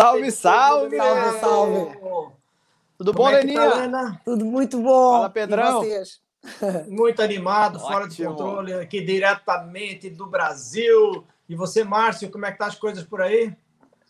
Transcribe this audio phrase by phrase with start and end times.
[0.00, 1.98] salve, salve, salve, salve.
[2.96, 3.90] Tudo bom, é Leninha?
[3.90, 5.12] Tá, Tudo muito bom.
[5.12, 5.82] Fala, Pedrão.
[6.88, 7.90] Muito animado, Ótimo.
[7.92, 11.22] fora de controle, aqui diretamente do Brasil.
[11.46, 13.54] E você, Márcio, como é que tá as coisas por aí?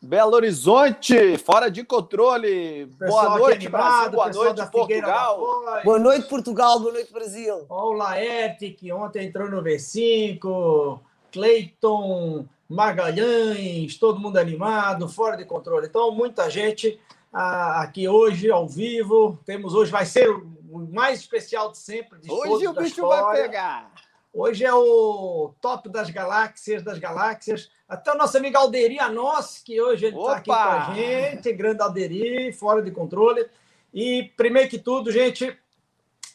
[0.01, 2.87] Belo Horizonte, fora de controle.
[2.87, 4.43] Boa noite, animado, Brasil.
[4.43, 5.39] Boa noite, Portugal.
[5.85, 6.79] Boa noite, Portugal.
[6.79, 7.67] Boa noite, Brasil.
[7.69, 11.01] Olha o Laerte, que ontem entrou no V5.
[11.33, 15.89] Cleiton, Magalhães, todo mundo animado, fora de controle.
[15.89, 17.01] Então, muita gente
[17.33, 19.37] ah, aqui hoje, ao vivo.
[19.45, 22.21] Temos hoje, vai ser o mais especial de sempre.
[22.21, 23.25] De hoje o bicho história.
[23.25, 23.91] vai pegar.
[24.33, 27.69] Hoje é o top das galáxias, das galáxias.
[27.89, 31.83] Até o nosso amigo Alderi Anos, que hoje ele está aqui com a gente, grande
[31.83, 33.49] Alderi, fora de controle.
[33.93, 35.49] E, primeiro que tudo, gente,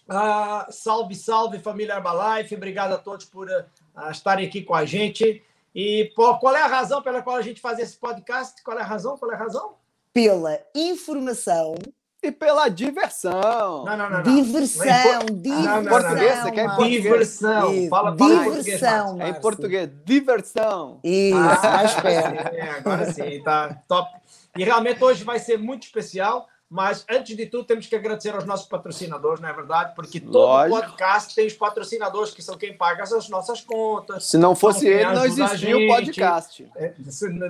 [0.09, 2.55] uh, salve, salve, família Herbalife.
[2.55, 5.41] Obrigado a todos por uh, estarem aqui com a gente.
[5.75, 8.63] E pô, qual é a razão pela qual a gente faz esse podcast?
[8.63, 9.17] Qual é a razão?
[9.17, 9.73] Qual é a razão?
[10.13, 11.75] Pela informação
[12.23, 13.83] e pela diversão.
[13.83, 14.23] Não, não, não.
[14.23, 15.81] Diversão, diversão.
[15.81, 17.03] Em português, você quer em português?
[17.03, 17.89] Diversão.
[17.89, 20.99] Fala, fala diversão, É em português, diversão.
[21.03, 22.55] Isso, ah, mais perto.
[22.55, 24.09] É, agora sim, tá top.
[24.57, 26.47] E realmente hoje vai ser muito especial.
[26.69, 29.93] Mas, antes de tudo, temos que agradecer aos nossos patrocinadores, não é verdade?
[29.95, 30.81] Porque todo Lógico.
[30.81, 34.25] podcast tem os patrocinadores, que são quem paga as nossas contas.
[34.25, 36.67] Se não fosse ele, não existia o podcast.
[36.75, 36.93] É,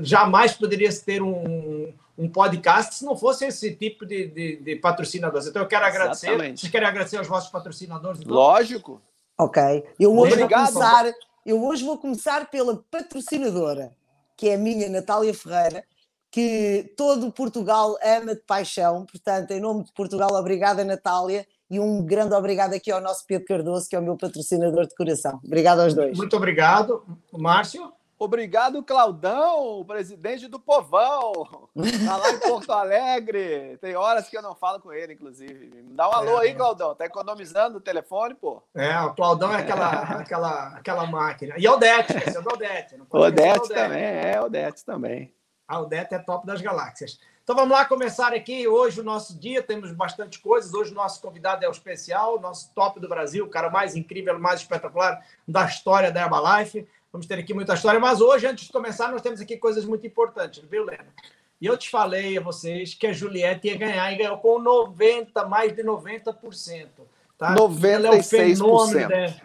[0.01, 5.47] jamais poderia ter um, um podcast se não fosse esse tipo de, de, de patrocinadores.
[5.47, 6.27] Então, eu quero agradecer.
[6.27, 6.59] Exatamente.
[6.59, 8.19] Vocês querem agradecer aos vossos patrocinadores?
[8.19, 8.33] Então?
[8.33, 9.01] Lógico.
[9.37, 9.61] Ok.
[9.97, 10.73] Eu hoje, Obrigado.
[10.73, 11.13] vou começar,
[11.45, 13.93] eu hoje vou começar pela patrocinadora,
[14.35, 15.85] que é a minha Natália Ferreira
[16.35, 19.05] que todo Portugal ama de paixão.
[19.05, 21.47] Portanto, em nome de Portugal, obrigada, Natália.
[21.71, 24.93] E um grande obrigado aqui ao nosso Pedro Cardoso, que é o meu patrocinador de
[24.95, 25.39] coração.
[25.45, 26.17] Obrigado aos dois.
[26.17, 27.05] Muito obrigado.
[27.31, 27.89] Márcio?
[28.19, 31.69] Obrigado, Claudão, o presidente do Povão.
[31.77, 33.77] Está lá em Porto Alegre.
[33.79, 35.85] Tem horas que eu não falo com ele, inclusive.
[35.91, 36.93] Dá um alô é, aí, Claudão.
[36.95, 38.61] Tá economizando o telefone, pô.
[38.75, 41.55] É, o Claudão é aquela, aquela, aquela máquina.
[41.57, 42.41] E Odete, esse é.
[42.41, 45.33] Não Odete, Odete também, é, Odete também.
[45.67, 47.19] A Aldete é top das galáxias.
[47.43, 48.67] Então vamos lá começar aqui.
[48.67, 50.73] Hoje o nosso dia, temos bastante coisas.
[50.73, 54.39] Hoje o nosso convidado é o especial, nosso top do Brasil, o cara mais incrível,
[54.39, 56.87] mais espetacular da história da Herbalife.
[57.11, 60.05] Vamos ter aqui muita história, mas hoje, antes de começar, nós temos aqui coisas muito
[60.05, 61.07] importantes, viu, Lena?
[61.61, 65.45] E eu te falei a vocês que a Juliette ia ganhar e ganhou com 90,
[65.45, 66.87] mais de 90%.
[67.37, 67.55] Tá?
[67.55, 67.85] 96%.
[67.85, 69.35] Ela é um fenômeno, né?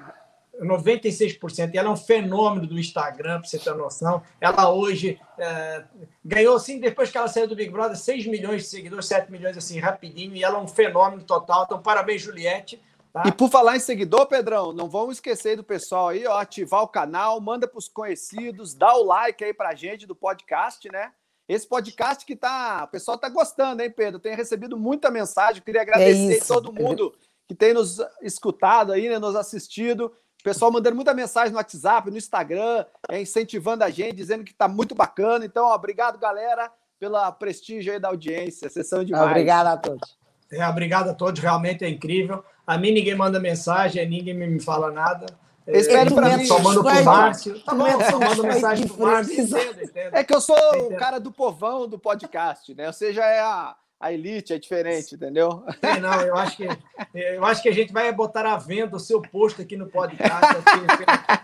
[0.64, 1.74] 96%.
[1.74, 4.22] E ela é um fenômeno do Instagram, para você ter noção.
[4.40, 5.84] Ela hoje é,
[6.24, 9.56] ganhou, assim, depois que ela saiu do Big Brother, 6 milhões de seguidores, 7 milhões,
[9.56, 10.34] assim, rapidinho.
[10.36, 11.64] E ela é um fenômeno total.
[11.64, 12.80] Então, parabéns, Juliette.
[13.12, 13.24] Tá?
[13.26, 16.88] E por falar em seguidor, Pedrão, não vamos esquecer do pessoal aí, ó, ativar o
[16.88, 21.10] canal, manda para os conhecidos, dá o like aí para gente do podcast, né?
[21.48, 24.20] Esse podcast que tá, o pessoal tá gostando, hein, Pedro?
[24.20, 27.12] Tenho recebido muita mensagem, queria agradecer é todo mundo
[27.48, 30.14] que tem nos escutado aí, né, nos assistido.
[30.40, 34.52] O pessoal mandando muita mensagem no WhatsApp, no Instagram, é, incentivando a gente, dizendo que
[34.52, 35.44] está muito bacana.
[35.44, 38.70] Então, ó, obrigado, galera, pela prestígio aí da audiência.
[38.70, 39.28] Sessão demais.
[39.28, 40.18] Obrigado a todos.
[40.50, 42.42] É, obrigado a todos, realmente é incrível.
[42.66, 45.26] A mim ninguém manda mensagem, ninguém me fala nada.
[45.66, 46.48] Espero para mim.
[46.48, 47.60] Tomando pro Márcio.
[47.62, 49.44] Tá bom, tomando mensagem pro Márcio.
[49.44, 50.16] Entendo, entendo.
[50.16, 50.94] É que eu sou entendo.
[50.94, 52.86] o cara do povão do podcast, né?
[52.86, 55.62] Ou seja, é a a elite é diferente, entendeu?
[55.82, 56.66] É, não, eu acho que
[57.14, 60.46] eu acho que a gente vai botar à venda o seu posto aqui no podcast.
[60.46, 60.86] Assim,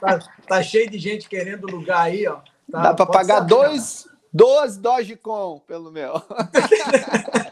[0.00, 0.18] tá,
[0.48, 2.36] tá, cheio de gente querendo lugar aí, ó.
[2.72, 6.14] Tá, Dá para pagar saber, dois, dois Dogecoin pelo meu.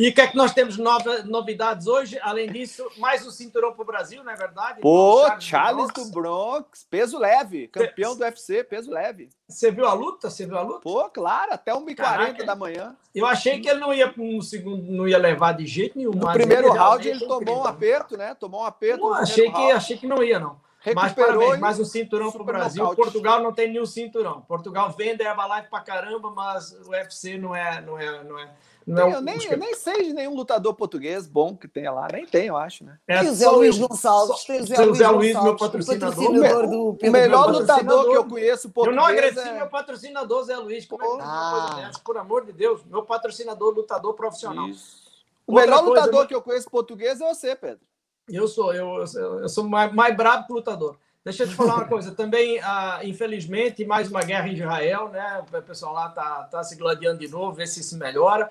[0.00, 2.18] E o que é que nós temos nova, novidades hoje?
[2.22, 4.80] Além disso, mais um cinturão para o Brasil, não é verdade?
[4.80, 6.08] Pô, Charles, Charles do, Bronx.
[6.08, 6.86] do, Bronx.
[6.88, 9.28] peso leve, campeão do UFC, peso leve.
[9.46, 10.30] Você viu a luta?
[10.30, 10.80] Você viu a luta?
[10.80, 12.96] Pô, claro, até 1h40 da manhã.
[13.14, 16.12] Eu achei que ele não ia um segundo, não ia levar de jeito nenhum.
[16.12, 18.34] No primeiro round ele tomou um aperto, né?
[18.34, 19.00] Tomou um aperto.
[19.00, 20.58] Pô, achei, que, achei que não ia, não.
[20.94, 22.82] Mas parabéns, mais um cinturão para o Brasil.
[22.82, 23.02] Nocaute.
[23.02, 24.40] Portugal não tem nenhum cinturão.
[24.40, 28.50] Portugal vende Herbalife para caramba, mas o UFC não é, não é, não é
[28.90, 32.08] não, eu, nem, eu nem sei de nenhum lutador português bom que tenha lá.
[32.12, 32.98] Nem tem, eu acho, né?
[33.06, 34.44] É, o Zé Luiz Gonçalves.
[34.44, 36.14] Tem o Zé Luiz, Luiz meu patrocinador.
[36.14, 38.96] patrocinador do o melhor lutador que eu conheço português.
[38.96, 39.52] Eu não agredi é...
[39.52, 40.86] meu patrocinador, Zé Luiz.
[40.86, 41.90] Como é que ah.
[42.04, 42.84] Por amor de Deus.
[42.84, 44.68] Meu patrocinador, lutador profissional.
[44.68, 45.00] Isso.
[45.46, 47.80] O Outra melhor coisa, lutador que eu conheço português é você, Pedro.
[48.28, 49.04] Eu sou, eu,
[49.40, 50.96] eu sou mais, mais brabo que lutador.
[51.24, 52.12] Deixa eu te falar uma coisa.
[52.12, 55.44] Também, ah, infelizmente, mais uma guerra em Israel, né?
[55.52, 58.50] O pessoal lá tá, tá se gladiando de novo, ver se se melhora.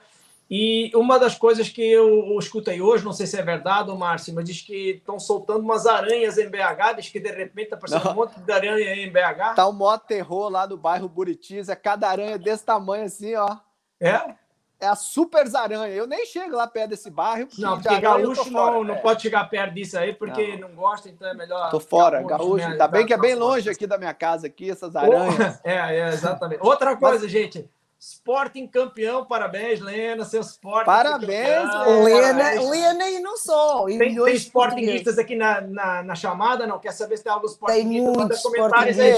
[0.49, 4.45] E uma das coisas que eu escutei hoje, não sei se é verdade, Márcio, mas
[4.45, 8.11] diz que estão soltando umas aranhas em BH, diz que de repente está aparecendo não.
[8.13, 9.53] um monte de aranha em BH.
[9.55, 13.57] Tá um maior terror lá no bairro Buritis, é cada aranha desse tamanho assim, ó.
[13.99, 14.33] É?
[14.81, 15.89] É a Super Aranha.
[15.89, 17.47] Eu nem chego lá perto desse bairro.
[17.47, 18.97] Porque não, porque gaúcho não, não é.
[18.97, 21.69] pode chegar perto disso aí, porque não, não gosta, então é melhor.
[21.69, 22.65] Tô fora, gaúcho.
[22.65, 22.71] Né?
[22.71, 25.59] Ainda bem que é bem longe aqui da minha casa, aqui, essas aranhas.
[25.65, 26.65] É, é exatamente.
[26.65, 27.31] Outra coisa, Mas...
[27.31, 27.69] gente.
[28.01, 30.85] Sporting campeão, parabéns, Lena, seu Sporting.
[30.85, 31.67] Parabéns,
[32.05, 32.69] Lena.
[32.69, 33.89] Lena e não só.
[33.89, 36.79] E tem, tem Sportingistas aqui na, na, na, chamada, não?
[36.79, 38.15] Quer saber se tem algo Sportingistas?
[38.15, 39.13] Manda comentários aí.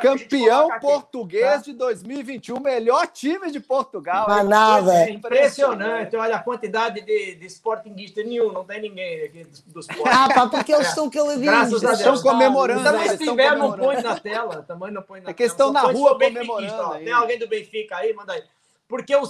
[0.00, 1.56] Campeão português tá?
[1.56, 4.28] de 2021, melhor time de Portugal.
[4.44, 4.94] Nada.
[4.94, 6.14] É impressionante.
[6.14, 8.24] Olha a quantidade de, de Sportingistas.
[8.24, 10.08] Nenhum, não tem ninguém aqui do, do Sporting.
[10.08, 10.88] Ah, pá, porque eles é.
[10.90, 11.10] estão.
[11.10, 11.98] Graças a Deus.
[11.98, 12.84] Estão comemorando.
[12.84, 14.62] Também se tiver, não põe na tela.
[14.62, 16.98] Também não põe na é que estão na rua comemorando.
[16.98, 18.11] Tem alguém do Benfica aí?
[18.14, 18.42] Manda aí.
[18.88, 19.22] Porque eu,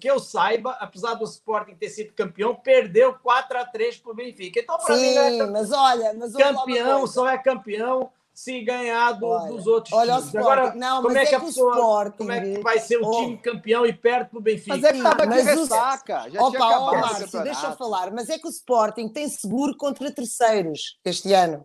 [0.00, 4.14] que eu saiba, apesar do Sporting ter sido campeão, perdeu 4 a 3 para o
[4.14, 4.60] Benfica.
[4.60, 5.52] Então, para mim, não é campeão.
[5.52, 10.34] mas olha, mas campeão só é campeão se ganhar do, olha, dos outros olha times.
[10.34, 13.06] Agora, não, como é, é que a pessoa, Sporting, como é que vai ser o
[13.06, 13.10] oh.
[13.20, 14.76] time campeão e perto do Benfica?
[14.76, 18.30] Mas é que estava aqui ressaca, já Opa, tinha acabado Márcio, deixa eu falar, mas
[18.30, 21.64] é que o Sporting tem seguro contra terceiros este ano.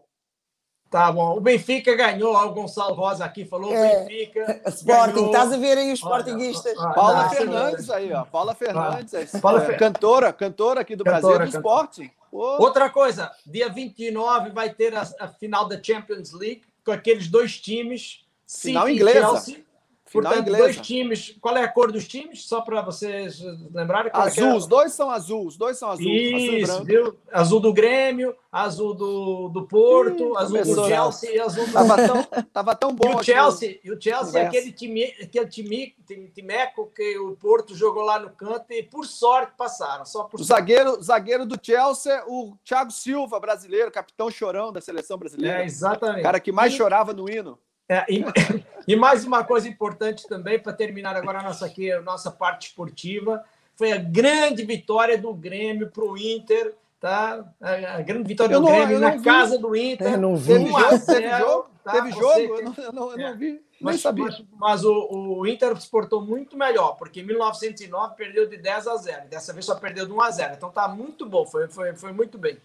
[0.90, 1.38] Tá bom.
[1.38, 4.62] O Benfica ganhou, o Gonçalo Rosa aqui falou, é, Benfica.
[4.70, 5.32] Sporting, ganhou.
[5.32, 6.74] estás a ver aí os sportinguistas.
[6.96, 8.24] Paula não, Fernandes aí, ó.
[8.24, 9.36] Paula Fernandes.
[9.36, 12.12] Ah, Paula é, cantora, cantora aqui do cantora, Brasil do Sporting.
[12.32, 17.60] Outra coisa, dia 29 vai ter a, a, final da Champions League com aqueles dois
[17.60, 18.26] times.
[18.48, 19.20] Final City inglesa.
[19.20, 19.67] Chelsea.
[20.12, 21.36] Portanto, dois times.
[21.42, 22.46] Qual é a cor dos times?
[22.46, 23.42] Só para vocês
[23.74, 24.12] lembrarem.
[24.14, 26.10] É azul, é os dois são azul, os dois são azul.
[26.10, 27.18] Isso, azul, viu?
[27.32, 31.74] azul do Grêmio, azul do, do Porto, Ih, azul do Chelsea e azul do.
[31.74, 32.24] Tava tão,
[32.54, 33.12] tava tão bom.
[33.12, 35.96] E o Chelsea, e o Chelsea é aquele time, aquele time,
[36.34, 40.06] timeco que o Porto jogou lá no canto e por sorte passaram.
[40.06, 45.18] Só por o zagueiro, zagueiro do Chelsea, o Thiago Silva, brasileiro, capitão chorão da seleção
[45.18, 45.62] brasileira.
[45.62, 46.22] É, exatamente.
[46.22, 46.78] O cara que mais e...
[46.78, 47.60] chorava no hino.
[47.90, 48.24] É, e,
[48.88, 52.68] e, mais uma coisa importante também, para terminar agora a nossa, aqui, a nossa parte
[52.68, 53.44] esportiva,
[53.76, 57.46] foi a grande vitória do Grêmio para o Inter, tá?
[57.62, 59.24] A, a, grande vitória eu do não, Grêmio na vi.
[59.24, 60.14] casa do Inter.
[60.14, 60.54] Eu não vi.
[60.54, 61.06] Teve jogo?
[61.06, 61.70] Teve jogo?
[61.84, 61.92] Tá?
[61.92, 62.40] Teve jogo?
[62.40, 63.32] Eu, não, eu, não, eu é.
[63.32, 63.62] não vi.
[63.80, 68.58] Mas, mas, mas, o, o Inter se portou muito melhor, porque em 1909 perdeu de
[68.58, 69.28] 10 a 0.
[69.30, 70.54] Dessa vez só perdeu de 1 a 0.
[70.56, 72.58] Então tá muito bom, foi, foi, foi muito bem.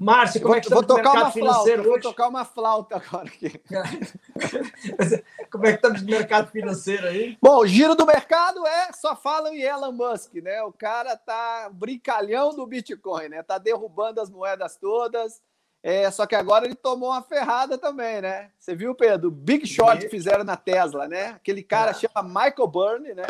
[0.00, 3.60] Márcio, como é que está vou tocar uma flauta, Vou tocar uma flauta agora aqui.
[5.52, 7.36] como é que estamos no mercado financeiro aí?
[7.42, 10.62] Bom, o giro do mercado é só falam em Elon Musk, né?
[10.62, 13.42] O cara tá brincalhão do Bitcoin, né?
[13.42, 15.42] Tá derrubando as moedas todas.
[15.82, 18.50] É, só que agora ele tomou uma ferrada também, né?
[18.58, 19.30] Você viu, Pedro?
[19.30, 21.26] Big Short que fizeram na Tesla, né?
[21.26, 21.94] Aquele cara ah.
[21.94, 23.26] chama Michael Burry, né?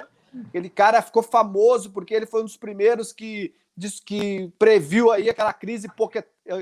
[0.46, 3.52] Aquele cara ficou famoso porque ele foi um dos primeiros que
[4.04, 5.88] que previu aí aquela crise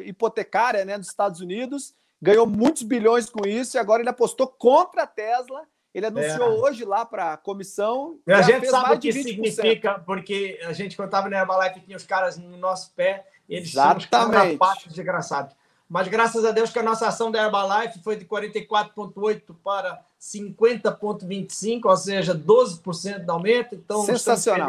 [0.05, 5.03] hipotecária né, dos Estados Unidos, ganhou muitos bilhões com isso e agora ele apostou contra
[5.03, 5.63] a Tesla.
[5.95, 6.61] Ele anunciou é.
[6.61, 8.19] hoje lá para a comissão.
[8.27, 12.37] a gente sabe o que significa, porque a gente, estava na Herbalife, tinha os caras
[12.37, 14.09] no nosso pé, eles Exatamente.
[14.09, 15.57] tinham os desgraçados.
[15.89, 21.81] Mas graças a Deus que a nossa ação da Herbalife foi de 44,8 para 50,25,
[21.87, 23.75] ou seja, 12% de aumento.
[23.75, 24.69] Então, Sensacional.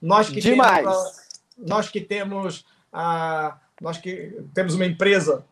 [0.00, 0.84] Nós que Demais.
[0.84, 1.25] Temos,
[1.56, 5.44] nós que temos a, nós que temos uma empresa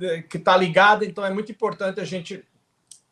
[0.00, 2.44] eh, que está ligada, então é muito importante a gente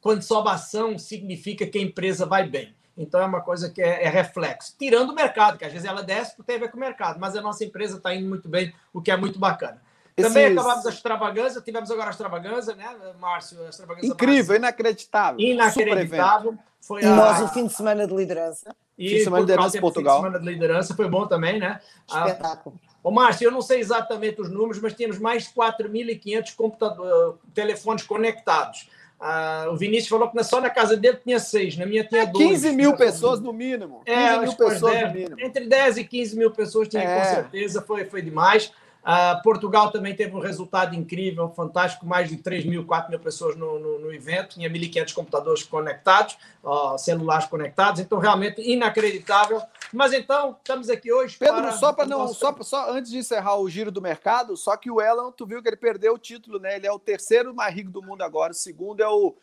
[0.00, 2.74] quando sobe a ação significa que a empresa vai bem.
[2.96, 4.74] Então é uma coisa que é, é, reflexo.
[4.78, 7.18] Tirando o mercado, que às vezes ela desce porque tem a ver com o mercado,
[7.20, 9.82] mas a nossa empresa está indo muito bem, o que é muito bacana.
[10.14, 10.58] Também Esses...
[10.58, 12.86] acabamos a extravagância, tivemos agora a extravagância, né,
[13.20, 13.62] Márcio?
[13.66, 14.56] A extravagância Incrível, Márcio.
[14.56, 15.40] inacreditável.
[15.40, 16.58] Inacreditável.
[16.86, 17.14] Foi e a...
[17.14, 18.74] nós o fim de semana de liderança.
[18.96, 20.16] E fim de semana de liderança Portugal.
[20.16, 21.80] Fim de semana de liderança foi bom também, né?
[22.10, 22.80] Ah, Espetáculo.
[23.02, 28.88] Ô, Márcio, eu não sei exatamente os números, mas tínhamos mais de 4.500 telefones conectados.
[29.18, 32.26] Ah, o Vinícius falou que só na casa dele tinha seis, na minha tinha é,
[32.26, 34.02] 15 mil pessoas no mínimo.
[34.04, 35.40] 15 é, mil pessoas 10, no mínimo.
[35.40, 37.18] Entre 10 e 15 mil pessoas tinha, é.
[37.18, 38.70] com certeza, foi, foi demais.
[39.06, 43.54] Uh, Portugal também teve um resultado incrível, fantástico, mais de 3 mil, 4 mil pessoas
[43.54, 49.62] no, no, no evento, tinha 1.500 computadores conectados, uh, celulares conectados, então realmente inacreditável.
[49.92, 51.72] Mas então, estamos aqui hoje Pedro, para...
[51.72, 52.34] só para não, nosso...
[52.34, 55.62] só, só antes de encerrar o giro do mercado, só que o Elon, tu viu
[55.62, 56.74] que ele perdeu o título, né?
[56.74, 59.36] Ele é o terceiro mais rico do mundo agora, o segundo é o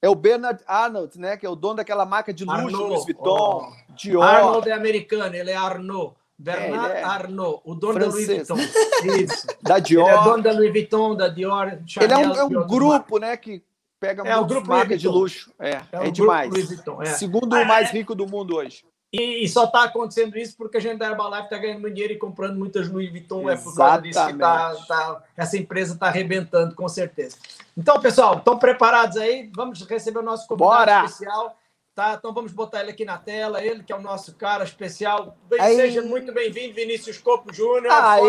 [0.00, 1.36] é o Bernard Arnold, né?
[1.36, 3.92] Que é o dono daquela marca de luxo, Arnaud, Louis Vuitton, oh.
[3.94, 4.22] Dior.
[4.22, 6.14] Arnold é americano, ele é Arnaud.
[6.38, 8.46] Bernard é, é Arnault, o dono francês.
[8.46, 9.16] da Louis Vuitton.
[9.16, 9.46] Isso.
[9.60, 10.08] Da Dior.
[10.08, 11.78] Ele é dono da Louis Vuitton, da Dior.
[11.86, 13.62] Chanel, ele é um, é um grupo, né, que
[13.98, 15.52] pega é, muitas marcas de luxo.
[15.58, 16.48] É, é, é demais.
[16.48, 17.06] Vuitton, é.
[17.06, 18.84] Segundo o mais rico do mundo hoje.
[19.12, 22.18] E, e só está acontecendo isso porque a gente da Herbalife está ganhando dinheiro e
[22.18, 23.48] comprando muitas Louis Vuitton.
[23.48, 27.36] É por causa disso que tá, tá, essa empresa está arrebentando, com certeza.
[27.76, 29.50] Então, pessoal, estão preparados aí?
[29.54, 31.04] Vamos receber o nosso convidado Bora.
[31.04, 31.57] especial.
[31.98, 32.14] Tá?
[32.16, 35.36] Então vamos botar ele aqui na tela, ele que é o nosso cara especial.
[35.50, 37.90] Bem, seja muito bem-vindo, Vinícius Copo Júnior.
[37.90, 38.22] Aê!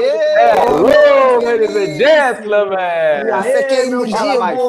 [0.65, 3.45] Hello, ladies and gentlemen!
[3.45, 4.59] Esse aqui é meu dia, mais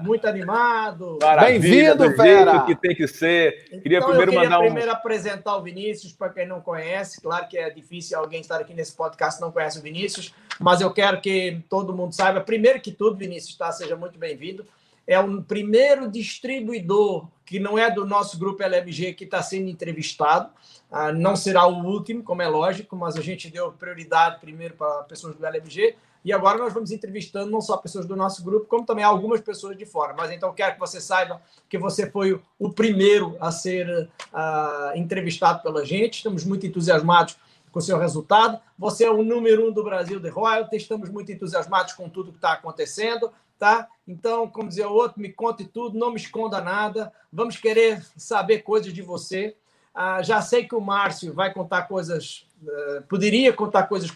[0.00, 1.18] Muito animado.
[1.38, 2.62] Bem-vindo, fera!
[2.62, 3.66] que tem que ser.
[3.66, 7.20] Então, queria primeiro eu queria mandar primeiro apresentar o Vinícius, para quem não conhece.
[7.20, 10.90] Claro que é difícil alguém estar aqui nesse podcast não conhece o Vinícius, mas eu
[10.90, 12.40] quero que todo mundo saiba.
[12.40, 13.70] Primeiro que tudo, Vinícius, tá?
[13.70, 14.64] Seja muito bem-vindo
[15.08, 20.50] é o primeiro distribuidor que não é do nosso grupo LMG que está sendo entrevistado.
[20.92, 25.04] Ah, não será o último, como é lógico, mas a gente deu prioridade primeiro para
[25.04, 25.96] pessoas do LMG.
[26.22, 29.78] E agora nós vamos entrevistando não só pessoas do nosso grupo, como também algumas pessoas
[29.78, 30.12] de fora.
[30.12, 35.62] Mas então quero que você saiba que você foi o primeiro a ser uh, entrevistado
[35.62, 36.16] pela gente.
[36.16, 37.38] Estamos muito entusiasmados
[37.70, 38.60] com o seu resultado.
[38.78, 40.82] Você é o número um do Brasil de royalties.
[40.82, 43.88] Estamos muito entusiasmados com tudo que está acontecendo tá?
[44.06, 47.12] Então, como dizia o outro, me conte tudo, não me esconda nada.
[47.32, 49.56] Vamos querer saber coisas de você.
[49.94, 54.14] Ah, já sei que o Márcio vai contar coisas, uh, poderia contar coisas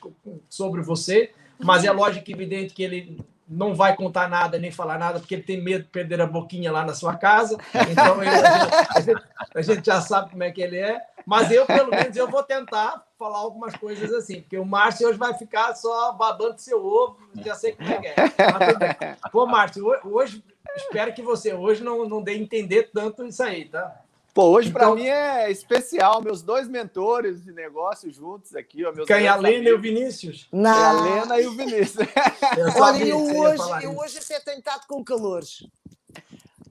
[0.49, 3.19] sobre você, mas é lógico e evidente que ele
[3.49, 6.71] não vai contar nada nem falar nada, porque ele tem medo de perder a boquinha
[6.71, 7.59] lá na sua casa.
[7.91, 9.23] Então, ele, a, gente,
[9.57, 11.01] a gente já sabe como é que ele é.
[11.27, 15.19] Mas eu, pelo menos, eu vou tentar falar algumas coisas assim, porque o Márcio hoje
[15.19, 18.15] vai ficar só babando seu ovo, já sei como é que é.
[18.19, 20.45] Mas, Pô, Márcio, hoje,
[20.77, 24.03] espero que você hoje não, não dê entender tanto isso aí, tá?
[24.35, 28.91] Pô, hoje então, para mim é especial, meus dois mentores de negócio juntos aqui, ó,
[28.91, 30.49] meus Quem, a Lena e o Vinícius?
[30.51, 30.71] Não.
[30.71, 32.09] É a Lena e o Vinícius.
[32.81, 35.67] Olha, eu hoje, eu hoje você tem estado com calores.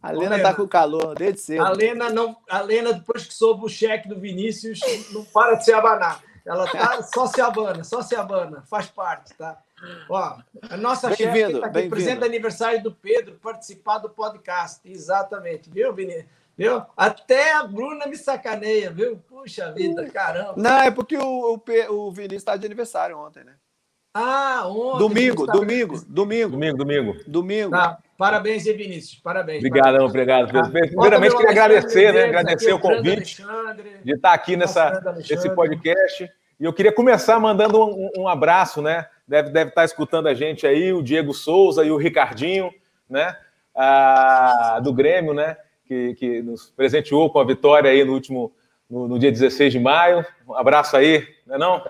[0.01, 1.63] A Lena está com calor desde cedo.
[1.63, 4.79] A Lena, não, a Lena, depois que soube o cheque do Vinícius,
[5.11, 6.23] não para de se abanar.
[6.45, 9.61] Ela tá só se abana, só se abana, faz parte, tá?
[10.09, 10.37] Ó,
[10.69, 14.79] a nossa chefe está aqui, presente do aniversário do Pedro, participar do podcast.
[14.85, 16.25] Exatamente, viu, Vinícius?
[16.57, 16.83] Viu?
[16.95, 19.17] Até a Bruna me sacaneia, viu?
[19.17, 20.53] Puxa vida, caramba.
[20.57, 23.53] Não, é porque o, o, o Vinícius está de aniversário ontem, né?
[24.13, 24.99] Ah, ontem.
[24.99, 26.51] Domingo, domingo, domingo.
[26.51, 27.17] Domingo, domingo.
[27.25, 27.71] Domingo.
[27.71, 27.97] Tá.
[28.21, 29.19] Parabéns, Vinícius.
[29.19, 29.65] Parabéns.
[29.65, 30.55] Obrigadão, obrigado.
[30.55, 32.25] Ah, Primeiramente, queria agradecer, né?
[32.25, 33.43] Agradecer o convite
[34.03, 36.31] de estar aqui nessa, nesse podcast.
[36.59, 39.07] E eu queria começar mandando um, um, abraço, né?
[39.27, 42.71] Deve, deve estar escutando a gente aí, o Diego Souza e o Ricardinho,
[43.09, 43.35] né?
[43.73, 45.57] Ah, do Grêmio, né?
[45.87, 48.53] Que, que nos presenteou com a vitória aí no último,
[48.87, 50.23] no, no dia 16 de maio.
[50.47, 51.83] Um abraço aí, não é não?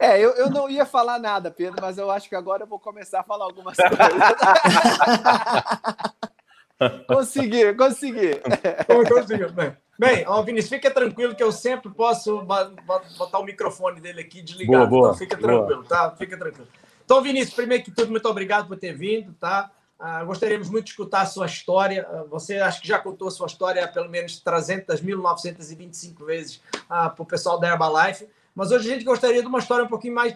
[0.00, 2.78] É, eu, eu não ia falar nada, Pedro, mas eu acho que agora eu vou
[2.78, 3.98] começar a falar algumas coisas.
[7.06, 8.40] consegui, consegui.
[9.08, 9.76] Conseguiu, bem.
[9.98, 12.42] Bem, ó, Vinícius, fica tranquilo que eu sempre posso
[13.16, 14.86] botar o microfone dele aqui desligado.
[14.88, 15.88] Boa, boa, então fica tranquilo, boa.
[15.88, 16.14] tá?
[16.16, 16.68] Fica tranquilo.
[17.04, 19.70] Então, Vinícius, primeiro que tudo, muito obrigado por ter vindo, tá?
[19.98, 22.06] Ah, gostaríamos muito de escutar a sua história.
[22.10, 27.22] Ah, você acho que já contou a sua história pelo menos 300.925 vezes ah, para
[27.22, 28.28] o pessoal da Herbalife.
[28.56, 30.34] Mas hoje a gente gostaria de uma história um pouquinho mais,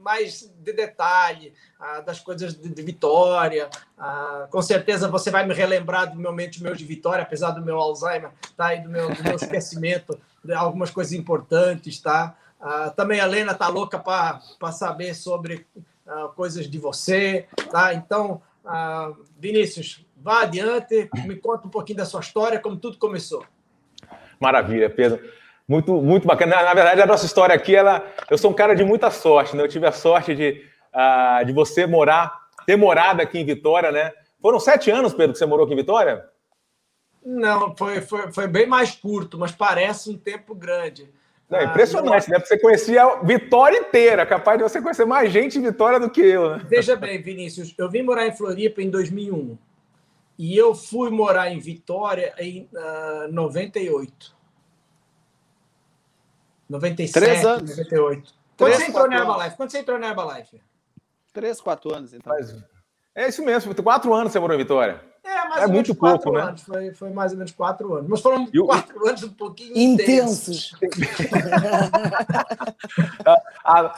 [0.00, 3.68] mais de detalhe, ah, das coisas de, de Vitória.
[3.98, 7.76] Ah, com certeza você vai me relembrar do momento meu de Vitória, apesar do meu
[7.76, 8.72] Alzheimer tá?
[8.72, 11.98] e do meu, do meu esquecimento de algumas coisas importantes.
[12.00, 12.36] Tá?
[12.60, 15.66] Ah, também a Helena está louca para saber sobre
[16.06, 17.48] ah, coisas de você.
[17.68, 17.92] Tá?
[17.92, 23.44] Então, ah, Vinícius, vá adiante, me conta um pouquinho da sua história, como tudo começou.
[24.38, 25.20] Maravilha, Pedro.
[25.68, 26.62] Muito, muito bacana.
[26.62, 29.62] Na, verdade, a nossa história aqui, ela, eu sou um cara de muita sorte, né?
[29.62, 32.32] Eu tive a sorte de, uh, de você morar,
[32.64, 34.12] ter morado aqui em Vitória, né?
[34.40, 36.24] Foram sete anos, Pedro, que você morou aqui em Vitória?
[37.24, 41.10] Não, foi, foi, foi bem mais curto, mas parece um tempo grande.
[41.50, 42.38] Não, impressionante, ah, né?
[42.38, 46.08] Porque você conhecia a Vitória inteira, capaz de você conhecer mais gente em Vitória do
[46.08, 46.66] que eu, né?
[46.68, 49.58] Veja bem, Vinícius, eu vim morar em Floripa em 2001
[50.38, 54.36] e eu fui morar em Vitória em uh, 98.
[56.68, 57.70] 97, Três anos.
[57.70, 58.34] 98.
[58.56, 59.56] Quando Três, você entrou na Herbalife?
[59.56, 60.62] Quando você entrou na Herbalife?
[61.32, 62.32] Três, quatro anos, então.
[62.32, 62.56] Mas,
[63.14, 65.02] é isso mesmo, quatro anos você morou em Vitória.
[65.26, 66.42] É, mais é ou muito pouco, né?
[66.42, 66.62] Anos.
[66.62, 68.08] Foi, foi mais ou menos quatro anos.
[68.08, 70.70] Mas foram e quatro anos um pouquinho intensos.
[73.26, 73.92] ah, ah,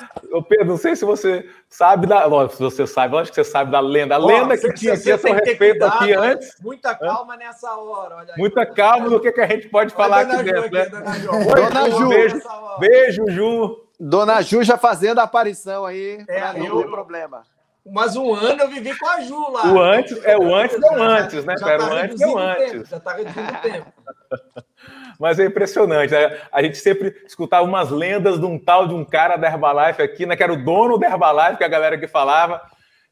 [0.48, 2.24] Pedro, não sei se você sabe da.
[2.24, 4.14] Lógico, se você sabe, lógico que você sabe da lenda.
[4.14, 6.56] A lenda que tinha aqui a seu respeito aqui antes.
[6.62, 8.16] Muita calma nessa hora.
[8.16, 10.64] Olha aí, Muita calma no que, que a gente pode falar aqui dentro.
[10.64, 10.88] Aqui, né?
[10.88, 11.28] Dona Ju.
[11.54, 12.08] Dona Ju.
[12.08, 12.40] Beijo,
[12.78, 13.84] beijo, Ju.
[14.00, 16.82] Dona Ju já fazendo a aparição aí, é, não eu...
[16.82, 17.42] ter problema.
[17.92, 19.72] Mas um ano eu vivi com a Ju lá.
[19.72, 21.54] O antes, é o antes é o antes, né?
[21.58, 22.72] Já tá o antes é o antes.
[22.72, 23.92] Tempo, já está reduzindo o tempo.
[25.18, 26.38] Mas é impressionante, né?
[26.52, 30.24] A gente sempre escutava umas lendas de um tal de um cara da Herbalife aqui,
[30.24, 30.36] né?
[30.36, 32.62] Que era o dono da Herbalife, que a galera que falava.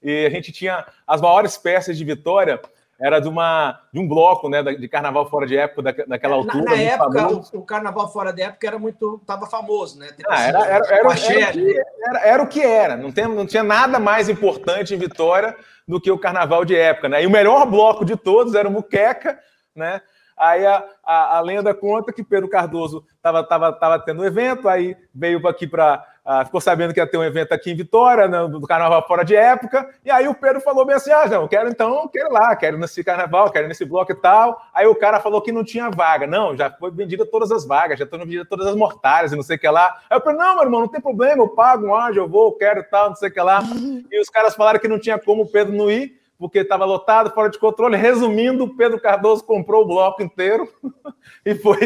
[0.02, 2.60] E a gente tinha as maiores peças de Vitória
[2.98, 6.64] era de, uma, de um bloco, né, de carnaval fora de época, da, daquela altura.
[6.64, 10.08] Na, na época, o, o, carnaval fora de época era muito, estava famoso, né?
[10.16, 13.12] Tipo ah, assim, era, era, era, era, o que, era, era o que era, não,
[13.12, 15.54] tem, não tinha nada mais importante em Vitória
[15.86, 17.22] do que o carnaval de época, né?
[17.22, 19.38] E o melhor bloco de todos era o Muqueca,
[19.74, 20.00] né?
[20.36, 24.68] Aí a, a, a lenda conta que Pedro Cardoso estava tava, tava tendo um evento,
[24.68, 26.04] aí veio aqui para.
[26.26, 29.24] Uh, ficou sabendo que ia ter um evento aqui em Vitória, né, do carnaval fora
[29.24, 32.32] de época, e aí o Pedro falou bem assim: ah, não, quero então, quero ir
[32.32, 34.60] lá, quero nesse carnaval, quero nesse bloco e tal.
[34.74, 36.26] Aí o cara falou que não tinha vaga.
[36.26, 39.42] Não, já foi vendida todas as vagas, já estão vendidas todas as mortárias e não
[39.44, 40.00] sei o que lá.
[40.10, 42.48] Aí eu falei: não, meu irmão, não tem problema, eu pago um anjo, eu vou,
[42.48, 43.62] eu quero e tal, não sei o que lá.
[44.10, 47.30] E os caras falaram que não tinha como o Pedro não ir porque estava lotado,
[47.30, 47.96] fora de controle.
[47.96, 50.68] Resumindo, Pedro Cardoso comprou o bloco inteiro
[51.44, 51.78] e foi,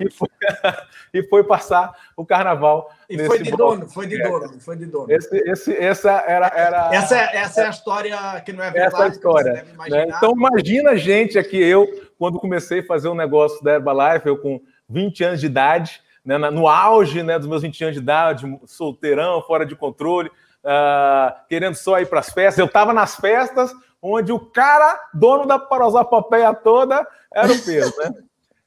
[0.00, 0.28] e foi,
[1.12, 2.90] e foi, passar o carnaval.
[3.08, 3.76] E foi de bloco.
[3.76, 5.10] dono, foi de dono, foi de dono.
[5.10, 8.94] Esse, esse, essa era, era essa, essa é a história que não é verdade.
[8.94, 9.66] Essa é a história.
[9.88, 10.06] Né?
[10.08, 11.86] Então imagina a gente aqui, eu,
[12.18, 16.38] quando comecei a fazer um negócio da Herbalife, eu com 20 anos de idade, né,
[16.38, 21.76] no auge né, dos meus 20 anos de idade, solteirão, fora de controle, uh, querendo
[21.76, 22.58] só ir para as festas.
[22.58, 23.72] Eu estava nas festas,
[24.06, 28.14] onde o cara, dono da prosopopeia toda, era o Pedro, né?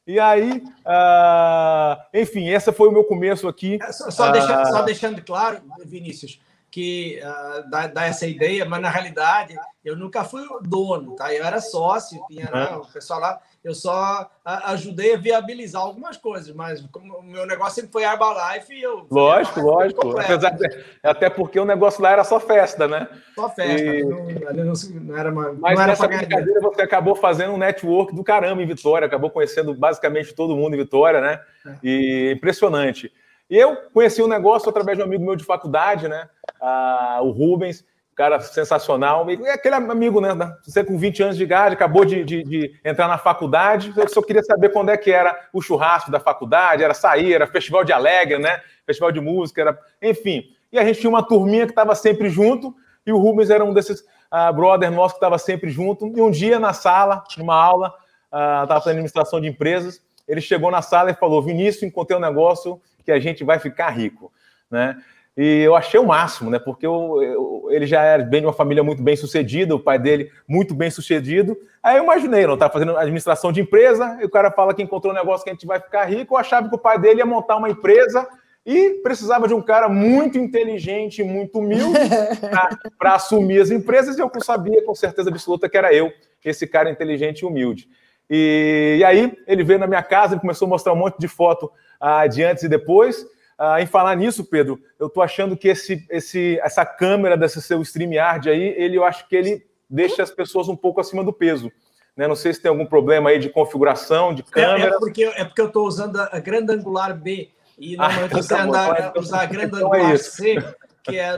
[0.06, 3.78] E aí, uh, enfim, esse foi o meu começo aqui.
[3.82, 8.66] É, só, só, uh, deixando, só deixando claro, Vinícius, que uh, dá, dá, essa ideia,
[8.66, 11.34] mas na realidade eu nunca fui dono, tá?
[11.34, 16.54] Eu era sócio, tinha né, o pessoal lá, eu só ajudei a viabilizar algumas coisas,
[16.56, 19.06] mas o meu negócio sempre foi Herbalife e eu.
[19.12, 20.14] Lógico, lógico.
[20.14, 23.08] De, até porque o negócio lá era só festa, né?
[23.36, 24.04] Só festa, e...
[24.04, 25.54] não, não, não, era uma.
[25.54, 29.30] Mas não era nessa brincadeira você acabou fazendo um network do caramba em Vitória, acabou
[29.30, 31.42] conhecendo basicamente todo mundo em Vitória, né?
[31.66, 31.76] É.
[31.84, 33.12] E impressionante.
[33.50, 36.30] E eu conheci o um negócio através de um amigo meu de faculdade, né?
[36.62, 37.84] Ah, o Rubens
[38.20, 39.32] cara sensacional.
[39.32, 40.36] E é aquele amigo, né?
[40.62, 44.22] Você com 20 anos de idade, acabou de, de, de, entrar na faculdade, eu só
[44.22, 47.94] queria saber quando é que era o churrasco da faculdade, era sair, era festival de
[47.94, 48.60] alegre, né?
[48.86, 49.80] Festival de música, era...
[50.02, 50.44] enfim.
[50.70, 52.76] E a gente tinha uma turminha que estava sempre junto,
[53.08, 56.06] e o Rubens era um desses uh, brother nossos que estava sempre junto.
[56.14, 57.94] E um dia na sala, numa aula,
[58.26, 62.22] estava uh, fazendo administração de empresas, ele chegou na sala e falou: Vinícius, encontrei um
[62.22, 64.30] negócio que a gente vai ficar rico,
[64.70, 64.98] né?
[65.42, 66.60] E eu achei o máximo, né?
[66.60, 69.98] Porque eu, eu, ele já era bem de uma família muito bem sucedida, o pai
[69.98, 71.58] dele muito bem sucedido.
[71.82, 75.14] Aí eu imaginei, não estava fazendo administração de empresa, e o cara fala que encontrou
[75.14, 76.34] um negócio que a gente vai ficar rico.
[76.34, 78.28] Eu achava que o pai dele ia montar uma empresa
[78.66, 81.98] e precisava de um cara muito inteligente, muito humilde
[83.00, 84.18] para assumir as empresas.
[84.18, 86.12] E eu sabia com certeza absoluta que era eu,
[86.44, 87.88] esse cara inteligente e humilde.
[88.30, 91.30] E, e aí ele veio na minha casa e começou a mostrar um monte de
[91.30, 93.26] foto ah, de antes e depois.
[93.62, 97.82] Ah, em falar nisso, Pedro, eu estou achando que esse, esse, essa câmera desse seu
[97.82, 101.70] StreamYard aí, ele, eu acho que ele deixa as pessoas um pouco acima do peso.
[102.16, 102.26] Né?
[102.26, 104.94] Não sei se tem algum problema aí de configuração, de câmera.
[104.94, 108.42] É, é porque, é porque eu estou usando a grande angular B e normalmente ah,
[108.42, 110.56] você tá anda, usar a grande então é angular é C
[111.04, 111.38] que é.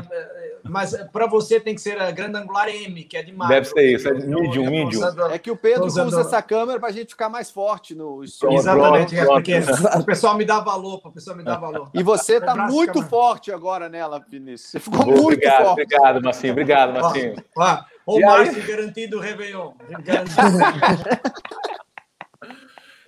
[0.63, 3.95] Mas para você tem que ser a grande angular M, que é de Deve ser
[3.95, 5.03] isso, é medium, medium.
[5.31, 6.07] É que o Pedro usando...
[6.07, 8.53] usa essa câmera para a gente ficar mais forte no stream.
[8.53, 9.59] Exatamente, é porque
[9.99, 11.89] o pessoal me dá valor, o pessoal me dá valor.
[11.93, 14.71] E você está muito forte agora nela, Vinícius.
[14.71, 15.81] Você ficou muito obrigado, forte.
[15.81, 16.51] Obrigado, Marcinho.
[16.53, 17.35] Obrigado, Marcinho.
[17.57, 19.73] Ó, ó, o Márcio garantido Réveillon.
[20.03, 20.41] Garantido.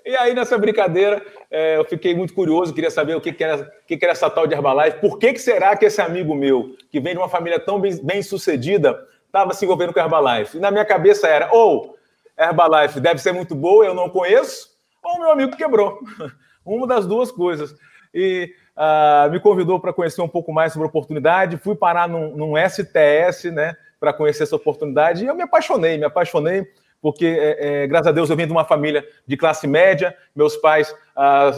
[0.05, 3.71] E aí, nessa brincadeira, é, eu fiquei muito curioso, queria saber o que, que, era,
[3.87, 4.99] que, que era essa tal de Herbalife.
[4.99, 7.95] Por que, que será que esse amigo meu, que vem de uma família tão bem,
[8.03, 10.57] bem sucedida, estava se envolvendo com Herbalife?
[10.57, 11.95] E na minha cabeça era, ou
[12.37, 14.69] Herbalife deve ser muito boa, eu não conheço,
[15.01, 15.99] ou meu amigo quebrou.
[16.65, 17.73] Uma das duas coisas.
[18.13, 21.57] E uh, me convidou para conhecer um pouco mais sobre a oportunidade.
[21.57, 25.23] Fui parar num, num STS, né, para conhecer essa oportunidade.
[25.23, 26.65] E eu me apaixonei, me apaixonei
[27.03, 30.55] porque, é, é, graças a Deus, eu venho de uma família de classe média, meus
[30.55, 31.51] pais ah,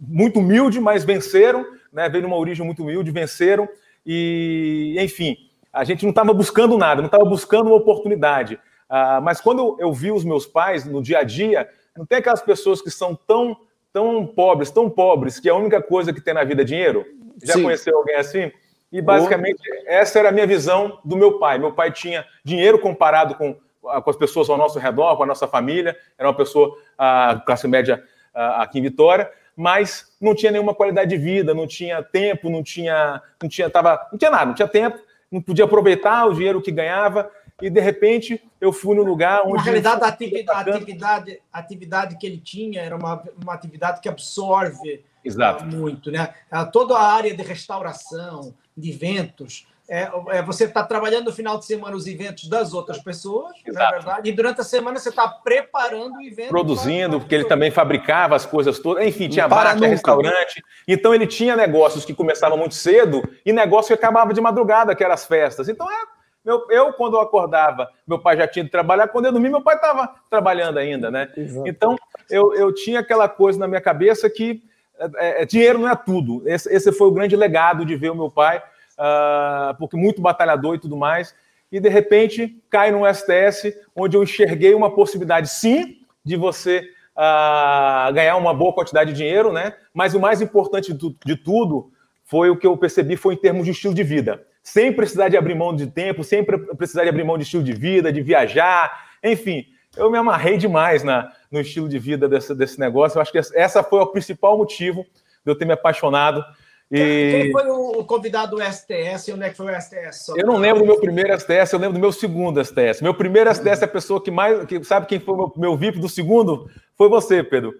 [0.00, 2.08] muito humildes, mas venceram, né?
[2.08, 3.68] veio de uma origem muito humilde, venceram,
[4.04, 5.36] e, enfim,
[5.70, 8.58] a gente não estava buscando nada, não estava buscando uma oportunidade.
[8.88, 12.40] Ah, mas quando eu vi os meus pais no dia a dia, não tem aquelas
[12.40, 13.54] pessoas que são tão,
[13.92, 17.04] tão pobres, tão pobres, que a única coisa que tem na vida é dinheiro?
[17.44, 17.64] Já Sim.
[17.64, 18.50] conheceu alguém assim?
[18.90, 21.58] E basicamente essa era a minha visão do meu pai.
[21.58, 25.48] Meu pai tinha dinheiro comparado com com as pessoas ao nosso redor, com a nossa
[25.48, 25.96] família.
[26.16, 31.22] Era uma pessoa, a classe média aqui em Vitória, mas não tinha nenhuma qualidade de
[31.22, 34.98] vida, não tinha tempo, não tinha, não tinha, tava, não tinha nada, não tinha tempo,
[35.30, 37.30] não podia aproveitar o dinheiro que ganhava.
[37.60, 39.56] e de repente eu fui no lugar onde.
[39.56, 44.00] Na realidade, a atividade, a atividade, a atividade que ele tinha era uma, uma atividade
[44.00, 45.64] que absorve Exato.
[45.64, 46.34] muito, né?
[46.72, 51.66] Toda a área de restauração, de eventos, é, é, você está trabalhando no final de
[51.66, 53.84] semana os eventos das outras pessoas, é Exato.
[53.84, 56.48] na verdade, e durante a semana você está preparando o evento.
[56.48, 60.64] Produzindo, porque ele também fabricava as coisas todas, enfim, tinha bar, tinha restaurante.
[60.88, 65.04] Então ele tinha negócios que começavam muito cedo e negócio que acabava de madrugada, que
[65.04, 65.68] eram as festas.
[65.68, 66.22] Então é.
[66.42, 69.62] Meu, eu, quando eu acordava, meu pai já tinha de trabalhar, quando eu dormia, meu
[69.62, 71.30] pai estava trabalhando ainda, né?
[71.36, 71.68] Exato.
[71.68, 71.96] Então,
[72.28, 74.60] eu, eu tinha aquela coisa na minha cabeça que
[74.98, 76.42] é, é, dinheiro não é tudo.
[76.46, 78.60] Esse, esse foi o grande legado de ver o meu pai
[79.02, 81.34] uh, porque muito batalhador e tudo mais.
[81.70, 86.80] E de repente cai no STS, onde eu enxerguei uma possibilidade, sim, de você
[87.16, 89.74] uh, ganhar uma boa quantidade de dinheiro, né?
[89.92, 91.90] Mas o mais importante de, de tudo
[92.24, 94.46] foi o que eu percebi foi em termos de estilo de vida.
[94.62, 97.72] Sem precisar de abrir mão de tempo, sem precisar de abrir mão de estilo de
[97.72, 102.78] vida, de viajar, enfim, eu me amarrei demais na, no estilo de vida desse, desse
[102.78, 103.18] negócio.
[103.18, 105.04] Eu acho que essa foi o principal motivo
[105.44, 106.44] de eu ter me apaixonado
[106.92, 107.42] e...
[107.42, 110.28] Quem foi o convidado do STS e onde é que foi o STS?
[110.36, 113.00] eu não lembro do meu primeiro STS, eu lembro do meu segundo STS.
[113.00, 114.66] Meu primeiro STS é a pessoa que mais.
[114.66, 116.70] Que sabe quem foi o meu, meu VIP do segundo?
[116.94, 117.72] Foi você, Pedro.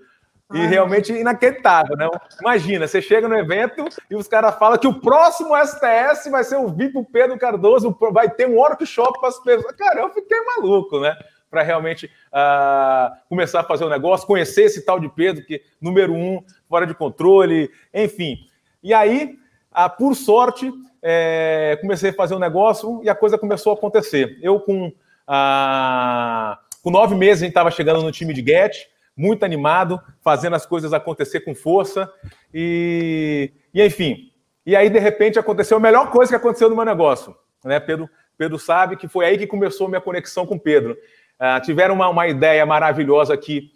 [0.55, 2.09] E Ai, realmente inacreditável, né?
[2.41, 6.57] Imagina, você chega no evento e os caras falam que o próximo STS vai ser
[6.57, 9.75] o VIP Pedro Cardoso, vai ter um workshop para as pessoas.
[9.77, 11.17] Cara, eu fiquei maluco, né?
[11.51, 15.63] Para realmente uh, começar a fazer o um negócio, conhecer esse tal de Pedro, que
[15.81, 18.39] número um, fora de controle, enfim.
[18.83, 19.39] E aí,
[19.71, 24.39] ah, por sorte, é, comecei a fazer um negócio e a coisa começou a acontecer.
[24.43, 24.93] Eu, com,
[25.27, 30.57] ah, com nove meses, a gente estava chegando no time de Get, muito animado, fazendo
[30.57, 32.11] as coisas acontecer com força.
[32.53, 34.31] E, e, enfim,
[34.65, 37.35] e aí, de repente, aconteceu a melhor coisa que aconteceu no meu negócio.
[37.65, 37.81] Né?
[37.81, 40.97] Pedro, Pedro sabe que foi aí que começou a minha conexão com Pedro.
[41.39, 43.73] Ah, tiveram uma, uma ideia maravilhosa aqui,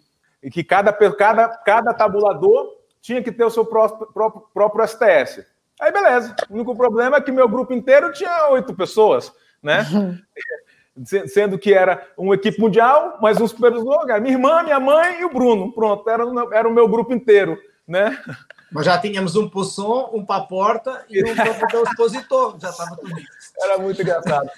[0.51, 2.76] que cada, cada, cada tabulador
[3.07, 5.45] tinha que ter o seu próprio, próprio, próprio STS.
[5.79, 6.35] Aí, beleza.
[6.49, 9.31] O único problema é que meu grupo inteiro tinha oito pessoas,
[9.63, 9.85] né?
[11.27, 15.29] Sendo que era uma equipe mundial, mais um supervisor, minha irmã, minha mãe e o
[15.29, 15.71] Bruno.
[15.71, 18.21] Pronto, era, era o meu grupo inteiro, né?
[18.71, 19.61] Mas já tínhamos um para
[20.13, 22.57] um para a porta e um para o expositor.
[22.61, 23.53] Já estava tudo isso.
[23.61, 24.49] Era muito engraçado.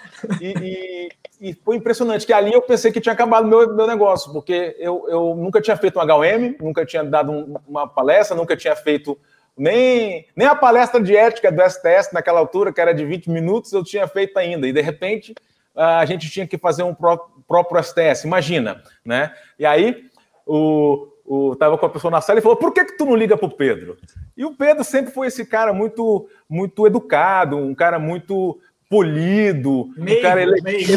[0.41, 1.09] E,
[1.41, 4.75] e, e, foi impressionante, que ali eu pensei que tinha acabado meu, meu negócio, porque
[4.79, 8.75] eu, eu nunca tinha feito um HM, nunca tinha dado um, uma palestra, nunca tinha
[8.75, 9.17] feito
[9.55, 13.73] nem, nem a palestra de ética do STS naquela altura, que era de 20 minutos,
[13.73, 14.67] eu tinha feito ainda.
[14.67, 15.35] E, de repente,
[15.75, 19.33] a gente tinha que fazer um pró próprio STS, imagina, né?
[19.57, 20.05] E aí,
[20.45, 23.15] o, o, tava com a pessoa na sala e falou: por que, que tu não
[23.15, 23.95] liga para o Pedro?
[24.35, 30.17] E o Pedro sempre foi esse cara muito, muito educado, um cara muito polido, meio,
[30.17, 30.91] um cara elegante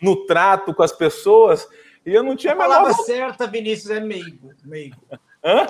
[0.00, 1.66] no trato com as pessoas.
[2.06, 3.04] E eu não tinha a, a palavra menor...
[3.04, 4.52] certa, Vinícius, é meigo.
[4.64, 4.96] meigo.
[5.44, 5.66] Hã?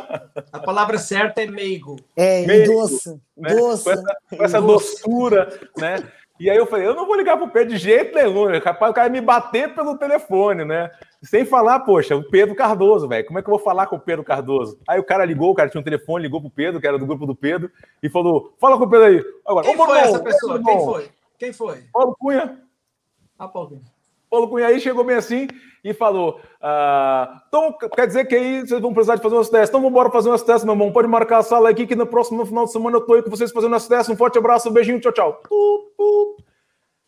[0.53, 1.97] A palavra certa é meigo.
[2.15, 3.19] É, meigo, doce.
[3.39, 3.55] Né?
[3.55, 3.85] doce.
[3.85, 5.97] Com essa, com essa doçura, né?
[6.41, 8.95] E aí eu falei, eu não vou ligar pro Pedro de jeito nenhum, capaz o
[8.95, 10.91] cara me bater pelo telefone, né?
[11.23, 13.27] Sem falar, poxa, o Pedro Cardoso, velho.
[13.27, 14.81] Como é que eu vou falar com o Pedro Cardoso?
[14.89, 17.05] Aí o cara ligou, o cara tinha um telefone, ligou pro Pedro, que era do
[17.05, 17.71] grupo do Pedro,
[18.03, 19.25] e falou: fala com o Pedro aí.
[19.47, 20.63] Agora, Quem foi essa pessoa?
[20.65, 21.11] Quem foi?
[21.39, 21.85] Quem foi?
[21.93, 22.59] Paulo Cunha.
[23.39, 23.83] Ah, Paulo Cunha.
[24.31, 25.49] Paulo Cunha aí chegou bem assim
[25.83, 29.69] e falou: ah, então quer dizer que aí vocês vão precisar de fazer umas testes.
[29.69, 30.93] Então vamos embora fazer umas testes, meu irmão.
[30.93, 33.31] Pode marcar a sala aqui que no próximo final de semana eu tô aí com
[33.31, 34.09] vocês fazendo as testes.
[34.09, 35.43] Um forte abraço, um beijinho, tchau, tchau.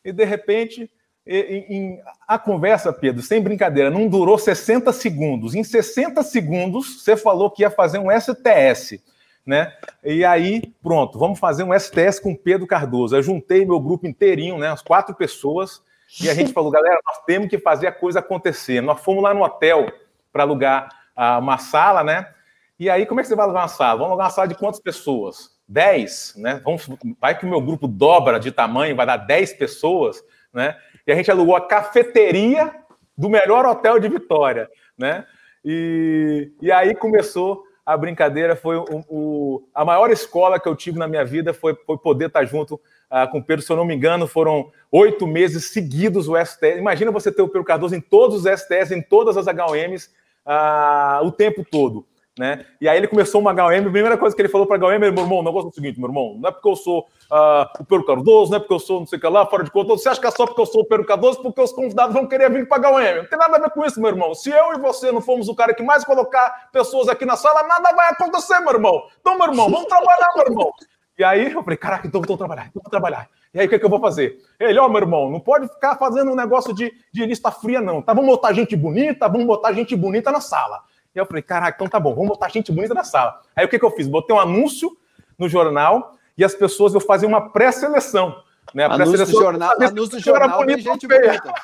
[0.05, 0.91] E de repente
[1.27, 5.55] em, em, a conversa, Pedro, sem brincadeira, não durou 60 segundos.
[5.55, 9.01] Em 60 segundos, você falou que ia fazer um STS,
[9.47, 9.73] né?
[10.03, 13.15] E aí, pronto, vamos fazer um STS com Pedro Cardoso.
[13.15, 14.69] Eu juntei meu grupo inteirinho, né?
[14.69, 15.81] As quatro pessoas,
[16.21, 18.81] e a gente falou, galera, nós temos que fazer a coisa acontecer.
[18.81, 19.91] Nós fomos lá no hotel
[20.33, 22.33] para alugar uh, uma sala, né?
[22.79, 23.99] E aí, como é que você vai alugar uma sala?
[23.99, 25.53] Vamos alugar uma sala de quantas pessoas?
[25.69, 26.61] 10, né?
[26.65, 26.89] Vamos,
[27.21, 30.23] vai que o meu grupo dobra de tamanho, vai dar 10 pessoas,
[30.53, 30.77] né?
[31.07, 32.73] e a gente alugou a cafeteria
[33.17, 35.27] do melhor hotel de Vitória, né?
[35.65, 40.99] E, e aí começou a brincadeira, foi o, o, a maior escola que eu tive
[40.99, 42.81] na minha vida foi, foi poder estar junto
[43.13, 46.79] uh, com o Pedro, se eu não me engano, foram oito meses seguidos o STS.
[46.79, 50.11] Imagina você ter o Pedro Cardoso em todos os STS, em todas as HOMs,
[50.45, 52.07] ah, o tempo todo.
[52.39, 52.65] Né?
[52.81, 54.99] E aí ele começou uma HM, a primeira coisa que ele falou para a HM,
[54.99, 57.69] meu irmão, o negócio é o seguinte, meu irmão, não é porque eu sou uh,
[57.79, 59.71] o Pedro Cardoso, não é porque eu sou não sei o que lá, fora de
[59.71, 62.15] conta, você acha que é só porque eu sou o Pedro Cardoso, porque os convidados
[62.15, 63.17] vão querer vir para a HM.
[63.19, 64.35] Não tem nada a ver com isso, meu irmão.
[64.35, 67.65] Se eu e você não fomos o cara que mais colocar pessoas aqui na sala,
[67.65, 69.03] nada vai acontecer, meu irmão.
[69.21, 70.73] Então, meu irmão, vamos trabalhar, meu irmão.
[71.19, 73.29] E aí eu falei, caraca, então vou trabalhar, então vou trabalhar.
[73.53, 74.39] E aí, o que, que eu vou fazer?
[74.59, 77.83] Ele, ó, oh, meu irmão, não pode ficar fazendo um negócio de, de lista fria,
[77.83, 78.01] não.
[78.01, 80.81] Tá, vamos botar gente bonita, vamos botar gente bonita na sala.
[81.15, 83.41] E eu falei, caraca, então tá bom, vamos botar gente bonita na sala.
[83.55, 84.09] Aí o que, que eu fiz?
[84.09, 84.97] Botei um anúncio
[85.39, 88.35] no jornal e as pessoas, eu fazia uma pré-seleção.
[88.75, 88.85] Né?
[88.85, 91.55] Anúncio do jornal, anúncio do jornal vem gente bonita.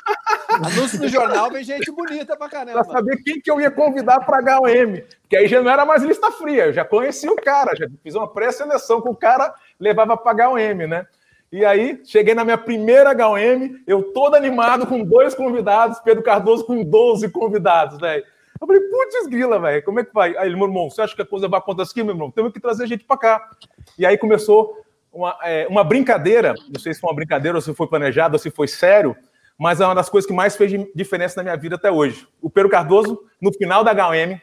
[0.53, 2.85] anúncio do jornal vem gente bonita pra caramba.
[2.85, 5.03] Pra saber quem que eu ia convidar pra HM.
[5.29, 8.15] Que aí já não era mais lista fria, eu já conhecia o cara, já fiz
[8.15, 11.07] uma pré-seleção com o cara, levava pra HM, né?
[11.51, 16.67] E aí, cheguei na minha primeira HM, eu todo animado com dois convidados, Pedro Cardoso
[16.67, 18.23] com 12 convidados, velho.
[18.61, 20.37] Eu falei, putz, grila, velho, como é que vai?
[20.37, 22.31] Aí ele, meu irmão, você acha que a coisa vai acontecer aqui, meu irmão?
[22.31, 23.51] Temos que trazer gente para cá.
[23.99, 24.77] E aí começou
[25.13, 28.39] uma, é, uma brincadeira, não sei se foi uma brincadeira ou se foi planejado ou
[28.39, 29.17] se foi sério,
[29.59, 32.27] mas é uma das coisas que mais fez diferença na minha vida até hoje.
[32.41, 34.41] O Pedro Cardoso, no final da HM,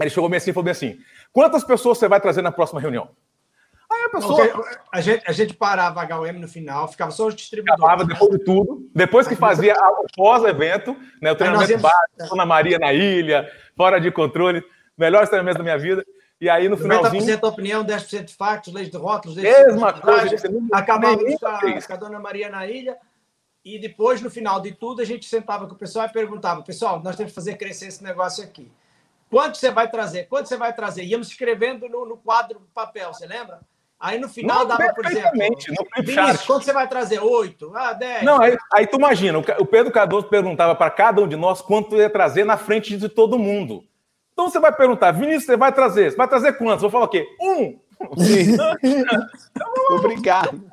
[0.00, 0.98] ele chegou bem assim e falou bem assim:
[1.32, 3.10] quantas pessoas você vai trazer na próxima reunião?
[3.90, 4.64] Aí a pessoa.
[4.90, 7.82] A gente, a gente parava a HM no final, ficava só os distribuidores.
[7.82, 8.90] Acabava depois de tudo.
[8.94, 11.82] Depois que fazia o pós-evento, né, o treinamento íamos...
[11.82, 14.64] básico, Ana Maria na ilha, fora de controle,
[14.96, 16.04] melhores treinamentos da minha vida.
[16.42, 17.24] E aí no finalzinho.
[17.24, 20.34] 90% opinião, 10% de factos, leis de rótulos, mesma coisa.
[20.72, 22.98] Acabávamos com, com a Dona Maria na ilha.
[23.64, 27.00] E depois, no final de tudo, a gente sentava com o pessoal e perguntava: pessoal,
[27.00, 28.72] nós temos que fazer crescer esse negócio aqui.
[29.30, 30.24] Quanto você vai trazer?
[30.24, 31.04] Quanto você vai trazer?
[31.04, 33.60] Íamos escrevendo no, no quadro papel, você lembra?
[34.00, 35.30] Aí no final não, dava, por exemplo.
[35.36, 37.20] No Vinícius, quanto você vai trazer?
[37.20, 37.70] Oito?
[37.72, 38.24] Ah, dez.
[38.24, 41.94] Não, aí, aí tu imagina, o Pedro Cardoso perguntava para cada um de nós quanto
[41.94, 43.84] ia trazer na frente de todo mundo.
[44.32, 46.10] Então você vai perguntar, Vinícius, você vai trazer?
[46.10, 46.82] Você vai trazer quantos?
[46.82, 47.26] Vou falar o quê?
[47.40, 47.78] Um!
[49.96, 50.72] Obrigado.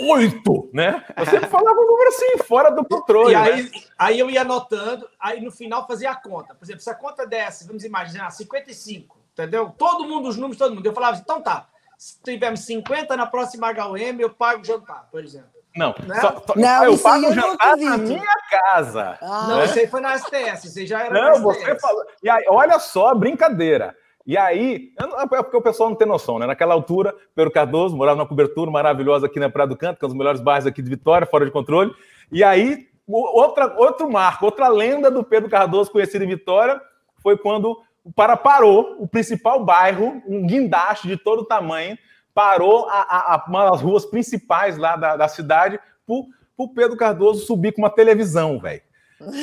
[0.00, 1.04] Oito, né?
[1.16, 3.32] Você falava um número assim, fora do controle.
[3.32, 3.70] E aí, né?
[3.98, 6.54] aí eu ia anotando, aí no final fazia a conta.
[6.54, 9.72] Por exemplo, se a conta desse, vamos imaginar, 55, entendeu?
[9.76, 10.86] Todo mundo, os números, todo mundo.
[10.86, 15.22] Eu falava, então tá, se tivermos 50 na próxima HM, eu pago o jantar, por
[15.22, 15.53] exemplo.
[15.76, 16.20] Não, né?
[16.20, 19.18] só, só, não eu pago o jantar na minha casa.
[19.20, 19.64] Ah, não, né?
[19.64, 22.04] isso aí foi na STS, você já era Não, você falou.
[22.22, 23.94] E aí, olha só, brincadeira.
[24.26, 26.46] E aí, é porque o pessoal não tem noção, né?
[26.46, 30.06] Naquela altura, Pedro Cardoso morava numa cobertura maravilhosa aqui na Praia do Canto, que é
[30.06, 31.92] um dos melhores bairros aqui de Vitória, fora de controle.
[32.32, 36.80] E aí, outra, outro marco, outra lenda do Pedro Cardoso conhecido em Vitória,
[37.22, 41.98] foi quando o Para parou, o principal bairro, um guindaste de todo tamanho,
[42.34, 46.16] parou a, a, uma das ruas principais lá da, da cidade para
[46.58, 48.82] o Pedro Cardoso subir com uma televisão, velho.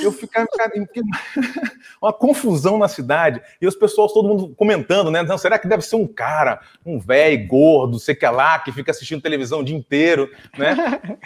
[0.04, 0.48] Eu ficava,
[2.02, 5.24] uma confusão na cidade, e os pessoal, todo mundo comentando, né?
[5.24, 8.72] Não, será que deve ser um cara, um velho, gordo, sei que é lá, que
[8.72, 10.76] fica assistindo televisão o dia inteiro, né?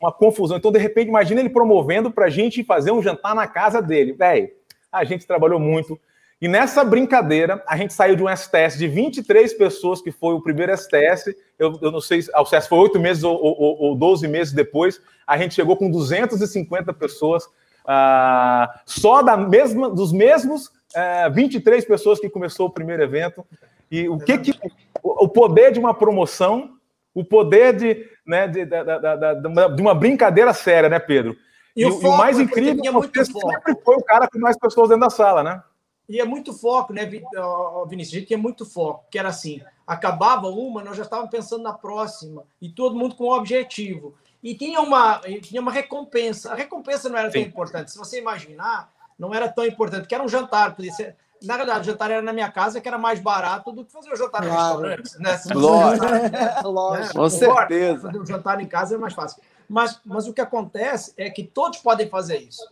[0.00, 0.56] Uma confusão.
[0.56, 4.14] Então, de repente, imagina ele promovendo para a gente fazer um jantar na casa dele.
[4.14, 4.48] Velho,
[4.90, 6.00] a gente trabalhou muito,
[6.40, 10.40] e nessa brincadeira, a gente saiu de um STS de 23 pessoas, que foi o
[10.40, 11.34] primeiro STS.
[11.58, 15.02] Eu, eu não sei, o STS foi oito meses ou, ou, ou 12 meses depois.
[15.26, 17.46] A gente chegou com 250 pessoas,
[17.86, 23.44] ah, só da mesma, dos mesmos ah, 23 pessoas que começou o primeiro evento.
[23.90, 24.58] E o que, que
[25.02, 26.70] o poder de uma promoção,
[27.14, 31.36] o poder de, né, de, de, de, de uma brincadeira séria, né, Pedro?
[31.76, 34.88] E, e, o, o, mais incrível é que sempre foi o cara com mais pessoas
[34.88, 35.62] dentro da sala, né?
[36.10, 38.12] E é muito foco, né, Vinícius?
[38.12, 41.72] A gente tinha muito foco, que era assim: acabava uma, nós já estávamos pensando na
[41.72, 44.16] próxima, e todo mundo com um objetivo.
[44.42, 46.50] E tinha uma, tinha uma recompensa.
[46.50, 47.40] A recompensa não era Sim.
[47.40, 47.92] tão importante.
[47.92, 50.74] Se você imaginar, não era tão importante, porque era um jantar.
[50.74, 53.84] Podia ser, na verdade, o jantar era na minha casa, que era mais barato do
[53.84, 54.80] que fazer o jantar claro.
[54.80, 55.18] no restaurante.
[55.20, 55.40] Né?
[55.54, 56.66] Lógico.
[56.68, 57.14] Lógico.
[57.14, 58.08] Com certeza.
[58.08, 59.40] Fazer o jantar em casa é mais fácil.
[59.68, 62.66] Mas, mas o que acontece é que todos podem fazer isso.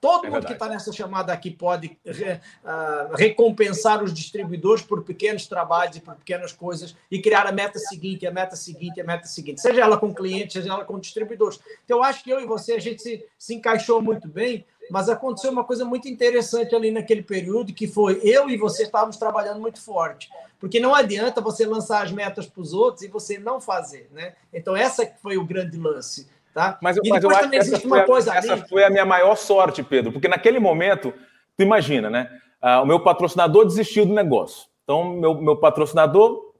[0.00, 5.46] Todo é mundo que está nessa chamada aqui pode uh, recompensar os distribuidores por pequenos
[5.46, 9.26] trabalhos e por pequenas coisas e criar a meta seguinte, a meta seguinte, a meta
[9.26, 11.58] seguinte, seja ela com clientes, seja ela com distribuidores.
[11.84, 15.08] Então, eu acho que eu e você, a gente se, se encaixou muito bem, mas
[15.08, 19.60] aconteceu uma coisa muito interessante ali naquele período, que foi eu e você estávamos trabalhando
[19.60, 20.30] muito forte.
[20.60, 24.08] Porque não adianta você lançar as metas para os outros e você não fazer.
[24.12, 24.34] Né?
[24.52, 26.26] Então, essa foi o grande lance
[26.58, 26.76] Tá?
[26.82, 30.10] Mas, mas eu acho que essa, foi a, essa foi a minha maior sorte, Pedro,
[30.10, 31.14] porque naquele momento,
[31.56, 32.28] tu imagina, né?
[32.60, 34.66] Ah, o meu patrocinador desistiu do negócio.
[34.82, 36.52] Então, meu, meu patrocinador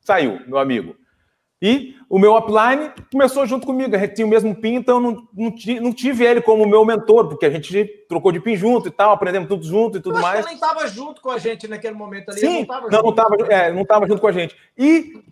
[0.00, 0.96] saiu, meu amigo.
[1.62, 3.94] E o meu upline começou junto comigo.
[3.94, 7.28] A gente tinha o mesmo PIN, então não, não, não tive ele como meu mentor,
[7.28, 10.40] porque a gente trocou de PIN junto e tal, aprendemos tudo junto e tudo mais.
[10.40, 12.40] Ele nem estava junto com a gente naquele momento ali.
[12.40, 14.56] Sim, não estava é, não estava junto com a gente.
[14.76, 15.22] E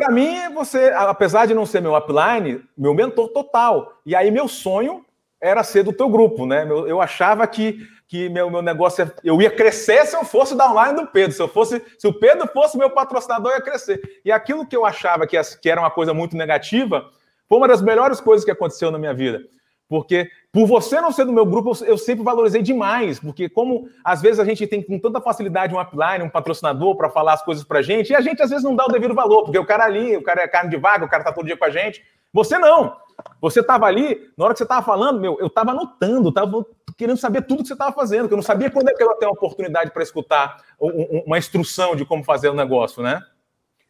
[0.00, 4.00] para mim, você, apesar de não ser meu upline, meu mentor total.
[4.06, 5.04] E aí, meu sonho
[5.38, 6.66] era ser do teu grupo, né?
[6.86, 11.06] Eu achava que, que meu, meu negócio, eu ia crescer se eu fosse downline do
[11.06, 11.36] Pedro.
[11.36, 14.00] Se, eu fosse, se o Pedro fosse meu patrocinador, eu ia crescer.
[14.24, 17.10] E aquilo que eu achava que, que era uma coisa muito negativa,
[17.46, 19.42] Foi uma das melhores coisas que aconteceu na minha vida.
[19.90, 23.18] Porque por você não ser do meu grupo, eu sempre valorizei demais.
[23.18, 27.10] Porque como às vezes a gente tem com tanta facilidade um upline, um patrocinador para
[27.10, 29.42] falar as coisas para gente, e a gente às vezes não dá o devido valor,
[29.42, 31.56] porque o cara ali, o cara é carne de vaga, o cara tá todo dia
[31.56, 32.04] com a gente.
[32.32, 32.96] Você não.
[33.40, 36.64] Você estava ali, na hora que você estava falando, meu, eu estava anotando, estava
[36.96, 39.10] querendo saber tudo que você estava fazendo, que eu não sabia quando é que eu
[39.10, 43.20] ia ter uma oportunidade para escutar uma instrução de como fazer o negócio, né?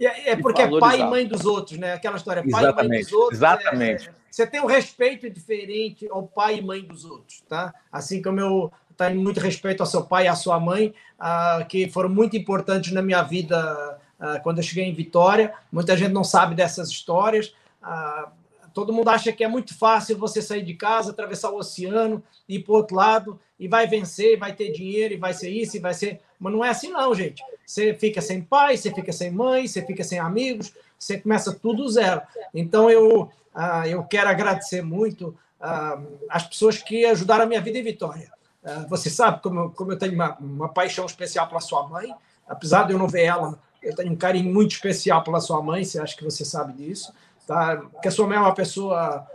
[0.00, 1.92] É, é porque é pai e mãe dos outros, né?
[1.92, 3.38] Aquela história, pai exatamente, e mãe dos outros.
[3.38, 4.08] Exatamente.
[4.08, 7.74] É, você tem um respeito diferente ao pai e mãe dos outros, tá?
[7.92, 11.88] Assim como eu tenho muito respeito ao seu pai e à sua mãe, uh, que
[11.88, 15.52] foram muito importantes na minha vida uh, quando eu cheguei em Vitória.
[15.72, 17.54] Muita gente não sabe dessas histórias.
[17.82, 18.30] Uh,
[18.72, 22.60] todo mundo acha que é muito fácil você sair de casa, atravessar o oceano, ir
[22.60, 25.80] para o outro lado e vai vencer, vai ter dinheiro, e vai ser isso, e
[25.80, 26.20] vai ser.
[26.40, 27.44] Mas não é assim, não, gente.
[27.66, 31.88] Você fica sem pai, você fica sem mãe, você fica sem amigos, você começa tudo
[31.88, 32.22] zero.
[32.54, 36.00] Então, eu, ah, eu quero agradecer muito ah,
[36.30, 38.32] as pessoas que ajudaram a minha vida em Vitória.
[38.64, 42.12] Ah, você sabe como, como eu tenho uma, uma paixão especial pela sua mãe,
[42.48, 45.84] apesar de eu não ver ela, eu tenho um carinho muito especial pela sua mãe,
[45.84, 47.12] você acha que você sabe disso,
[47.46, 47.76] tá?
[47.76, 49.26] Porque a sua mãe é uma pessoa.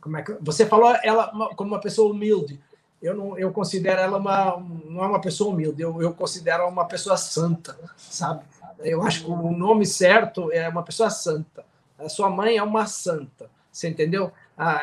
[0.00, 2.60] como é que, você falou ela como uma pessoa humilde
[3.02, 6.70] eu não eu considero ela uma não é uma pessoa humilde, eu, eu considero ela
[6.70, 8.44] uma pessoa santa, sabe?
[8.78, 11.64] Eu acho que o nome certo é uma pessoa santa.
[11.98, 14.32] A sua mãe é uma santa, você entendeu?
[14.56, 14.82] Ah,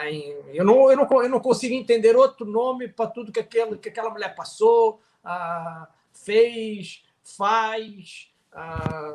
[0.53, 3.89] eu, não, eu, não, eu não consigo entender outro nome para tudo que aquela, que
[3.89, 8.29] aquela mulher passou, ah, fez, faz.
[8.51, 9.13] Ah,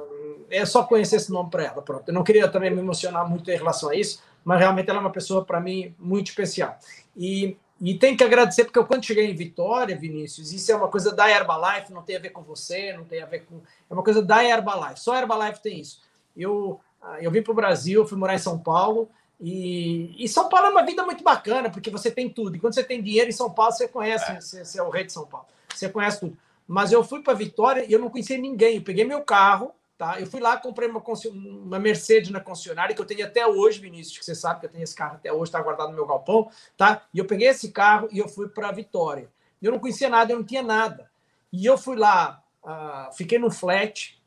[0.50, 1.82] é só conhecer esse nome para ela.
[1.82, 2.08] Pronto.
[2.08, 5.00] Eu não queria também me emocionar muito em relação a isso, mas realmente ela é
[5.00, 6.78] uma pessoa, para mim, muito especial.
[7.16, 10.88] E e tem que agradecer, porque eu, quando cheguei em Vitória, Vinícius, isso é uma
[10.88, 13.56] coisa da Herbalife, não tem a ver com você, não tem a ver com.
[13.90, 16.00] É uma coisa da Herbalife, só a Herbalife tem isso.
[16.34, 20.48] Eu, ah, eu vim para o Brasil, fui morar em São Paulo, e, e, São
[20.48, 22.56] Paulo é uma vida muito bacana, porque você tem tudo.
[22.56, 24.40] E quando você tem dinheiro em São Paulo, você conhece, é.
[24.40, 26.38] Você, você é o rei de São Paulo, você conhece tudo.
[26.66, 28.76] Mas eu fui para Vitória e eu não conhecia ninguém.
[28.76, 30.20] Eu peguei meu carro, Tá?
[30.20, 31.02] Eu fui lá, comprei uma,
[31.32, 34.70] uma Mercedes na concessionária, que eu tenho até hoje, Vinícius, que você sabe que eu
[34.70, 36.50] tenho esse carro até hoje, está guardado no meu galpão.
[36.76, 37.02] Tá?
[37.14, 39.30] E eu peguei esse carro e eu fui para Vitória.
[39.62, 41.08] Eu não conhecia nada, eu não tinha nada.
[41.52, 44.20] E eu fui lá, uh, fiquei no flat.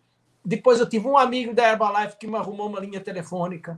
[0.43, 3.77] Depois eu tive um amigo da Herbalife que me arrumou uma linha telefônica.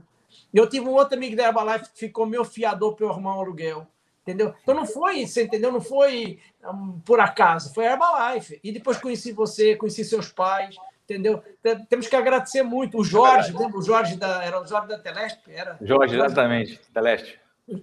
[0.54, 3.40] Eu tive um outro amigo da Herbalife que ficou meu fiador para eu arrumar um
[3.40, 3.84] aluguel.
[4.22, 4.54] Entendeu?
[4.62, 5.72] Então não foi, você entendeu?
[5.72, 8.60] Não foi um, por acaso, foi Herbalife.
[8.62, 10.76] E depois conheci você, conheci seus pais
[11.10, 11.42] entendeu?
[11.88, 12.98] Temos que agradecer muito.
[12.98, 13.78] O Jorge, lembra?
[13.78, 14.44] O Jorge da.
[14.44, 15.40] Era o Jorge da Teleste?
[15.48, 17.38] Era, Jorge, exatamente, Teleste.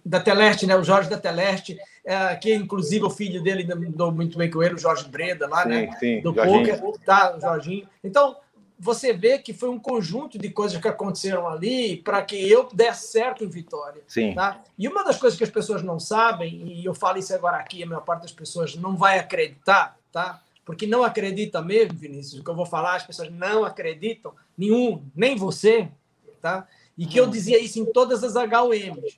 [0.05, 0.75] Da Teleste, né?
[0.75, 4.75] O Jorge da Teleste, é, que inclusive o filho dele deu muito bem com ele,
[4.75, 5.89] o Jorge Breda, lá, sim, né?
[5.99, 7.87] Sim, do Poker, tá, o Jorginho.
[8.03, 8.37] Então,
[8.79, 13.07] você vê que foi um conjunto de coisas que aconteceram ali para que eu desse
[13.07, 14.03] certo em Vitória.
[14.07, 14.33] Sim.
[14.35, 14.61] Tá?
[14.77, 17.81] E uma das coisas que as pessoas não sabem, e eu falo isso agora aqui,
[17.81, 20.41] a maior parte das pessoas não vai acreditar, tá?
[20.67, 25.01] Porque não acredita mesmo, Vinícius, o que eu vou falar, as pessoas não acreditam, nenhum,
[25.15, 25.89] nem você,
[26.41, 26.67] tá?
[26.97, 27.29] E que eu hum.
[27.29, 29.17] dizia isso em todas as HUMs.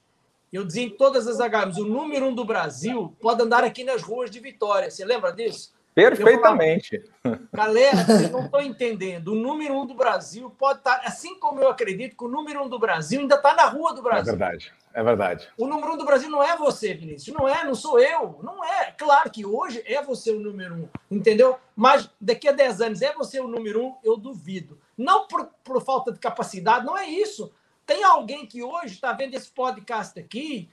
[0.54, 4.04] Eu dizia em todas as HUMs, o número um do Brasil pode andar aqui nas
[4.04, 4.92] ruas de Vitória.
[4.92, 5.74] Você lembra disso?
[5.94, 7.04] Perfeitamente.
[7.52, 9.30] Galera, vocês não estão entendendo.
[9.30, 12.70] O número um do Brasil pode estar, assim como eu acredito que o número um
[12.70, 14.34] do Brasil ainda está na rua do Brasil.
[14.34, 14.74] É verdade.
[14.94, 15.48] É verdade.
[15.58, 17.36] O número um do Brasil não é você, Vinícius.
[17.36, 18.40] Não é, não sou eu.
[18.42, 18.92] Não é.
[18.98, 21.58] Claro que hoje é você o número um, entendeu?
[21.76, 24.80] Mas daqui a 10 anos é você o número um, eu duvido.
[24.98, 27.54] Não por, por falta de capacidade, não é isso.
[27.86, 30.70] Tem alguém que hoje está vendo esse podcast aqui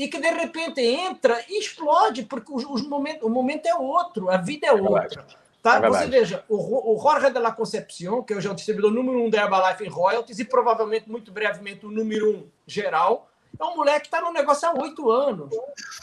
[0.00, 4.30] e que de repente entra e explode, porque os, os momentos, o momento é outro,
[4.30, 5.26] a vida é, é outra.
[5.62, 5.76] Tá?
[5.76, 9.22] É Você veja, o, o Jorge de la Concepción, que hoje é o distribuidor número
[9.22, 13.28] um da Herbalife em royalties e provavelmente, muito brevemente, o número um geral,
[13.58, 15.50] é um moleque que está no negócio há oito anos.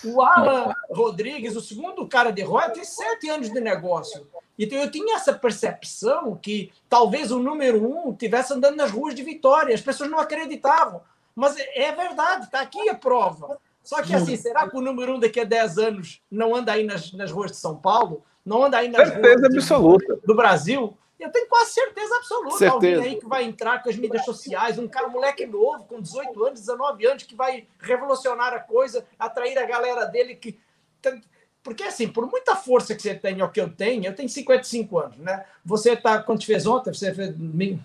[0.05, 4.27] O Alan Rodrigues, o segundo cara de Roy, tem sete anos de negócio.
[4.59, 9.23] Então eu tinha essa percepção que talvez o número um tivesse andando nas ruas de
[9.23, 9.73] Vitória.
[9.73, 11.01] As pessoas não acreditavam.
[11.35, 13.59] Mas é verdade, está aqui a prova.
[13.87, 16.83] Só que assim, será que o número um daqui a 10 anos não anda aí
[16.83, 18.21] nas, nas ruas de São Paulo?
[18.45, 20.19] Não anda aí nas Certeza ruas de, absoluta.
[20.25, 20.97] do Brasil?
[21.17, 22.57] Eu tenho quase certeza absoluta.
[22.57, 22.73] Certeza.
[22.73, 26.01] Alguém aí que vai entrar com as mídias sociais, um cara, um moleque novo, com
[26.01, 30.35] 18 anos, 19 anos, que vai revolucionar a coisa, atrair a galera dele.
[30.35, 30.59] que
[31.63, 34.99] Porque, assim, por muita força que você tem, ou que eu tenho, eu tenho 55
[34.99, 35.45] anos, né?
[35.63, 36.21] Você tá.
[36.21, 36.93] Quanto fez ontem?
[36.93, 37.33] Você fez.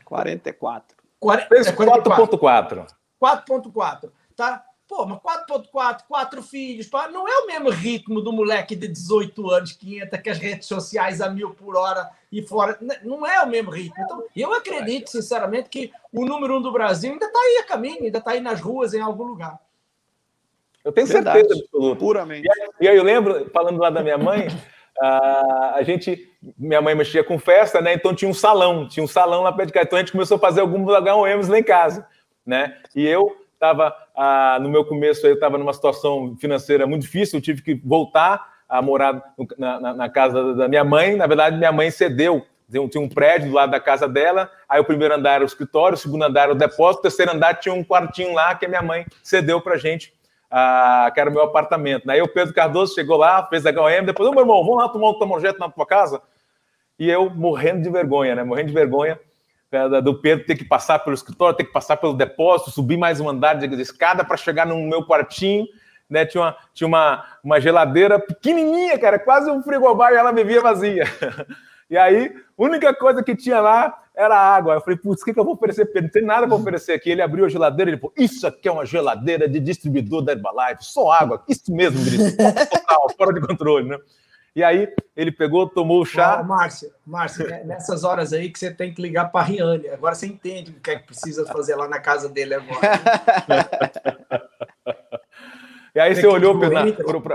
[0.05, 0.97] 44.
[1.23, 2.03] 4.4.
[2.03, 2.87] 4.4.
[3.23, 4.11] 4.4.
[4.35, 4.65] Tá?
[4.95, 9.51] Pô, mas 4.4, quatro filhos, pá, não é o mesmo ritmo do moleque de 18
[9.51, 12.79] anos que entra com as redes sociais a mil por hora e fora.
[13.03, 13.95] Não é o mesmo ritmo.
[13.99, 18.05] Então, eu acredito, sinceramente, que o número um do Brasil ainda está aí a caminho,
[18.05, 19.59] ainda está aí nas ruas, em algum lugar.
[20.85, 21.99] Eu tenho Verdade, certeza absoluta.
[21.99, 22.47] Puramente.
[22.79, 24.49] E aí eu lembro, falando lá da minha mãe,
[25.01, 27.95] a gente, minha mãe mexia com festa, né?
[27.95, 29.87] Então tinha um salão, tinha um salão lá perto de casa.
[29.87, 32.07] Então a gente começou a fazer alguns HMs lá em casa,
[32.45, 32.77] né?
[32.95, 37.43] E eu estava ah, no meu começo eu estava numa situação financeira muito difícil, eu
[37.43, 39.23] tive que voltar a morar
[39.57, 41.15] na, na, na, casa da minha mãe.
[41.15, 42.45] Na verdade, minha mãe cedeu.
[42.91, 45.95] Tinha um prédio do lado da casa dela, aí o primeiro andar era o escritório,
[45.95, 48.69] o segundo andar era o depósito, o terceiro andar tinha um quartinho lá que a
[48.69, 50.15] minha mãe cedeu para gente,
[50.51, 52.11] ah, que era o meu apartamento.
[52.11, 54.89] Aí o Pedro Cardoso chegou lá, fez a HM, depois, ô meu irmão, vamos lá
[54.89, 56.23] tomar um tamojeto na tua casa?
[56.99, 58.43] E eu morrendo de vergonha, né?
[58.43, 59.21] Morrendo de vergonha
[60.03, 63.29] do Pedro ter que passar pelo escritório, ter que passar pelo depósito, subir mais um
[63.29, 65.67] andar de escada para chegar no meu quartinho.
[66.09, 66.27] Né?
[66.27, 71.05] Tinha, uma, tinha uma, uma geladeira pequenininha, cara, quase um frigobar e ela vivia vazia.
[71.91, 74.73] E aí, a única coisa que tinha lá era água.
[74.73, 76.05] Eu falei, putz, o que, que eu vou oferecer Pedro?
[76.05, 77.11] Não tem nada para oferecer aqui.
[77.11, 80.33] Ele abriu a geladeira e ele falou, isso aqui é uma geladeira de distribuidor da
[80.33, 81.45] Herbalife, só água.
[81.47, 82.35] Isso mesmo, Gris.
[82.71, 83.99] Total, fora de controle, né?
[84.55, 86.41] E aí ele pegou, tomou o chá.
[86.41, 89.89] Oh, Márcia, Márcia, né, nessas horas aí que você tem que ligar para a Riane.
[89.89, 92.81] Agora você entende o que é que precisa fazer lá na casa dele agora.
[95.95, 96.59] e aí você olhou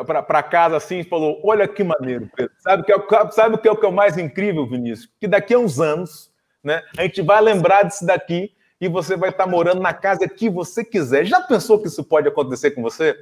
[0.04, 2.54] para casa assim e falou: Olha que maneiro, Pedro.
[2.60, 2.98] Sabe, que é,
[3.32, 5.10] sabe o que é o que é o mais incrível, Vinícius?
[5.20, 6.32] Que daqui a uns anos,
[6.64, 10.52] né, a gente vai lembrar disso daqui e você vai estar morando na casa que
[10.52, 11.26] você quiser.
[11.26, 13.18] Já pensou que isso pode acontecer com você?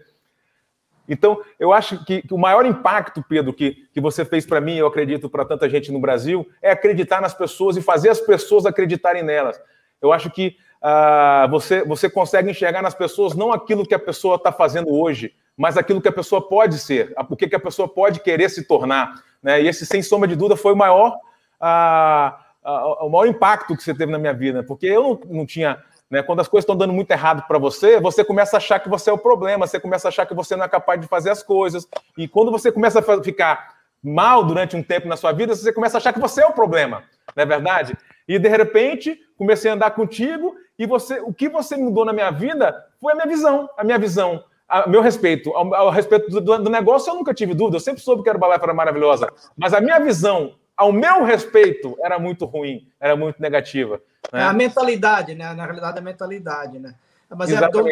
[1.08, 4.76] Então, eu acho que, que, o maior impacto, Pedro, que, que você fez para mim,
[4.76, 8.66] eu acredito para tanta gente no Brasil, é acreditar nas pessoas e fazer as pessoas
[8.66, 9.60] acreditarem nelas.
[10.02, 14.36] Eu acho que uh, você, você consegue enxergar nas pessoas não aquilo que a pessoa
[14.36, 17.88] está fazendo hoje, mas aquilo que a pessoa pode ser, o que, que a pessoa
[17.88, 19.16] pode querer se tornar.
[19.42, 19.62] Né?
[19.62, 21.16] E esse, sem sombra de dúvida, foi o maior,
[21.62, 22.34] uh,
[22.68, 25.82] uh, o maior impacto que você teve na minha vida, porque eu não, não tinha
[26.10, 26.22] né?
[26.22, 29.10] Quando as coisas estão dando muito errado para você, você começa a achar que você
[29.10, 31.44] é o problema, você começa a achar que você não é capaz de fazer as
[31.44, 31.88] coisas.
[32.18, 35.98] E quando você começa a ficar mal durante um tempo na sua vida, você começa
[35.98, 37.04] a achar que você é o problema,
[37.36, 37.98] não é verdade?
[38.28, 42.30] E de repente, comecei a andar contigo e você, o que você mudou na minha
[42.32, 46.42] vida foi a minha visão, a minha visão, a meu respeito, ao, ao respeito do,
[46.42, 49.74] do, negócio eu nunca tive dúvida, eu sempre soube que a Herbalife era maravilhosa, mas
[49.74, 54.02] a minha visão ao meu respeito, era muito ruim, era muito negativa.
[54.32, 54.42] Né?
[54.42, 55.54] É a mentalidade, né?
[55.54, 56.96] Na realidade, a mentalidade, né?
[57.30, 57.86] Mas é, do,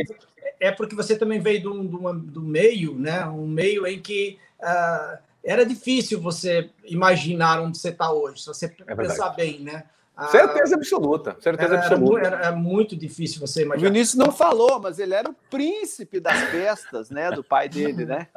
[0.59, 3.25] é, porque você também veio do, do, do, meio, né?
[3.25, 8.73] Um meio em que uh, era difícil você imaginar onde você está hoje, se você
[8.85, 9.83] é pensar bem, né?
[10.17, 12.27] Uh, certeza absoluta, certeza era, absoluta.
[12.27, 13.89] Era, era, muito difícil você imaginar.
[13.89, 17.31] O Vinícius não falou, mas ele era o príncipe das festas, né?
[17.31, 18.27] Do pai dele, né?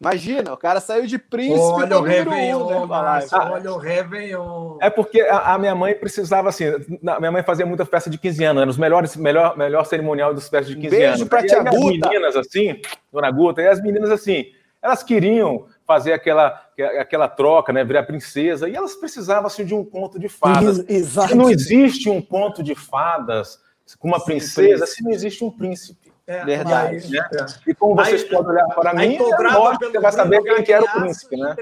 [0.00, 4.78] Imagina, o cara saiu de príncipe olha o Réveillon, um, né, olha o Réveillon.
[4.80, 6.64] É porque a, a, minha mãe precisava, assim,
[7.06, 10.32] a minha mãe fazia muita festa de 15 anos, era os melhores, melhor, melhor cerimonial
[10.32, 11.18] das festas de 15 Beijo anos.
[11.18, 12.06] Beijo pra tia Guta.
[12.06, 12.80] As meninas, assim,
[13.12, 14.46] Dona Guta, e as meninas, assim,
[14.80, 16.64] elas queriam fazer aquela,
[16.98, 20.82] aquela troca, né, virar princesa, e elas precisavam, assim, de um conto de fadas.
[20.88, 21.36] Exato.
[21.36, 23.58] Não existe um conto de fadas
[23.98, 26.09] com uma princesa se não existe um príncipe.
[26.30, 27.10] É, Verdade.
[27.10, 27.18] Né?
[27.18, 27.70] É.
[27.70, 30.88] E como vocês aí, podem olhar para mim, você vai saber quem que era o
[30.88, 31.56] príncipe, né?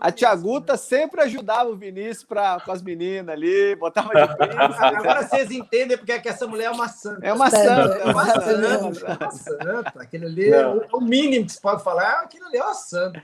[0.00, 4.84] A Tia Guta sempre ajudava o Vinícius pra, com as meninas ali, botava de príncipe.
[4.84, 7.26] Agora vocês entendem porque é que essa mulher é uma santa.
[7.26, 7.98] É uma santa.
[7.98, 9.06] É uma santa.
[9.06, 9.92] É uma santa.
[9.96, 12.74] Aquele ali, é o, o, mínimo que se pode falar, é aquilo ali é uma
[12.74, 13.20] santa.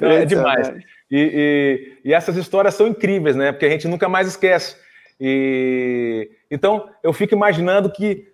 [0.00, 0.68] É, demais.
[1.08, 3.52] E, e, e essas histórias são incríveis, né?
[3.52, 4.76] Porque a gente nunca mais esquece.
[5.20, 8.26] E então eu fico imaginando que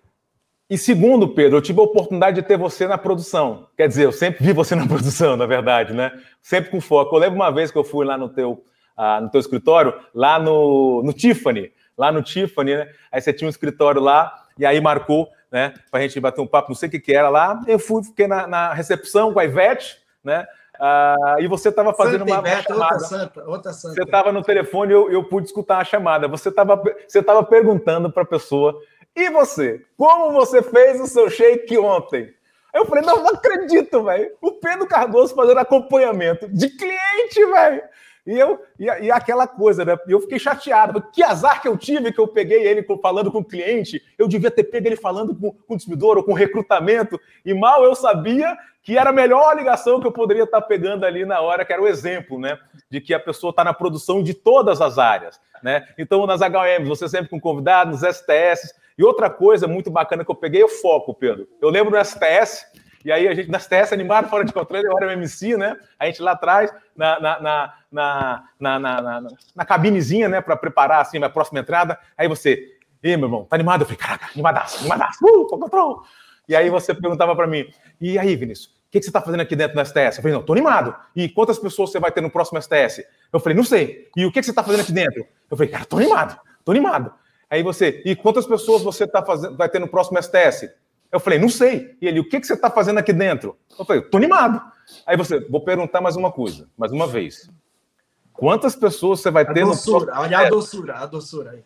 [0.67, 3.67] e segundo, Pedro, eu tive a oportunidade de ter você na produção.
[3.77, 6.11] Quer dizer, eu sempre vi você na produção, na verdade, né?
[6.41, 7.15] Sempre com foco.
[7.15, 8.63] Eu lembro uma vez que eu fui lá no teu,
[8.97, 12.89] uh, no teu escritório, lá no, no Tiffany, lá no Tiffany, né?
[13.11, 15.73] Aí você tinha um escritório lá, e aí marcou, né?
[15.91, 17.61] Pra gente bater um papo, não sei o que que era lá.
[17.67, 20.47] Eu fui, fiquei na, na recepção com a Ivete, né?
[20.79, 22.93] Uh, e você estava fazendo Santa uma, Ivete, chamada.
[22.93, 23.95] Outra santa, outra santa.
[23.95, 26.27] Você estava no telefone e eu, eu pude escutar a chamada.
[26.27, 28.81] Você estava você tava perguntando para a pessoa
[29.15, 29.85] e você?
[29.97, 32.33] Como você fez o seu shake ontem?
[32.73, 34.31] Eu falei, não, não acredito, velho.
[34.41, 37.81] O Pedro Cardoso fazendo acompanhamento de cliente, velho.
[38.27, 39.97] E eu e, e, aquela coisa, né?
[40.07, 41.01] Eu fiquei chateado.
[41.13, 44.03] Que azar que eu tive que eu peguei ele falando com o cliente.
[44.17, 47.17] Eu devia ter pego ele falando com, com o distribuidor ou com recrutamento.
[47.45, 51.23] E mal eu sabia que era a melhor ligação que eu poderia estar pegando ali
[51.23, 52.57] na hora, que era o exemplo, né?
[52.89, 55.87] De que a pessoa está na produção de todas as áreas, né?
[55.97, 60.31] Então, nas HMs, você sempre com convidados, nos STS, e outra coisa muito bacana que
[60.31, 61.47] eu peguei é o foco, Pedro.
[61.61, 62.65] Eu lembro no STS
[63.03, 65.77] E aí a gente, nas TS animado, fora de controle, eu era o MC, né?
[65.99, 71.01] A gente lá atrás, na, na, na, na, na, na, na cabinezinha, né, para preparar
[71.01, 71.99] assim a próxima entrada.
[72.17, 73.81] Aí você, e meu irmão, tá animado?
[73.81, 76.03] Eu falei, caraca, animadaço, animadaço, uh, control.
[76.47, 77.67] E aí você perguntava para mim,
[77.99, 80.17] e aí, Vinícius, o que, que você está fazendo aqui dentro do STS?
[80.17, 80.95] Eu falei, não, tô animado.
[81.15, 83.03] E quantas pessoas você vai ter no próximo STS?
[83.31, 84.09] Eu falei, não sei.
[84.15, 85.27] E o que, que você está fazendo aqui dentro?
[85.49, 87.13] Eu falei, cara, tô animado, tô animado.
[87.55, 90.69] Aí você, e quantas pessoas você tá fazendo, vai ter no próximo STS?
[91.09, 91.95] Eu falei, não sei.
[92.01, 93.57] E ele, o que, que você está fazendo aqui dentro?
[93.79, 94.61] Eu falei, tô animado.
[95.07, 97.49] Aí você, vou perguntar mais uma coisa, mais uma vez.
[98.33, 101.63] Quantas pessoas você vai a ter doçura, no próximo Olha a doçura, a doçura aí.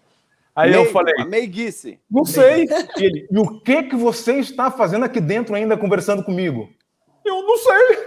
[0.56, 2.00] Aí eu falei, meiguice.
[2.08, 2.68] Não sei.
[2.96, 6.70] E, ele, e o que que você está fazendo aqui dentro ainda conversando comigo?
[7.26, 7.98] Eu não sei.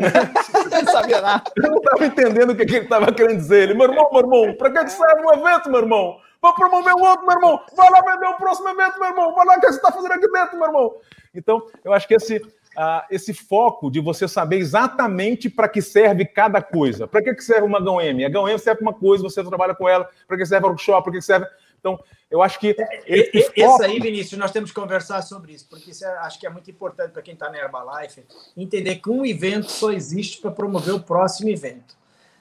[0.86, 1.52] não sabia nada.
[1.54, 3.64] Eu não estava entendendo o que, que ele estava querendo dizer.
[3.64, 6.16] Ele, meu irmão, meu irmão, para que serve um evento, meu irmão?
[6.42, 7.60] Vou promover um outro, meu irmão.
[7.76, 9.34] Vai lá vender o próximo evento, meu irmão.
[9.34, 10.94] Vai lá o que você está fazendo aqui dentro, meu irmão.
[11.34, 16.24] Então, eu acho que esse, uh, esse foco de você saber exatamente para que serve
[16.24, 17.06] cada coisa.
[17.06, 18.24] Para que, que serve uma HM?
[18.24, 20.08] A HM serve para uma coisa, você trabalha com ela.
[20.26, 21.04] Para que serve o workshop?
[21.04, 21.46] Para que serve...
[21.78, 21.98] Então,
[22.30, 22.76] eu acho que.
[22.78, 23.82] É, esse, foco...
[23.82, 26.70] aí, Vinícius, nós temos que conversar sobre isso, porque isso é, acho que é muito
[26.70, 28.22] importante para quem está na Herbalife
[28.56, 31.99] entender que um evento só existe para promover o próximo evento.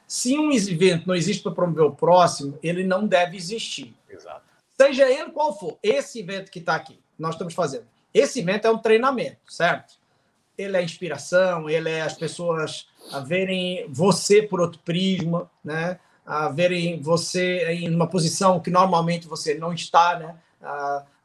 [0.09, 3.95] Se um evento não existe para promover o próximo, ele não deve existir.
[4.09, 4.41] Exato.
[4.75, 7.85] Seja ele qual for, esse evento que está aqui, nós estamos fazendo.
[8.11, 9.99] Esse evento é um treinamento, certo?
[10.57, 15.99] Ele é inspiração, ele é as pessoas a verem você por outro prisma, né?
[16.25, 20.35] a verem você em uma posição que normalmente você não está, né?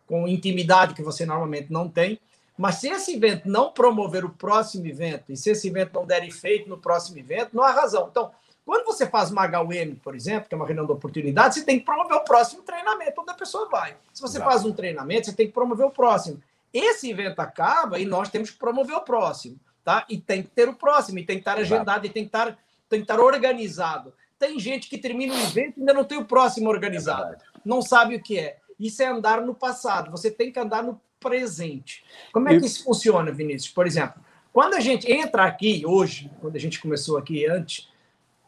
[0.06, 2.20] Com intimidade que você normalmente não tem.
[2.56, 6.22] Mas se esse evento não promover o próximo evento, e se esse evento não der
[6.22, 8.08] efeito no próximo evento, não há razão.
[8.10, 8.30] Então,
[8.64, 11.78] quando você faz uma HUM, por exemplo, que é uma reunião de oportunidade, você tem
[11.78, 13.96] que promover o próximo treinamento, onde a pessoa vai.
[14.12, 14.50] Se você Exato.
[14.50, 16.42] faz um treinamento, você tem que promover o próximo.
[16.72, 20.04] Esse evento acaba e nós temos que promover o próximo, tá?
[20.08, 22.58] E tem que ter o próximo, e tem que estar agendado, e tem que estar,
[22.88, 24.12] tem que estar organizado.
[24.38, 27.34] Tem gente que termina o evento e ainda não tem o próximo organizado.
[27.34, 28.58] É não sabe o que é.
[28.78, 30.10] Isso é andar no passado.
[30.10, 32.04] Você tem que andar no presente.
[32.32, 33.72] Como é que isso funciona, Vinícius?
[33.72, 37.88] Por exemplo, quando a gente entra aqui hoje, quando a gente começou aqui antes,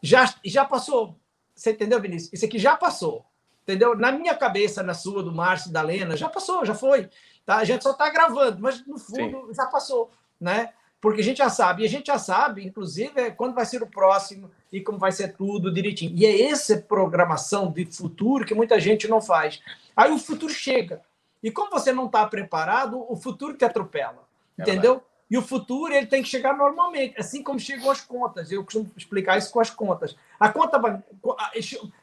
[0.01, 1.15] já, já passou.
[1.55, 2.33] Você entendeu, Vinícius?
[2.33, 3.25] Isso aqui já passou.
[3.63, 3.97] Entendeu?
[3.97, 7.09] Na minha cabeça, na sua, do Márcio, da Lena, já passou, já foi.
[7.45, 7.57] Tá?
[7.57, 9.53] A gente só está gravando, mas no fundo Sim.
[9.53, 10.09] já passou.
[10.39, 10.71] Né?
[11.01, 13.83] Porque a gente já sabe, e a gente já sabe, inclusive, é quando vai ser
[13.83, 16.15] o próximo e como vai ser tudo direitinho.
[16.15, 19.61] E é essa programação de futuro que muita gente não faz.
[19.95, 21.01] Aí o futuro chega.
[21.43, 24.27] E como você não está preparado, o futuro te atropela.
[24.57, 24.93] É entendeu?
[24.93, 25.16] Verdade.
[25.29, 28.51] E o futuro ele tem que chegar normalmente, assim como chegam as contas.
[28.51, 30.15] Eu costumo explicar isso com as contas.
[30.39, 31.03] A conta.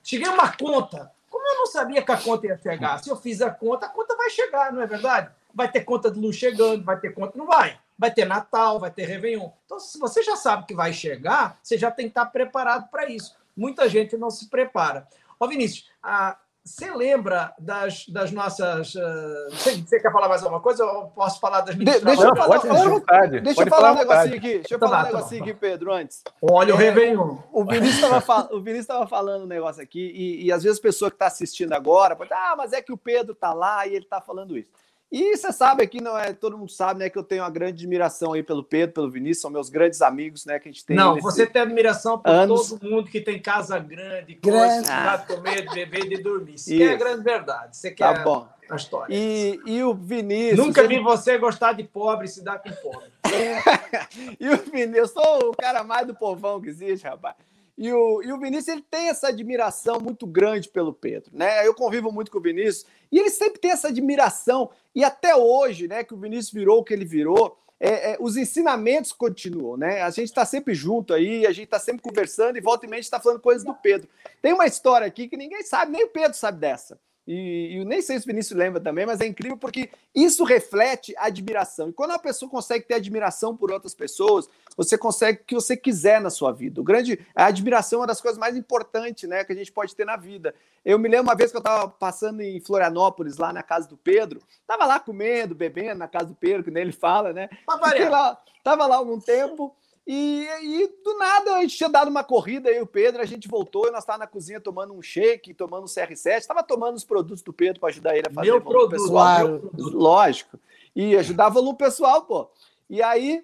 [0.02, 1.10] Cheguei uma conta.
[1.30, 3.02] Como eu não sabia que a conta ia chegar?
[3.02, 5.30] Se eu fiz a conta, a conta vai chegar, não é verdade?
[5.54, 7.36] Vai ter conta de luz chegando, vai ter conta.
[7.36, 7.78] Não vai.
[7.98, 9.50] Vai ter Natal, vai ter Réveillon.
[9.64, 13.08] Então, se você já sabe que vai chegar, você já tem que estar preparado para
[13.08, 13.34] isso.
[13.56, 15.06] Muita gente não se prepara.
[15.38, 18.94] Ó, Vinícius, a, você lembra das, das nossas.
[18.94, 22.22] Uh, você, você, quer falar mais alguma coisa ou posso falar das minhas de, Deixa
[22.22, 24.54] eu falar, pode, vontade, deixa eu falar um negocinho aqui.
[24.54, 26.22] Deixa eu falar um negocinho aqui, Pedro, antes.
[26.40, 27.36] Olha é, o Réveillon.
[27.52, 31.26] O Vinícius estava falando um negócio aqui, e, e às vezes a pessoa que está
[31.26, 34.56] assistindo agora pode ah, mas é que o Pedro está lá e ele está falando
[34.56, 34.70] isso.
[35.16, 36.32] E você sabe aqui, não é?
[36.32, 39.42] Todo mundo sabe, né, que eu tenho uma grande admiração aí pelo Pedro, pelo Vinícius,
[39.42, 40.96] são meus grandes amigos, né, que a gente tem.
[40.96, 42.70] Não, você tem admiração por anos.
[42.70, 44.90] todo mundo que tem casa grande, grande.
[44.90, 45.18] Ah.
[45.18, 46.54] de comer, de beber, de dormir.
[46.54, 47.76] Isso, é a grande verdade.
[47.76, 48.48] Você quer tá bom.
[48.68, 49.14] a história.
[49.14, 50.58] E, e o Vinícius.
[50.58, 53.12] Nunca vi você gostar de pobre e se dar com pobre.
[54.40, 57.36] e o Vinícius, eu sou o cara mais do povão que existe, rapaz.
[57.76, 61.66] E o, e o Vinícius ele tem essa admiração muito grande pelo Pedro, né?
[61.66, 64.70] Eu convivo muito com o Vinícius e ele sempre tem essa admiração.
[64.94, 68.36] E até hoje, né, que o Vinícius virou o que ele virou, é, é, os
[68.36, 70.02] ensinamentos continuam, né?
[70.02, 73.00] A gente está sempre junto aí, a gente está sempre conversando e volta e meia
[73.00, 74.08] está falando coisas do Pedro.
[74.40, 76.98] Tem uma história aqui que ninguém sabe, nem o Pedro sabe dessa.
[77.26, 81.14] E, e nem sei se o Vinícius lembra também, mas é incrível porque isso reflete
[81.16, 81.88] admiração.
[81.88, 85.76] E quando a pessoa consegue ter admiração por outras pessoas, você consegue o que você
[85.76, 86.80] quiser na sua vida.
[86.80, 89.96] O grande, a admiração é uma das coisas mais importantes né, que a gente pode
[89.96, 90.54] ter na vida.
[90.84, 93.96] Eu me lembro uma vez que eu estava passando em Florianópolis, lá na casa do
[93.96, 97.48] Pedro, estava lá comendo, bebendo na casa do Pedro, que nem ele fala, né?
[97.94, 99.74] Fiquei lá, tava lá algum tempo.
[100.06, 103.48] E, e, do nada a gente tinha dado uma corrida aí, o Pedro, a gente
[103.48, 107.04] voltou e nós estávamos na cozinha tomando um shake, tomando um CR7, estava tomando os
[107.04, 109.10] produtos do Pedro para ajudar ele a fazer meu produto, pessoal.
[109.10, 110.58] Claro, lógico.
[110.94, 112.50] E ajudar volume pessoal, pô.
[112.88, 113.42] E aí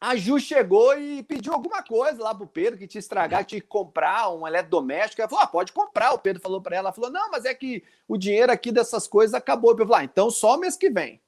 [0.00, 3.66] a Ju chegou e pediu alguma coisa lá pro Pedro que tinha estragar, tinha que
[3.66, 5.22] comprar um eletrodoméstico.
[5.22, 6.12] Ela falou: ah, pode comprar.
[6.12, 9.06] O Pedro falou para ela, ela falou: não, mas é que o dinheiro aqui dessas
[9.06, 9.70] coisas acabou.
[9.70, 11.20] Eu falei: ah, então só mês que vem.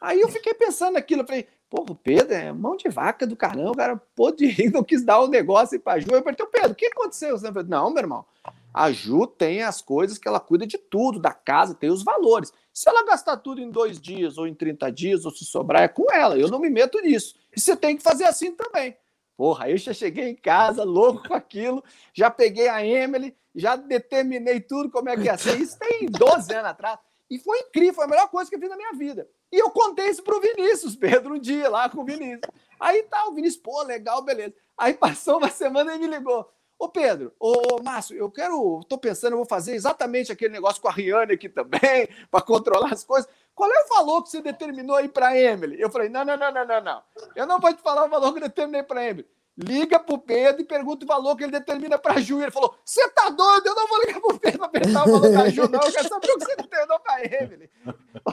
[0.00, 3.34] Aí eu fiquei pensando naquilo, eu falei, Porra, o Pedro é mão de vaca do
[3.34, 6.06] caramba, o cara pô de rir, não quis dar o um negócio para a Ju.
[6.08, 7.36] Eu perguntei, Pedro, o que aconteceu?
[7.66, 8.24] Não, meu irmão,
[8.72, 12.52] a Ju tem as coisas que ela cuida de tudo, da casa, tem os valores.
[12.72, 15.88] Se ela gastar tudo em dois dias, ou em 30 dias, ou se sobrar, é
[15.88, 16.38] com ela.
[16.38, 17.34] Eu não me meto nisso.
[17.56, 18.96] E você tem que fazer assim também.
[19.36, 24.60] Porra, eu já cheguei em casa louco com aquilo, já peguei a Emily, já determinei
[24.60, 25.58] tudo como é que ia ser.
[25.60, 27.00] Isso tem 12 anos atrás.
[27.28, 29.26] E foi incrível, foi a melhor coisa que eu fiz na minha vida.
[29.54, 32.40] E eu contei isso pro Vinícius, Pedro, um dia lá com o Vinícius.
[32.80, 34.52] Aí tá, o Vinícius, pô, legal, beleza.
[34.76, 36.52] Aí passou uma semana e me ligou.
[36.76, 40.88] Ô Pedro, ô Márcio, eu quero, tô pensando, eu vou fazer exatamente aquele negócio com
[40.88, 43.30] a Rihanna aqui também, para controlar as coisas.
[43.54, 45.80] Qual é o valor que você determinou aí para Emily?
[45.80, 47.02] Eu falei, não, não, não, não, não, não.
[47.36, 49.28] Eu não vou te falar o valor que eu determinei para Emily.
[49.56, 52.42] Liga pro Pedro e pergunta o valor que ele determina para a Ju.
[52.42, 53.68] Ele falou: Você tá doido?
[53.68, 55.80] Eu não vou ligar pro Pedro para perguntar o valor da Ju, não.
[55.80, 57.70] Eu quero saber o que você determinou para Emily.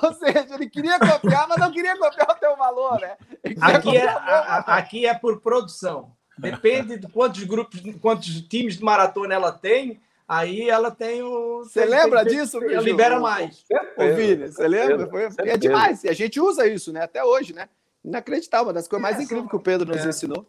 [0.01, 3.17] Ou seja, ele queria copiar, mas não queria copiar o teu valor, né?
[3.61, 6.11] Aqui é, a, aqui é por produção.
[6.39, 10.01] Depende de quantos grupos, quantos times de maratona ela tem.
[10.27, 11.59] Aí ela tem o.
[11.59, 13.63] Você lembra tem, disso, Ela libera mais.
[13.97, 15.07] Ô, Vini, você lembra?
[15.07, 16.03] Foi, é demais.
[16.03, 17.03] E a gente usa isso, né?
[17.03, 17.69] Até hoje, né?
[18.03, 20.09] Inacreditável, uma das coisas mais é, incríveis que o Pedro nos é.
[20.09, 20.47] ensinou.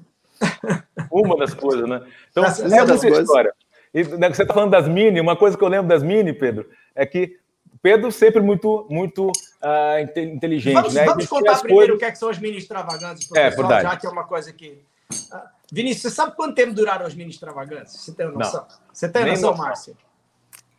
[1.10, 2.02] Uma das coisas, né?
[2.30, 3.54] Então, Essa, lembra essa história.
[3.94, 6.68] E, né, você está falando das mini, uma coisa que eu lembro das mini, Pedro,
[6.94, 7.38] é que
[7.82, 10.74] Pedro sempre muito, muito uh, inteligente.
[10.74, 11.04] Vamos, né?
[11.04, 11.96] vamos contar primeiro coisas...
[11.96, 13.82] o que, é que são as mini extravagâncias, é, verdade.
[13.82, 14.82] já que é uma coisa que.
[15.10, 18.02] Uh, Vinícius, você sabe quanto tempo duraram as mini extravagâncias?
[18.02, 18.60] Você tem noção?
[18.60, 18.76] Não.
[18.92, 19.96] Você tem noção, noção, Márcio?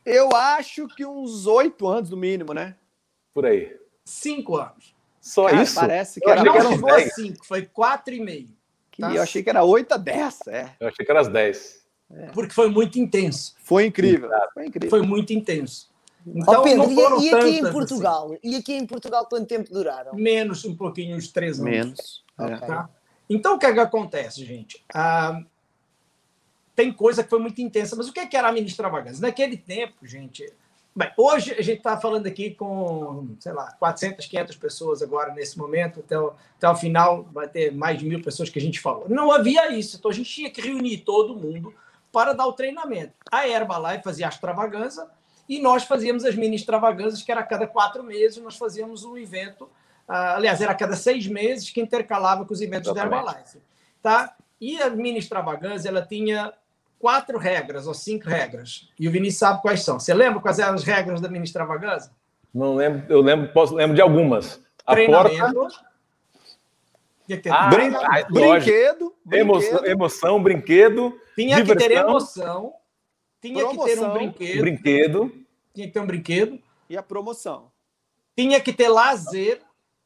[0.05, 2.75] Eu acho que uns oito anos no mínimo, né?
[3.33, 3.75] Por aí.
[4.05, 4.95] Cinco anos.
[5.19, 5.75] Só Cara, isso?
[5.75, 6.43] Parece que eu era.
[6.43, 8.49] Não chegou a cinco, foi quatro e meio.
[8.97, 9.13] Tá?
[9.13, 10.39] Eu achei que era 8 a 10.
[10.47, 10.69] É.
[10.79, 11.83] Eu achei que era as 10.
[12.11, 12.25] É.
[12.27, 13.55] Porque foi muito intenso.
[13.63, 14.29] Foi incrível.
[14.53, 14.89] Foi, incrível.
[14.89, 15.91] foi muito intenso.
[16.25, 17.71] Então, oh, Pedro, e, e, aqui em assim.
[17.71, 18.25] Portugal?
[18.27, 18.39] Assim.
[18.43, 20.13] E aqui em Portugal quanto tempo duraram?
[20.15, 21.71] Menos, um pouquinho, uns três anos.
[21.71, 22.23] Menos.
[22.37, 22.67] Okay.
[22.67, 22.89] Tá?
[23.29, 24.83] Então, o que, é que acontece, gente?
[24.93, 25.41] Ah,
[26.75, 29.21] tem coisa que foi muito intensa, mas o que, é que era a mini extravagância?
[29.21, 30.45] Naquele tempo, gente,
[30.95, 35.57] Bem, hoje a gente está falando aqui com, sei lá, 400, 500 pessoas agora nesse
[35.57, 38.79] momento, até o, até o final vai ter mais de mil pessoas que a gente
[38.79, 39.09] falou.
[39.09, 41.73] Não havia isso, então a gente tinha que reunir todo mundo
[42.11, 43.13] para dar o treinamento.
[43.31, 45.07] A Herbalife fazia a extravagância
[45.49, 49.17] e nós fazíamos as mini extravagâncias, que era a cada quatro meses nós fazíamos um
[49.17, 49.63] evento,
[50.07, 53.25] uh, aliás, era a cada seis meses que intercalava com os eventos Exatamente.
[53.25, 53.57] da Herbalife.
[53.99, 54.35] Tá?
[54.61, 56.53] E a mini extravagância, ela tinha
[57.03, 58.87] quatro regras ou cinco regras.
[58.97, 59.99] E o Vinícius sabe quais são.
[59.99, 62.09] Você lembra quais eram as regras da mini extravagância?
[62.53, 64.61] Não lembro, eu lembro, posso, lembro de algumas.
[64.85, 65.53] A Treinamento.
[65.53, 65.83] Porta...
[67.49, 69.85] Ah, ah, brinquedo, brinquedo.
[69.85, 71.19] Emoção, brinquedo.
[71.35, 71.89] Tinha diversão.
[71.89, 72.73] que ter emoção.
[73.41, 74.61] Tinha promoção, que ter um brinquedo.
[74.61, 75.45] Brinquedo.
[75.73, 76.59] Tinha que ter um brinquedo.
[76.89, 77.69] E a promoção.
[78.33, 79.61] Tinha que ter lazer.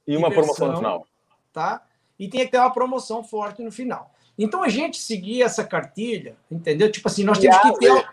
[0.08, 1.08] E uma diversão, promoção no final.
[1.54, 1.86] Tá?
[2.18, 4.12] E tinha que ter uma promoção forte no final.
[4.38, 6.92] Então a gente seguia essa cartilha, entendeu?
[6.92, 8.10] Tipo assim, nós temos que ter.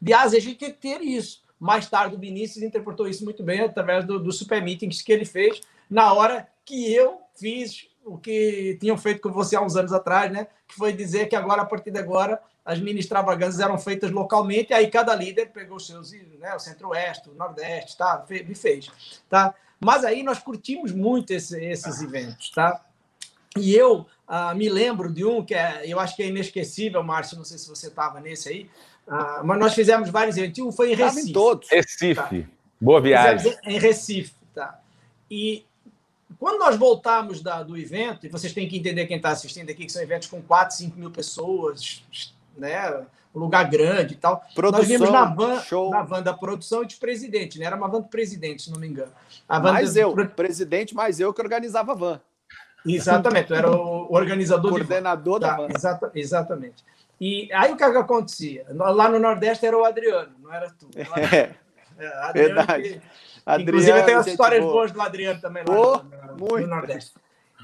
[0.00, 1.42] De a gente tem que ter isso.
[1.58, 5.26] Mais tarde, o Vinícius interpretou isso muito bem através do, do super meetings que ele
[5.26, 5.60] fez
[5.90, 10.32] na hora que eu fiz o que tinham feito com você há uns anos atrás,
[10.32, 10.46] né?
[10.66, 14.70] Que foi dizer que agora, a partir de agora, as mini extravagâncias eram feitas localmente,
[14.70, 16.54] e aí cada líder pegou os seus, né?
[16.54, 18.24] O Centro-Oeste, o Nordeste, tá?
[18.28, 18.90] Me fez,
[19.28, 19.54] tá?
[19.78, 22.84] Mas aí nós curtimos muito esse, esses eventos, tá?
[23.56, 27.36] E eu uh, me lembro de um que é, eu acho que é inesquecível, Márcio,
[27.36, 28.70] não sei se você estava nesse aí,
[29.08, 30.58] uh, mas nós fizemos vários eventos.
[30.60, 31.30] Um foi em Recife.
[31.30, 31.68] Em todos.
[31.68, 32.14] Recife.
[32.14, 32.30] Tá?
[32.80, 33.38] Boa viagem.
[33.38, 34.80] Fizemos em Recife, tá?
[35.28, 35.64] E
[36.38, 39.84] quando nós voltamos da, do evento, e vocês têm que entender quem está assistindo aqui,
[39.84, 42.04] que são eventos com 4, 5 mil pessoas,
[42.56, 43.04] né?
[43.34, 44.42] Um lugar grande e tal.
[44.54, 45.90] Produção, nós vimos na van, show.
[45.90, 47.66] na van da produção e de presidente, né?
[47.66, 49.12] Era uma van do presidente, se não me engano.
[49.48, 52.20] A van mais eu, presidente, mais eu que organizava a van.
[52.86, 55.46] Exatamente, eu era o organizador Coordenador de...
[55.46, 56.84] da tá, exata, Exatamente.
[57.20, 58.64] E aí o que, que acontecia?
[58.70, 60.88] Lá no Nordeste era o Adriano, não era tu.
[60.94, 61.56] Não era...
[61.98, 62.82] É, Adriano, Verdade.
[62.82, 63.02] Que,
[63.44, 64.72] Adriano, inclusive tem as histórias boa.
[64.72, 67.12] boas do Adriano também lá oh, no, no, no, Nordeste.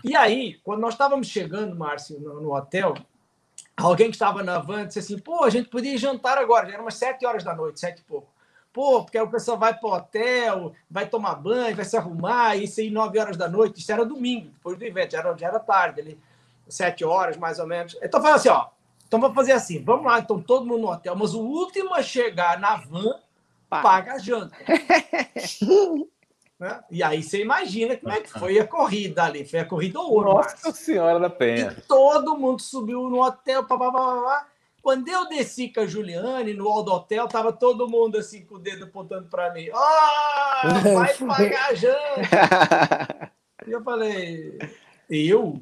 [0.04, 2.94] E aí, quando nós estávamos chegando, Márcio, no, no, hotel,
[3.74, 6.84] alguém que estava na van disse assim: pô, a gente podia jantar agora, já eram
[6.84, 8.28] umas sete horas da noite, sete e pouco.
[8.76, 12.78] Pô, porque o pessoal vai para o hotel, vai tomar banho, vai se arrumar, isso
[12.78, 13.80] aí nove horas da noite.
[13.80, 16.20] Isso era domingo, depois do evento, já era, já era tarde, ali,
[16.68, 17.96] sete horas mais ou menos.
[18.02, 18.66] Então, fala assim: ó,
[19.08, 22.02] então vamos fazer assim, vamos lá, então todo mundo no hotel, mas o último a
[22.02, 23.18] chegar na van
[23.70, 24.54] paga a janta.
[26.60, 26.84] né?
[26.90, 30.34] E aí você imagina como é que foi a corrida ali, foi a corrida ouro.
[30.34, 31.74] Nossa Senhora da Penha.
[31.78, 34.46] E todo mundo subiu no hotel, pá, pá, pá, pá,
[34.86, 38.54] quando eu desci com a Juliane no hall do hotel, tava todo mundo assim com
[38.54, 39.68] o dedo apontando para mim.
[39.74, 43.32] Ah, oh, vai pagar a janta.
[43.66, 44.56] e eu falei,
[45.10, 45.60] Eu?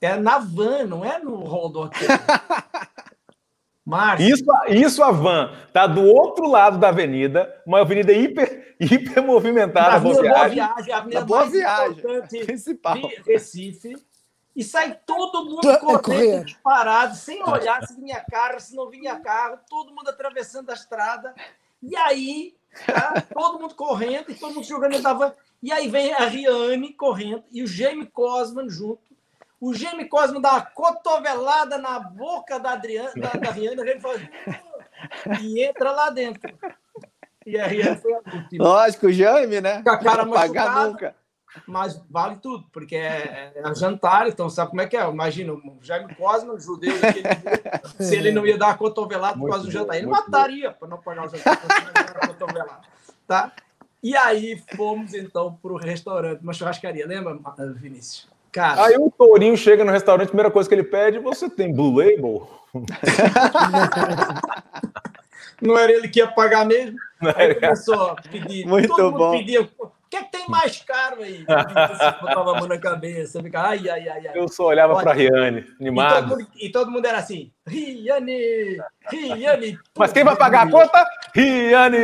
[0.00, 2.08] É na van, não é no hall do hotel.
[3.84, 4.26] Márcio.
[4.26, 9.90] Isso, isso a van tá do outro lado da avenida, uma avenida hiper, hiper movimentada.
[9.90, 12.02] Na boa viagem, viagem, a avenida boa viagem,
[12.46, 12.96] principal.
[12.96, 13.96] de Recife.
[14.58, 19.60] E sai todo mundo correndo, disparado, sem olhar se vinha carro, se não vinha carro,
[19.70, 21.32] todo mundo atravessando a estrada.
[21.80, 25.32] E aí, tá, todo mundo correndo e todo mundo jogando van.
[25.62, 29.08] E aí vem a Riane correndo e o Jamie Cosman junto
[29.60, 34.22] o Gêmeo Cosmo dá uma cotovelada na boca da Adriana, da, da ele faz,
[35.42, 36.56] e entra lá dentro.
[37.44, 38.64] E a Rihanna foi a última.
[38.64, 39.82] Lógico, o Jaime, né?
[39.82, 40.86] Com a cara machucada.
[40.86, 41.16] nunca.
[41.66, 45.08] Mas vale tudo, porque é, é, jantar, então sabe como é que é?
[45.08, 47.22] Imagina, o Jaime Cosmo, o judeu, ele,
[48.04, 50.98] se ele não ia dar uma cotovelada por causa do jantar, ele mataria para não
[50.98, 51.58] pagar o jantar,
[52.26, 52.80] cotovelada.
[53.26, 53.52] Tá?
[54.02, 57.38] E aí fomos então para o restaurante, uma churrascaria, lembra,
[57.74, 58.28] Vinícius?
[58.52, 58.86] Cara.
[58.86, 61.96] Aí o Tourinho chega no restaurante, a primeira coisa que ele pede, você tem Blue
[61.96, 62.48] Label?
[65.60, 66.96] Não era ele que ia pagar mesmo?
[67.36, 68.64] Aí começou a pedir.
[68.66, 69.32] Muito todo bom.
[69.32, 69.68] Pedia,
[70.08, 71.44] o que é que tem mais caro aí?
[72.22, 74.38] Botava a mão na cabeça, ficava, ai, ai, ai, ai.
[74.38, 76.16] Eu só olhava para Riane, animado.
[76.16, 78.78] E todo, mundo, e todo, mundo, era assim, Riane,
[79.10, 79.78] Riane.
[79.98, 81.06] Mas quem vai pagar a conta?
[81.34, 81.98] Riane.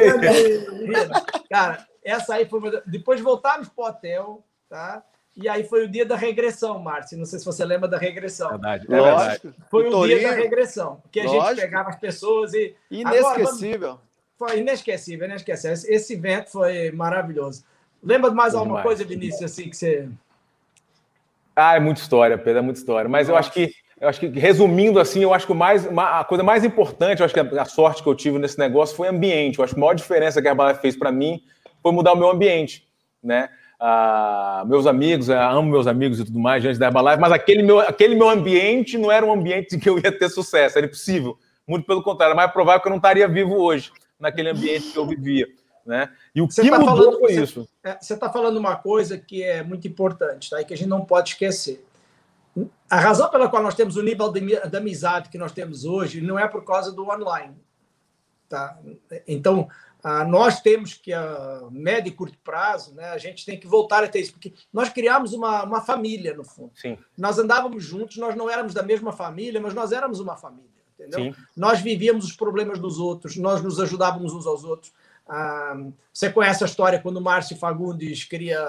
[1.51, 2.61] Cara, essa aí foi...
[2.85, 5.03] Depois voltarmos para o hotel, tá?
[5.35, 7.17] E aí foi o dia da regressão, Márcio.
[7.17, 8.51] Não sei se você lembra da regressão.
[8.51, 9.55] Verdade, é verdade.
[9.71, 11.47] Foi o, o dia da regressão, que a Lógico.
[11.47, 12.77] gente pegava as pessoas e.
[12.91, 13.89] Inesquecível.
[13.93, 14.05] Agora,
[14.39, 15.73] foi inesquecível, inesquecível.
[15.73, 17.65] Esse evento foi maravilhoso.
[18.05, 18.99] Lembra de mais foi alguma demais.
[18.99, 20.09] coisa, Vinícius, assim que você.
[21.57, 23.09] Ah, é muita história, Pedro, é muita história.
[23.09, 23.33] Mas Nossa.
[23.33, 26.43] eu acho que, eu acho que, resumindo assim, eu acho que o mais, a coisa
[26.43, 29.59] mais importante, eu acho que a, sorte que eu tive nesse negócio foi ambiente.
[29.59, 31.43] Eu acho que a maior diferença que a Herbalife fez para mim
[31.83, 32.87] foi mudar o meu ambiente,
[33.23, 33.49] né?
[33.87, 37.81] ah, meus amigos, amo meus amigos e tudo mais diante da Herbalife, mas aquele meu,
[37.81, 41.39] aquele meu ambiente não era um ambiente em que eu ia ter sucesso, era impossível.
[41.67, 44.99] Muito pelo contrário, é mais provável que eu não estaria vivo hoje naquele ambiente que
[44.99, 45.47] eu vivia.
[45.85, 46.11] Né?
[46.35, 47.68] E o você que tá mudou falando, foi você, isso.
[47.82, 50.61] É, você está falando uma coisa que é muito importante, tá?
[50.61, 51.85] e que a gente não pode esquecer.
[52.89, 56.20] A razão pela qual nós temos o nível de, de amizade que nós temos hoje
[56.20, 57.55] não é por causa do online.
[58.49, 58.78] Tá?
[59.26, 59.68] Então,
[60.05, 64.05] ah, nós temos que, a médio e curto prazo, né, a gente tem que voltar
[64.05, 66.70] a ter isso, porque nós criamos uma, uma família, no fundo.
[66.74, 66.99] Sim.
[67.16, 71.32] Nós andávamos juntos, nós não éramos da mesma família, mas nós éramos uma família, entendeu?
[71.32, 71.35] Sim.
[71.57, 74.93] Nós vivíamos os problemas dos outros, nós nos ajudávamos uns aos outros.
[75.29, 75.77] Ah,
[76.12, 78.61] você conhece a história quando Márcio Fagundes queria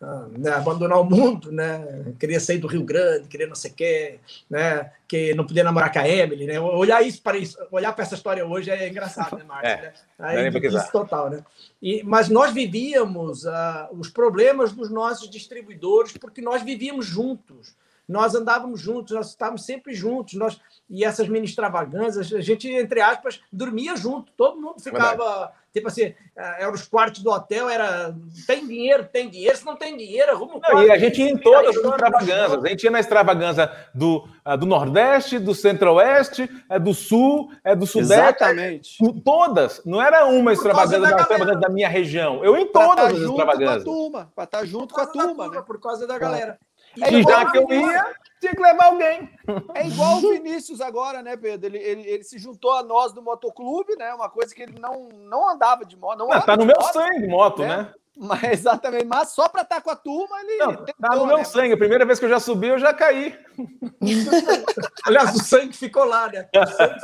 [0.00, 2.14] ah, né, abandonar o mundo, né?
[2.20, 4.92] Queria sair do Rio Grande, queria não sei o quê, né?
[5.08, 6.60] Que não podia namorar com a Emily, né?
[6.60, 9.70] Olhar isso para isso, olhar para essa história hoje é engraçado, né, Márcio?
[9.70, 9.92] É, né?
[10.20, 11.44] Aí, é total, né?
[11.82, 17.74] E, mas nós vivíamos uh, os problemas dos nossos distribuidores porque nós vivíamos juntos
[18.08, 20.58] nós andávamos juntos, nós estávamos sempre juntos, nós
[20.90, 25.52] e essas mini extravagâncias, a gente, entre aspas, dormia junto, todo mundo ficava, Verdade.
[25.70, 26.02] tipo assim,
[26.34, 30.32] eh, eram os quartos do hotel, era tem dinheiro, tem dinheiro, se não tem dinheiro,
[30.32, 30.88] arruma um quarto.
[30.88, 34.56] E a gente ia em todas as extravaganzas, a gente ia na extravaganza do, ah,
[34.56, 38.14] do Nordeste, do Centro-Oeste, é do Sul, é do Sudeste.
[38.14, 38.98] Exatamente.
[39.22, 43.18] Todas, não era uma extravagância da, extravagância da minha região, eu em todas tá as
[43.18, 43.84] extravagâncias.
[44.34, 45.62] Para estar tá junto com a turma, né?
[45.66, 46.58] Por causa da galera.
[47.02, 49.30] É e já que eu ia, tinha que levar alguém.
[49.74, 51.66] É igual o Vinícius agora, né, Pedro?
[51.66, 54.12] Ele, ele, ele, se juntou a nós do motoclube, né?
[54.14, 56.18] Uma coisa que ele não, não andava de moto.
[56.18, 57.76] Não, não tá no meu moto, sangue moto, né?
[57.76, 57.94] né?
[58.18, 60.58] Mas, exatamente, mas só para estar tá com a turma, ele.
[60.58, 61.44] Não, tentou, tá no meu né?
[61.44, 61.72] sangue.
[61.72, 63.38] A primeira vez que eu já subi, eu já caí.
[65.06, 66.48] Aliás, o sangue ficou lá, né?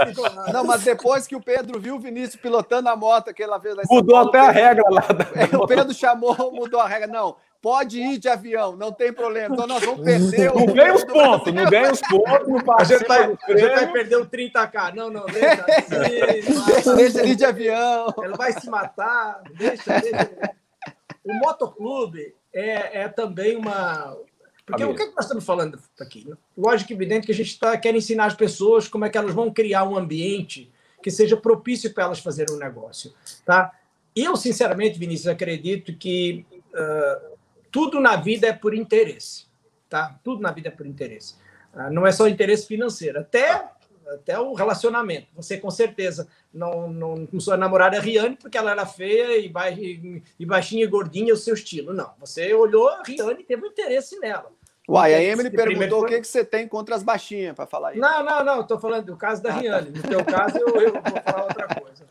[0.08, 0.52] Ficou lá.
[0.52, 3.76] Não, mas depois que o Pedro viu o Vinícius pilotando a moto aquela vez.
[3.88, 5.02] Mudou até a regra lá.
[5.34, 7.06] É, o Pedro chamou, mudou a regra.
[7.06, 9.54] Não, pode ir de avião, não tem problema.
[9.54, 10.54] Então nós vamos perder.
[10.54, 12.46] Não ganha os pontos, não ganha os pontos.
[12.46, 14.94] Não a, gente vai, vai perder o 30k.
[14.94, 15.64] Não, não, deixa.
[16.66, 18.14] deixa, deixa ele de avião.
[18.22, 19.40] Ele vai se matar.
[19.56, 20.30] Deixa, deixa.
[21.24, 24.14] O motoclube é, é também uma.
[24.66, 24.92] Porque Amigo.
[24.92, 26.30] o que, é que nós estamos falando aqui?
[26.54, 29.32] Lógico e evidente que a gente tá, quer ensinar as pessoas como é que elas
[29.32, 30.70] vão criar um ambiente
[31.02, 33.14] que seja propício para elas fazerem um negócio.
[33.42, 33.72] Tá?
[34.14, 37.33] Eu, sinceramente, Vinícius, acredito que uh,
[37.74, 39.46] tudo na vida é por interesse,
[39.88, 40.16] tá?
[40.22, 41.34] Tudo na vida é por interesse.
[41.74, 43.68] Ah, não é só interesse financeiro, até
[44.06, 45.26] até o relacionamento.
[45.34, 49.48] Você com certeza não, não começou a namorar a Riane porque ela era feia e,
[49.48, 49.64] ba
[50.46, 51.92] baixinha e gordinha, o seu estilo.
[51.92, 54.52] Não, você olhou a Riane e teve um interesse nela.
[54.88, 56.08] Uai, a Emily perguntou foi...
[56.08, 58.00] o que, que você tem contra as baixinhas para falar isso.
[58.00, 59.60] Não, não, não, estou falando do caso da ah, tá.
[59.60, 59.90] Riane.
[59.90, 62.04] No teu caso, eu, eu, vou falar outra coisa.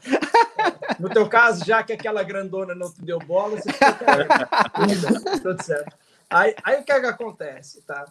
[0.99, 5.95] No teu caso, já que aquela grandona não te deu bola, você fica tudo certo.
[6.29, 7.81] Aí, aí o que, é que acontece?
[7.83, 8.05] Tá?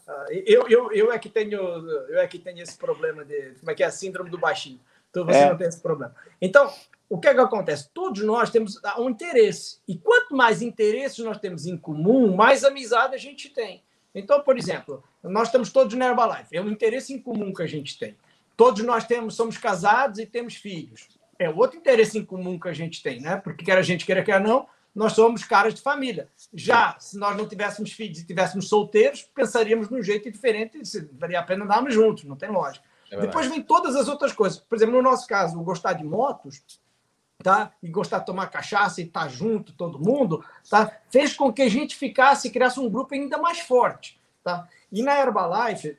[0.46, 1.60] Eu, eu, eu, é que tenho,
[2.08, 3.54] eu é que tenho esse problema de.
[3.58, 4.78] Como é que é a síndrome do baixinho?
[5.10, 5.50] Então você é.
[5.50, 6.14] não tem esse problema.
[6.40, 6.72] Então,
[7.08, 7.90] o que é que acontece?
[7.92, 9.78] Todos nós temos um interesse.
[9.88, 13.82] E quanto mais interesses nós temos em comum, mais amizade a gente tem.
[14.14, 16.56] Então, por exemplo, nós estamos todos na Herbalife.
[16.56, 18.16] É um interesse em comum que a gente tem.
[18.56, 21.08] Todos nós temos, somos casados e temos filhos.
[21.38, 23.36] É outro interesse em comum que a gente tem, né?
[23.36, 26.28] Porque quer a gente queira, quer não, nós somos caras de família.
[26.52, 31.40] Já se nós não tivéssemos filhos e tivéssemos solteiros, pensaríamos num jeito diferente, se valia
[31.40, 32.84] a pena andarmos juntos, não tem lógica.
[33.10, 34.58] É Depois vem todas as outras coisas.
[34.58, 36.62] Por exemplo, no nosso caso, o gostar de motos,
[37.43, 37.72] tá?
[37.82, 40.90] E gostar de tomar cachaça e estar tá junto, todo mundo, tá?
[41.11, 44.68] Fez com que a gente ficasse, criasse um grupo ainda mais forte, tá?
[44.90, 45.99] E na Herbalife,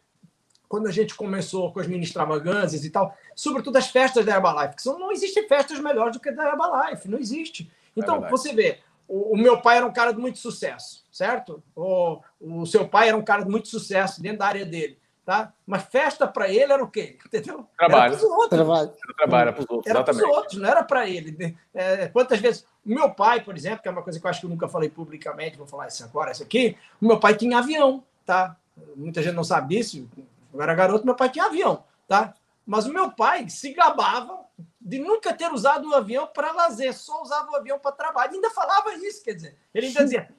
[0.67, 4.75] quando a gente começou com as mini extravagâncias e tal, sobretudo as festas da Herbalife,
[4.75, 7.71] que são, não existem festas melhores do que a da Herbalife, não existe.
[7.95, 11.61] Então, é você vê, o, o, meu pai era um cara de muito sucesso, certo?
[11.75, 14.97] O, o seu pai era um cara de muito sucesso dentro da área dele.
[15.25, 15.53] Tá?
[15.65, 17.17] Mas festa para ele era o quê?
[17.25, 17.65] Entendeu?
[17.77, 18.13] Trabalho.
[18.13, 18.49] Era outros.
[18.49, 18.93] Trabalho.
[19.17, 19.89] Trabalho para os outros.
[19.89, 21.57] Era para os outros, não era para ele.
[21.73, 22.65] É, quantas vezes.
[22.85, 24.67] O meu pai, por exemplo, que é uma coisa que eu acho que eu nunca
[24.67, 26.77] falei publicamente, vou falar isso agora, isso aqui.
[27.01, 28.57] O meu pai tinha avião, tá?
[28.97, 30.09] Muita gente não sabe disso.
[30.53, 32.33] Eu era garoto, meu pai tinha avião, tá?
[32.65, 34.41] Mas o meu pai se gabava
[34.79, 38.33] de nunca ter usado o avião para lazer, só usava o avião para trabalho.
[38.33, 40.29] E ainda falava isso, quer dizer, ele ainda dizia: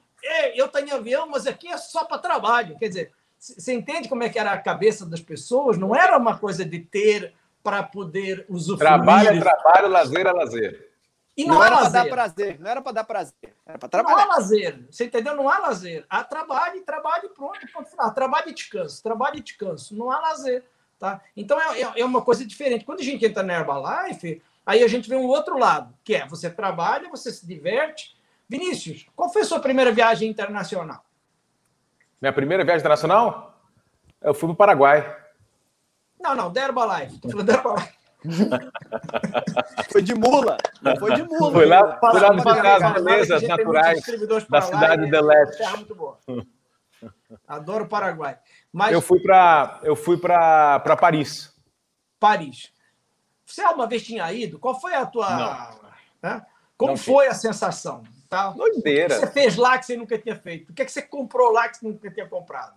[0.55, 2.77] eu tenho avião, mas aqui é só para trabalho.
[2.77, 5.77] Quer dizer, você entende como é que era a cabeça das pessoas?
[5.77, 7.33] Não era uma coisa de ter
[7.63, 8.79] para poder usufruir.
[8.79, 10.91] Trabalho é trabalho, lazer é lazer.
[11.37, 14.15] E não, não era para dar prazer, não era para dar prazer, era para trabalhar.
[14.15, 15.35] Não há lazer, você entendeu?
[15.35, 16.05] Não há lazer.
[16.09, 18.13] Há trabalho, trabalho pronto, pronto final.
[18.13, 19.95] Trabalho e descanso, trabalho e descanso.
[19.97, 20.63] Não há lazer.
[20.97, 21.21] Tá?
[21.35, 22.85] Então é, é, é uma coisa diferente.
[22.85, 26.25] Quando a gente entra na Herbalife, aí a gente vê um outro lado, que é
[26.25, 28.15] você trabalha, você se diverte.
[28.47, 31.03] Vinícius, qual foi a sua primeira viagem internacional?
[32.25, 33.55] Minha primeira viagem internacional?
[34.19, 35.15] Eu fui para o Paraguai.
[36.19, 37.13] Não, não, da Herbalife.
[37.13, 37.93] Estou falando da Herbalife.
[39.91, 40.57] foi de mula.
[40.81, 41.51] Não foi de mula.
[41.51, 44.01] Foi lá, foi lá visitar as belezas naturais
[44.49, 45.57] da cidade de Leste.
[45.59, 46.17] Terra muito boa.
[47.47, 48.39] Adoro o Paraguai.
[48.73, 48.91] Mas...
[48.91, 51.53] Eu fui para eu fui para Paris.
[52.19, 52.73] Paris.
[53.45, 54.57] Você alguma vez tinha ido?
[54.57, 55.77] Qual foi a tua.
[56.23, 56.43] Né?
[56.75, 58.01] Como Não foi a sensação?
[58.35, 58.49] Tá?
[58.49, 59.05] Doideira.
[59.05, 60.69] O que você fez lá que você nunca tinha feito?
[60.69, 62.73] O que, é que você comprou lá que você nunca tinha comprado?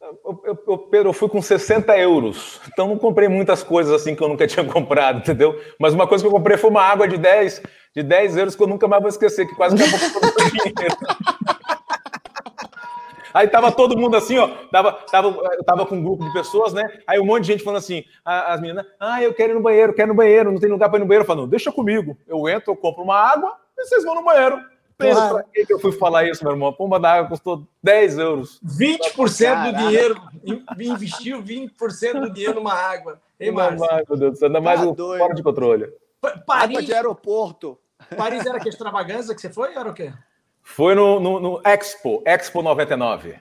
[0.00, 4.14] Eu, eu, eu, Pedro, eu fui com 60 euros, então não comprei muitas coisas assim
[4.14, 5.60] que eu nunca tinha comprado, entendeu?
[5.76, 7.62] Mas uma coisa que eu comprei foi uma água de 10,
[7.96, 10.96] de 10 euros que eu nunca mais vou esquecer, que quase acabou com o dinheiro.
[13.34, 15.34] Aí tava todo mundo assim, ó, tava, tava,
[15.64, 16.88] tava com um grupo de pessoas, né?
[17.06, 19.92] Aí um monte de gente falando assim, as meninas, ah, eu quero ir no banheiro,
[19.92, 21.24] quero ir no banheiro, não tem lugar para ir no banheiro.
[21.24, 22.16] Eu falo, deixa comigo.
[22.26, 24.60] Eu entro, eu compro uma água e vocês vão no banheiro.
[24.98, 25.44] Pensa, claro.
[25.52, 26.68] pra que eu fui falar isso, meu irmão?
[26.70, 28.60] A pomba da água custou 10 euros.
[28.66, 29.72] 20% Caraca.
[29.72, 30.22] do dinheiro,
[30.80, 33.20] investiu 20% do dinheiro numa água.
[33.38, 33.86] Ei, Márcio?
[34.08, 35.92] Meu Deus do céu, ainda mais tá fora de controle.
[36.44, 37.78] Paris, de aeroporto.
[38.16, 39.72] Paris era que extravagância que você foi?
[39.74, 40.12] Era o quê?
[40.62, 43.38] Foi no, no, no Expo, Expo 99.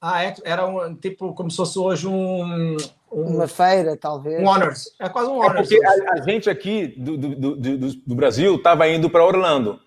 [0.00, 2.76] Ah, era um tipo como se fosse hoje um,
[3.14, 4.40] uma feira, talvez.
[4.40, 4.84] Um honors.
[5.00, 5.70] É quase um honors.
[5.70, 9.78] É porque a, a, gente aqui do, do, do, do Brasil estava indo para Orlando,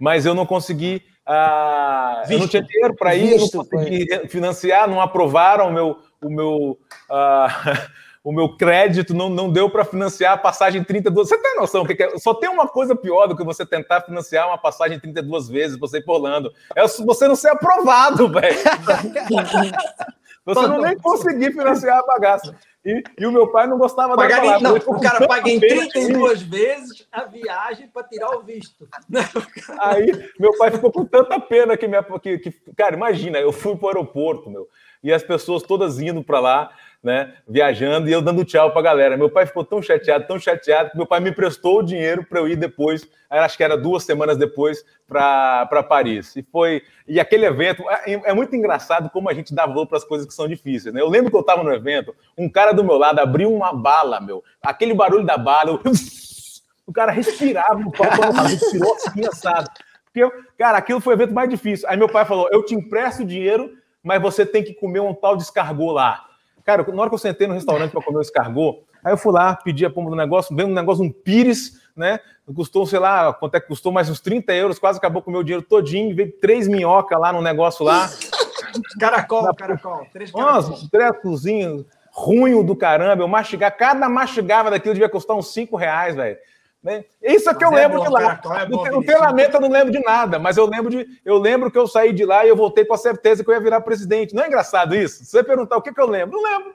[0.00, 1.02] mas eu não consegui.
[1.28, 4.28] Uh, eu não tinha dinheiro para ir, Visto, não consegui foi.
[4.28, 6.78] financiar, não aprovaram o meu, o meu
[7.10, 7.92] uh,
[8.24, 11.28] o meu crédito não, não deu para financiar a passagem 32.
[11.28, 12.18] Você tem noção que, é?
[12.18, 15.98] só tem uma coisa pior do que você tentar financiar uma passagem 32 vezes você
[15.98, 16.52] ir por Orlando.
[16.74, 18.56] É você não ser aprovado, velho.
[20.44, 22.54] Você não nem conseguir financiar a bagaça.
[22.84, 24.58] E, e, o meu pai não gostava da palavra.
[24.60, 28.88] Não, o cara paga em 32 vezes a viagem para tirar o visto.
[29.78, 33.76] Aí meu pai ficou com tanta pena que, minha, que, que cara, imagina, eu fui
[33.76, 34.68] para o aeroporto, meu,
[35.00, 36.70] e as pessoas todas indo para lá
[37.02, 39.16] né, viajando e eu dando tchau para a galera.
[39.16, 42.38] Meu pai ficou tão chateado, tão chateado, que meu pai me emprestou o dinheiro para
[42.38, 46.36] eu ir depois, acho que era duas semanas depois, para Paris.
[46.36, 46.82] E foi.
[47.06, 50.26] E aquele evento, é, é, muito engraçado como a gente dá valor para as coisas
[50.26, 50.94] que são difíceis.
[50.94, 51.00] Né?
[51.00, 54.20] Eu lembro que eu estava no evento, um cara do meu lado abriu uma bala,
[54.20, 54.42] meu.
[54.62, 55.80] Aquele barulho da bala, eu...
[56.86, 59.68] o cara respirava no palco, respirou assim, assado.
[60.12, 61.88] Porque, cara, aquilo foi o evento mais difícil.
[61.88, 63.72] Aí meu pai falou: eu te empresto o dinheiro,
[64.02, 66.31] mas você tem que comer um tal de escargot lá.
[66.64, 69.32] Cara, na hora que eu sentei no restaurante para comer o escargot, aí eu fui
[69.32, 72.20] lá, pedi a pomba do negócio, veio um negócio, um pires, né?
[72.54, 75.32] Custou, sei lá, quanto é que custou, mais uns 30 euros, quase acabou com o
[75.32, 78.08] meu dinheiro todinho, veio três minhoca lá no negócio lá.
[78.98, 79.54] Caracol, na...
[79.54, 80.06] caracol.
[80.12, 80.54] Três caracol.
[80.54, 83.22] Nossa, três cozinhos ruim do caramba.
[83.22, 86.36] Eu mastigar, cada mastigava daquilo devia custar uns 5 reais, velho.
[86.82, 87.04] Né?
[87.22, 88.40] Isso é que eu é lembro de lá.
[88.60, 91.06] É bom, o treinamento eu não lembro de nada, mas eu lembro de.
[91.24, 93.54] Eu lembro que eu saí de lá e eu voltei com a certeza que eu
[93.54, 94.34] ia virar presidente.
[94.34, 95.24] Não é engraçado isso?
[95.24, 96.74] Se você perguntar o que, que eu lembro, não lembro.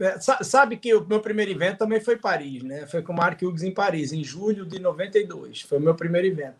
[0.00, 2.86] É, sabe que o meu primeiro evento também foi Paris, né?
[2.86, 5.60] Foi com o Mark Hughes em Paris, em julho de 92.
[5.60, 6.56] Foi o meu primeiro evento.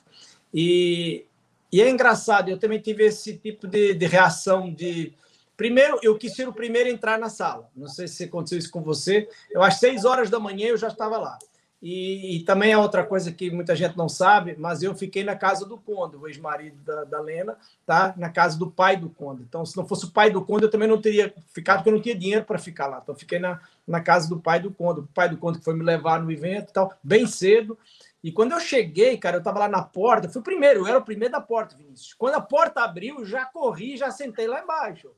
[0.53, 1.25] E,
[1.73, 5.13] e é engraçado, eu também tive esse tipo de, de reação de.
[5.57, 7.69] Primeiro, eu quis ser o primeiro a entrar na sala.
[7.75, 9.29] Não sei se aconteceu isso com você.
[9.51, 11.39] Eu, às seis horas da manhã, eu já estava lá.
[11.83, 15.35] E, e, também é outra coisa que muita gente não sabe, mas eu fiquei na
[15.35, 17.57] casa do Conde, o ex-marido da, da, Lena,
[17.87, 18.13] tá?
[18.19, 19.43] na casa do pai do Conde.
[19.49, 21.95] Então, se não fosse o pai do Conde, eu também não teria ficado, porque eu
[21.95, 23.01] não tinha dinheiro para ficar lá.
[23.03, 25.01] Então, fiquei na, na casa do pai do Conde.
[25.01, 27.79] O pai do Conde que foi me levar no evento e tal, bem cedo.
[28.23, 30.99] E quando eu cheguei, cara, eu estava lá na porta, fui o primeiro, eu era
[30.99, 32.13] o primeiro da porta, Vinícius.
[32.13, 35.11] Quando a porta abriu, já corri, já sentei lá embaixo.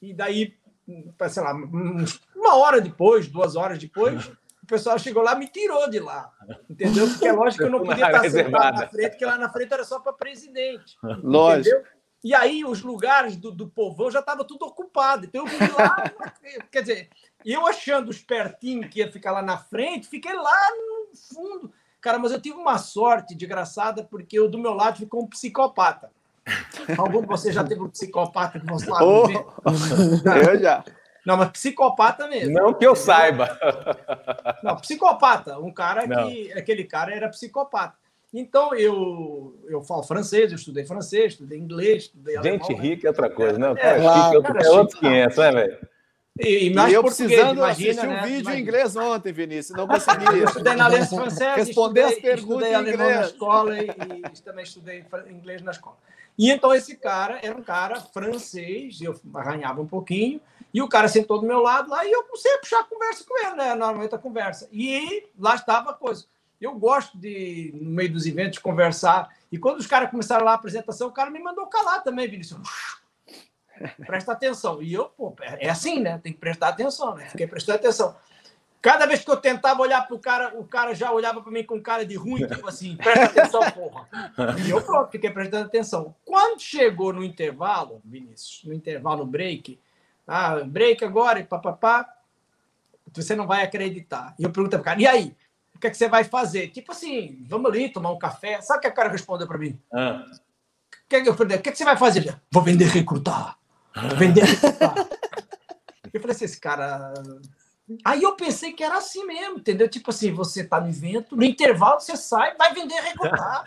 [0.00, 0.54] E daí,
[1.28, 4.30] sei lá, uma hora depois, duas horas depois
[4.70, 6.32] pessoal chegou lá me tirou de lá.
[6.68, 7.08] Entendeu?
[7.08, 9.74] Porque é lógico que eu não podia estar sentado na frente, porque lá na frente
[9.74, 10.96] era só para presidente.
[11.02, 11.76] Lógico.
[11.76, 12.00] Entendeu?
[12.22, 15.26] E aí os lugares do, do povão já estava tudo ocupado.
[15.26, 16.12] Então eu vim lá,
[16.70, 17.10] quer dizer,
[17.44, 21.72] eu achando espertinho que ia ficar lá na frente, fiquei lá no fundo.
[22.00, 26.10] Cara, mas eu tive uma sorte desgraçada, porque eu, do meu lado ficou um psicopata.
[26.96, 29.04] Algum de vocês já teve um psicopata do nosso lado?
[29.04, 29.26] Oh,
[30.48, 30.84] eu já.
[31.24, 32.52] Não, mas psicopata mesmo.
[32.52, 33.58] Não que eu saiba.
[34.62, 35.58] Não, psicopata.
[35.58, 36.28] Um cara Não.
[36.28, 36.52] que.
[36.52, 37.94] Aquele cara era psicopata.
[38.32, 43.10] Então, eu, eu falo francês, eu estudei francês, estudei inglês, estudei Gente alemão, rica é
[43.10, 43.70] outra coisa, né?
[43.70, 45.78] O cara é, cara, é outros 500, né, velho?
[46.38, 48.22] E, e mais e eu precisando imagina, assistir né?
[48.22, 50.24] um vídeo em inglês ontem, Vinícius, não consegui.
[50.26, 53.20] Eu estudei na Aliança Francesa, responder estudei, as perguntas estudei alemão inglês.
[53.20, 55.96] na escola e, e também estudei inglês na escola.
[56.38, 60.40] E então esse cara era um cara francês, eu arranhava um pouquinho,
[60.72, 63.24] e o cara sentou do meu lado lá e eu comecei a puxar a conversa
[63.24, 63.74] com ele, né?
[63.74, 64.68] Normalmente a conversa.
[64.72, 66.26] E lá estava a coisa.
[66.60, 69.28] Eu gosto de, no meio dos eventos, conversar.
[69.50, 72.60] E quando os caras começaram lá a apresentação, o cara me mandou calar também, Vinícius.
[74.06, 74.82] Presta atenção.
[74.82, 76.20] E eu, pô, é assim, né?
[76.22, 77.28] Tem que prestar atenção, né?
[77.30, 78.14] Fiquei prestando atenção.
[78.82, 81.62] Cada vez que eu tentava olhar para o cara, o cara já olhava para mim
[81.64, 84.08] com cara de ruim, tipo assim, presta atenção, porra.
[84.66, 86.14] E eu, pronto, fiquei prestando atenção.
[86.24, 89.78] Quando chegou no intervalo, Vinícius, no intervalo, break,
[90.30, 92.08] ah, break agora e papapá.
[93.12, 94.32] Você não vai acreditar.
[94.38, 95.36] E eu pergunto para o cara, e aí?
[95.74, 96.68] O que, é que você vai fazer?
[96.68, 98.60] Tipo assim, vamos ali tomar um café.
[98.60, 99.76] Sabe o que o cara respondeu para mim?
[99.92, 100.24] Ah.
[100.30, 102.40] O que, é que, eu falei, o que, é que você vai fazer?
[102.52, 103.58] Vou vender recrutar.
[104.16, 104.94] Vender recrutar.
[106.14, 107.12] eu falei assim, esse cara.
[108.04, 109.88] Aí eu pensei que era assim mesmo, entendeu?
[109.88, 113.64] Tipo assim, você tá no evento, no intervalo você sai, vai vender recrutar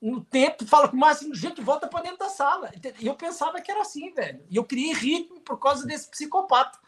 [0.00, 2.70] no tempo, fala com o máximo, gente, volta para dentro da sala.
[3.00, 4.40] E eu pensava que era assim, velho.
[4.50, 6.78] E eu criei ritmo por causa desse psicopata.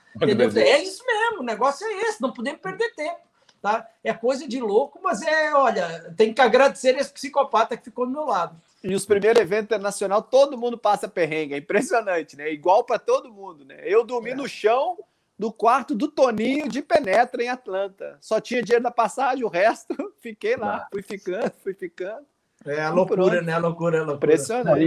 [0.61, 3.21] É isso mesmo, o negócio é esse, não podemos perder tempo.
[3.61, 3.89] Tá?
[4.05, 8.13] É coisa de louco, mas é, olha, tem que agradecer esse psicopata que ficou do
[8.13, 8.61] meu lado.
[8.85, 12.53] E os primeiros eventos internacional, todo mundo passa perrengue, é impressionante, né?
[12.53, 13.81] Igual para todo mundo, né?
[13.83, 14.35] Eu dormi é.
[14.37, 14.97] no chão
[15.37, 18.17] do quarto do Toninho de Penetra em Atlanta.
[18.21, 22.25] Só tinha dinheiro da passagem, o resto fiquei lá, fui ficando, fui ficando.
[22.69, 23.53] É a loucura, né?
[23.53, 24.35] A loucura, a loucura.
[24.35, 24.85] Impressionante.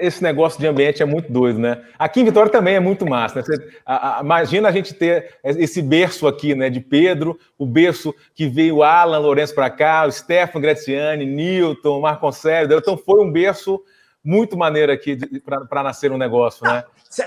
[0.00, 1.82] esse negócio de ambiente é muito doido, né?
[1.98, 3.42] Aqui em Vitória também é muito massa, né?
[3.42, 6.68] Você, a, a, imagina a gente ter esse berço aqui, né?
[6.68, 12.30] De Pedro, o berço que veio Alan Lourenço para cá, o Stefano Graziani, Newton, Marco
[12.32, 12.76] Sérgio.
[12.76, 13.80] Então foi um berço
[14.24, 16.84] muito maneiro aqui para nascer um negócio, né?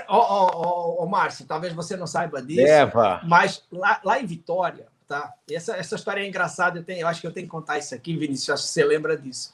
[0.08, 3.20] Ô, ô, ô, Márcio, talvez você não saiba disso, Eva.
[3.24, 5.32] mas lá, lá em Vitória, tá?
[5.50, 7.94] Essa, essa história é engraçada, eu, tenho, eu acho que eu tenho que contar isso
[7.94, 9.52] aqui, Vinícius, acho que você lembra disso.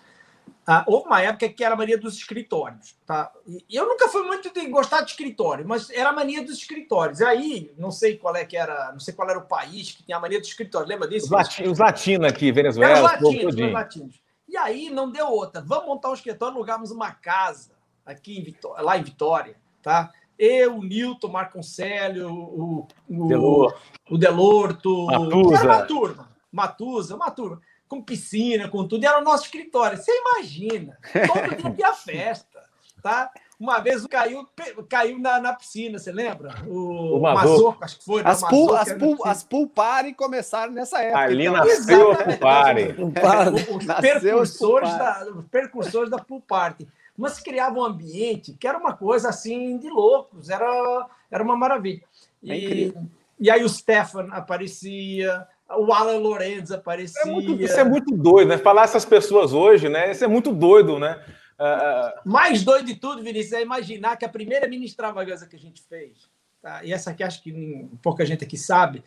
[0.73, 2.95] Ah, houve uma época que era a mania dos escritórios.
[3.05, 3.33] Tá?
[3.69, 7.19] E eu nunca fui muito de gostar de escritório, mas era a mania dos escritórios.
[7.19, 10.05] E aí, não sei qual é que era, não sei qual era o país que
[10.05, 10.89] tinha a mania dos escritórios.
[10.89, 11.25] Lembra disso?
[11.27, 12.95] Os, lati os latinos aqui, Venezuela.
[12.95, 14.23] Os latinos, os latinos.
[14.49, 15.61] E aí não deu outra.
[15.61, 17.73] Vamos montar um escritório, alugamos uma casa
[18.07, 20.13] aqui em Vitória, lá em Vitória, tá?
[20.39, 23.77] Eu, o Nilton, o Marco Célio, o, o, Delor.
[24.09, 25.57] o Delorto, Matusa.
[25.57, 26.31] Era uma turma.
[26.53, 27.61] Matusa, uma turma
[27.91, 29.99] com piscina, com tudo, e era o nosso escritório.
[29.99, 32.63] Você imagina, todo dia tinha festa,
[33.03, 33.33] tá?
[33.59, 34.49] Uma vez caiu,
[34.89, 36.55] caiu na, na piscina, você lembra?
[36.67, 38.23] O, o Mazoco, acho que foi.
[38.25, 41.19] As, pool, as, pool, as pool party começaram nessa época.
[41.19, 41.67] Ali então.
[41.67, 42.83] nasceu a pool party.
[43.77, 46.89] Os, percursores da, os percursores da pool party.
[47.19, 52.05] Mas criava um ambiente que era uma coisa assim de loucos, era, era uma maravilha.
[52.47, 52.93] É e, é
[53.39, 55.47] e aí o Stefan aparecia,
[55.79, 57.23] o Alan Lorenz aparecia.
[57.23, 58.59] É muito, isso é muito doido, né?
[58.59, 60.11] Falar essas pessoas hoje, né?
[60.11, 61.23] Isso é muito doido, né?
[61.59, 62.29] Uh...
[62.29, 65.83] Mais doido de tudo, Vinícius, é imaginar que a primeira mini extravagância que a gente
[65.83, 66.31] fez,
[66.63, 66.83] tá?
[66.83, 69.05] e essa aqui acho que pouca gente aqui sabe,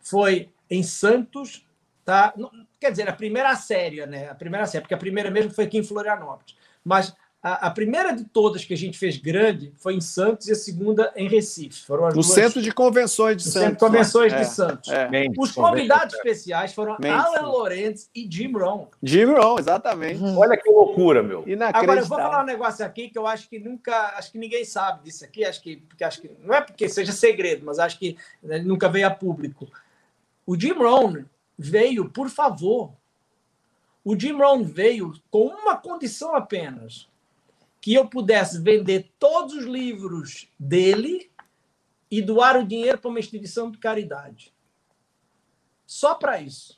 [0.00, 1.64] foi em Santos,
[2.04, 2.34] Tá?
[2.78, 4.28] Quer dizer, a primeira série, né?
[4.28, 6.54] A primeira série, porque a primeira mesmo foi aqui em Florianópolis.
[6.84, 10.52] Mas a, a, primeira de todas que a gente fez grande foi em Santos e
[10.52, 11.84] a segunda em Recife.
[11.84, 12.28] Foram no duas...
[12.28, 13.62] Centro de Convenções de no Santos.
[13.68, 14.90] Centro de Convenções de é, Santos.
[14.90, 15.08] É.
[15.36, 17.22] Os convidados especiais foram Mendes.
[17.22, 18.86] Alan Lorenz e Jim Rohn.
[19.02, 20.22] Jim Rohn, exatamente.
[20.22, 20.38] Hum.
[20.38, 21.44] Olha que loucura, meu.
[21.74, 24.64] Agora, eu vou falar um negócio aqui que eu acho que nunca, acho que ninguém
[24.64, 27.98] sabe disso aqui, acho que, porque acho que não é porque seja segredo, mas acho
[27.98, 29.68] que né, nunca veio a público.
[30.46, 31.24] O Jim Rohn
[31.58, 32.90] veio, por favor,
[34.02, 37.06] o Jim Rohn veio com uma condição apenas
[37.84, 41.30] que eu pudesse vender todos os livros dele
[42.10, 44.54] e doar o dinheiro para uma instituição de caridade.
[45.84, 46.74] Só para isso.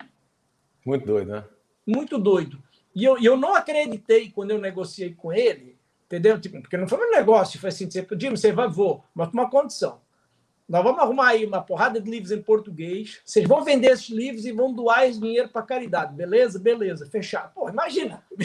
[0.85, 1.45] Muito doido, né?
[1.87, 2.61] Muito doido.
[2.93, 6.41] E eu, eu não acreditei quando eu negociei com ele, entendeu?
[6.41, 9.35] Tipo, porque não foi um negócio, foi assim, tipo, Jim, você vai, vou, mas com
[9.35, 10.01] uma condição.
[10.69, 13.21] Nós vamos arrumar aí uma porrada de livros em português.
[13.25, 16.17] Vocês vão vender esses livros e vão doar esse dinheiro para caridade.
[16.17, 16.59] Beleza?
[16.59, 17.07] Beleza.
[17.07, 17.55] Fechado.
[17.55, 18.25] Pô, imagina.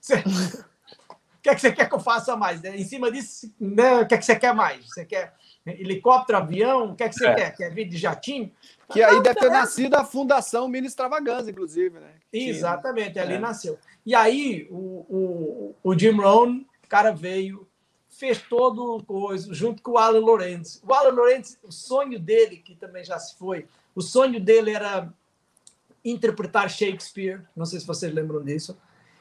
[0.00, 0.22] Você,
[1.48, 2.62] que é que você quer que eu faça mais?
[2.62, 4.86] Em cima disso, né, o que é que você quer mais?
[4.86, 5.34] Você quer
[5.66, 6.92] helicóptero, avião?
[6.92, 7.34] O que é que você é.
[7.34, 7.56] quer?
[7.56, 8.50] Quer vir de jatinho?
[8.90, 12.14] Que aí deve ter nascido a Fundação Mini Extravaganza, inclusive, né?
[12.32, 13.38] Exatamente, ali é.
[13.38, 13.78] nasceu.
[14.04, 14.74] E aí o,
[15.08, 17.66] o, o Jim Rohn, o cara veio,
[18.08, 20.82] fez todo o coisa, junto com o Alan Lorenz.
[20.86, 25.12] O Alan Lorenz, o sonho dele, que também já se foi, o sonho dele era
[26.04, 27.42] interpretar Shakespeare.
[27.54, 28.78] Não sei se vocês lembram disso.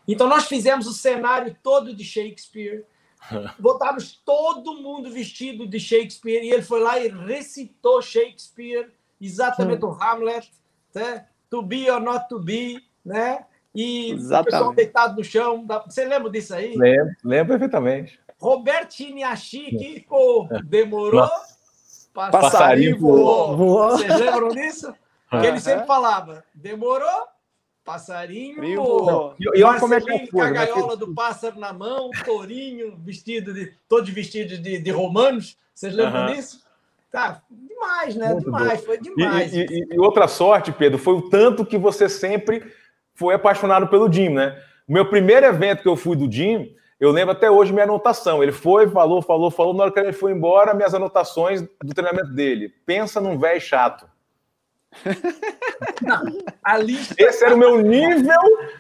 [0.07, 2.85] Então, nós fizemos o cenário todo de Shakespeare,
[3.59, 8.89] botamos todo mundo vestido de Shakespeare, e ele foi lá e recitou Shakespeare,
[9.19, 10.51] exatamente o Hamlet,
[10.93, 11.25] né?
[11.49, 13.45] to be or not to be, né?
[13.73, 14.47] E exatamente.
[14.47, 15.65] o pessoal deitado no chão.
[15.85, 16.75] Você lembra disso aí?
[16.75, 18.19] Lembro, lembro perfeitamente.
[18.39, 20.05] Robertini Achique,
[20.65, 21.29] demorou,
[22.13, 23.57] passarinho, passarinho voou.
[23.57, 23.89] voou.
[23.91, 24.93] Vocês lembram disso?
[25.29, 27.27] Que ele sempre falava, demorou,
[27.87, 28.61] Passarinho.
[28.65, 30.51] E olha como é que eu fui, a né?
[30.51, 33.73] gaiola do pássaro na mão, tourinho, vestido de.
[33.87, 35.57] todos vestidos de, de romanos.
[35.73, 36.33] Vocês lembram uhum.
[36.33, 36.67] disso?
[37.09, 38.33] Tá, demais, né?
[38.33, 38.85] Muito demais, bom.
[38.87, 39.53] foi demais.
[39.53, 42.61] E, e, e, outra sorte, Pedro, foi o tanto que você sempre
[43.15, 44.61] foi apaixonado pelo Jim, né?
[44.85, 48.43] O meu primeiro evento que eu fui do Jim, eu lembro até hoje minha anotação.
[48.43, 49.73] Ele foi, falou, falou, falou.
[49.73, 52.67] Na hora que ele foi embora, minhas anotações do treinamento dele.
[52.85, 54.05] Pensa num velho chato.
[56.01, 56.23] Não,
[56.79, 57.15] lista...
[57.17, 58.39] Esse era o meu nível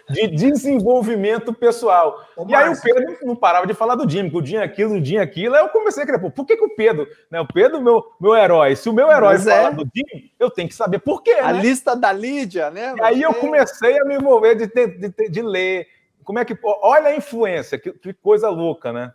[0.09, 2.25] de desenvolvimento pessoal.
[2.35, 4.95] Ô, e aí o Pedro não parava de falar do Jim, que o Jim aquilo,
[4.95, 5.55] o Jim aquilo.
[5.55, 7.39] Aí eu comecei a querer, pô, por que, que o Pedro, né?
[7.41, 9.71] O Pedro, meu, meu herói, se o meu herói Mas fala é.
[9.71, 11.33] do Jim, eu tenho que saber por quê.
[11.33, 11.61] A né?
[11.61, 12.95] lista da Lídia, né?
[12.97, 15.87] E aí eu comecei a me envolver de, de, de, de ler.
[16.23, 16.57] Como é que.
[16.63, 19.11] Olha a influência, que, que coisa louca, né?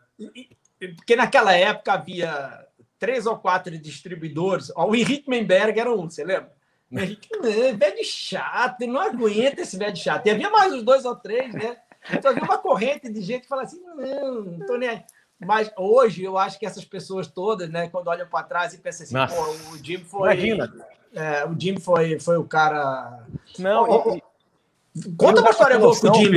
[0.97, 2.67] Porque naquela época havia
[2.99, 4.71] três ou quatro distribuidores.
[4.77, 6.53] O Henrique Menberg era um, você lembra?
[6.93, 10.27] Velho chato, não aguenta esse velho chato.
[10.27, 11.77] E havia mais uns dois ou três, né?
[12.13, 15.03] Então havia uma corrente de gente que fala assim: não, não tô nem aí.
[15.45, 19.05] Mas hoje eu acho que essas pessoas todas, né, quando olham para trás e pensam
[19.05, 19.35] assim, Nossa.
[19.35, 20.33] pô, o Jim foi.
[20.33, 20.73] Imagina.
[21.15, 23.25] É, o Jim foi, foi o cara.
[23.59, 24.23] Não, oh, e...
[25.17, 26.31] Conta uma história boa com o Jim.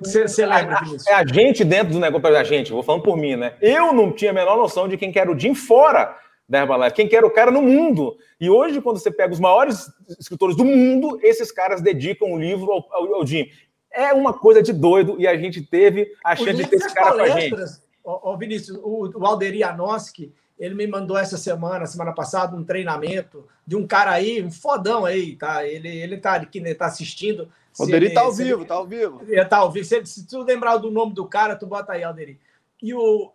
[0.00, 1.08] Você lembra disso?
[1.08, 3.54] É a gente dentro do negócio, a gente, vou falando por mim, né?
[3.60, 6.16] Eu não tinha a menor noção de quem que era o Jim fora
[6.50, 8.18] da Herbalife, quem que era o cara no mundo.
[8.40, 12.40] E hoje, quando você pega os maiores escritores do mundo, esses caras dedicam o um
[12.40, 13.48] livro ao, ao, ao, Jim.
[13.92, 17.14] É uma coisa de doido e a gente teve a chance de ter esse cara
[17.14, 17.54] com a gente.
[18.02, 23.46] Ô, Vinícius, o, o Alderi Anoski, ele me mandou essa semana, semana passada, um treinamento
[23.64, 25.64] de um cara aí, um fodão aí, tá?
[25.64, 27.48] Ele, ele tá aqui, ele tá assistindo.
[27.78, 29.22] O Alderi tá ao vivo, ele, tá ao vivo.
[29.24, 29.86] Ele tá ao vivo.
[29.86, 32.40] Se, se tu lembrar do nome do cara, tu bota aí, Alderi.
[32.82, 33.30] E o,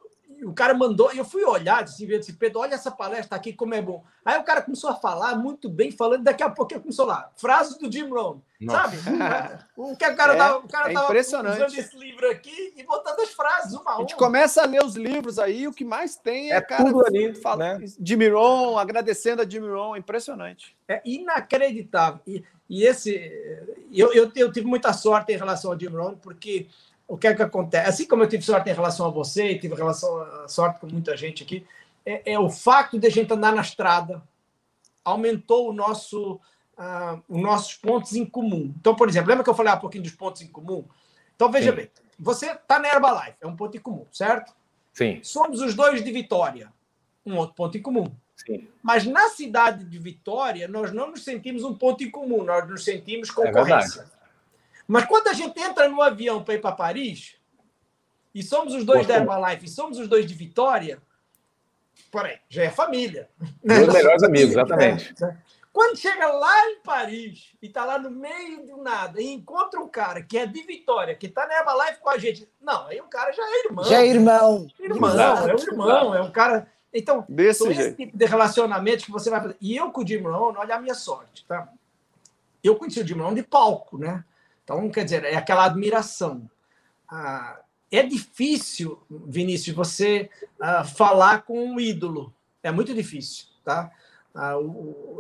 [0.45, 3.73] o cara mandou, e eu fui olhar, disse, disse, Pedro, olha essa palestra aqui, como
[3.73, 4.03] é bom.
[4.23, 7.77] Aí o cara começou a falar muito bem, falando, daqui a pouco começou lá, frases
[7.79, 8.37] do Jim Rohn,
[8.69, 8.97] sabe?
[9.75, 12.83] O que o cara é, tava, o cara é tava usando esse livro aqui e
[12.83, 13.95] botando as frases uma a uma.
[13.95, 16.85] A gente começa a ler os livros aí, o que mais tem é, é cara
[16.85, 17.85] tudo ali, fala, né?
[17.99, 20.77] Jim Rohn, agradecendo a Jim Rohn, impressionante.
[20.87, 22.19] É inacreditável.
[22.27, 23.15] E, e esse,
[23.91, 26.67] eu, eu, eu tive muita sorte em relação ao Jim Rohn, porque
[27.07, 27.89] o que é que acontece?
[27.89, 30.09] Assim como eu tive sorte em relação a você, e tive relação,
[30.47, 31.65] sorte com muita gente aqui,
[32.05, 34.21] é, é, o fato de a gente andar na estrada
[35.03, 36.39] aumentou o nosso,
[36.77, 38.73] uh, os nossos pontos em comum.
[38.79, 40.83] Então, por exemplo, lembra que eu falei há pouquinho dos pontos em comum?
[41.35, 41.77] Então, veja Sim.
[41.77, 44.53] bem, você está na Herbalife, é um ponto em comum, certo?
[44.93, 45.19] Sim.
[45.23, 46.71] Somos os dois de Vitória,
[47.25, 48.11] um outro ponto em comum.
[48.35, 48.67] Sim.
[48.81, 52.83] Mas na cidade de Vitória, nós não nos sentimos um ponto em comum, nós nos
[52.83, 54.01] sentimos é concorrência.
[54.01, 54.14] É
[54.87, 57.35] mas quando a gente entra no avião para ir para Paris,
[58.33, 61.01] e somos os dois da Herbalife, e somos os dois de Vitória,
[62.11, 63.29] porém, já é família.
[63.63, 65.13] Meus melhores amigos, exatamente.
[65.19, 65.37] Né?
[65.75, 69.89] Quando chega lá em Paris e está lá no meio do nada e encontra um
[69.89, 73.09] cara que é de Vitória, que está na Herbalife com a gente, não, aí o
[73.09, 73.83] cara já é irmão.
[73.83, 74.67] Já é irmão.
[74.79, 75.49] Irmão, Exato.
[75.49, 76.71] é um irmão, é um cara.
[76.93, 79.57] Então, Desse esse tipo de relacionamento que você vai fazer.
[79.59, 81.67] E eu com o Jim Rohn, olha a minha sorte, tá?
[82.63, 84.23] Eu conheci o Jim Rohn de palco, né?
[84.65, 86.49] Então, quer dizer, é aquela admiração.
[87.07, 87.59] Ah,
[87.91, 90.29] é difícil, Vinícius, você
[90.59, 92.33] ah, falar com um ídolo.
[92.63, 93.91] É muito difícil, tá?
[94.33, 94.53] Ah,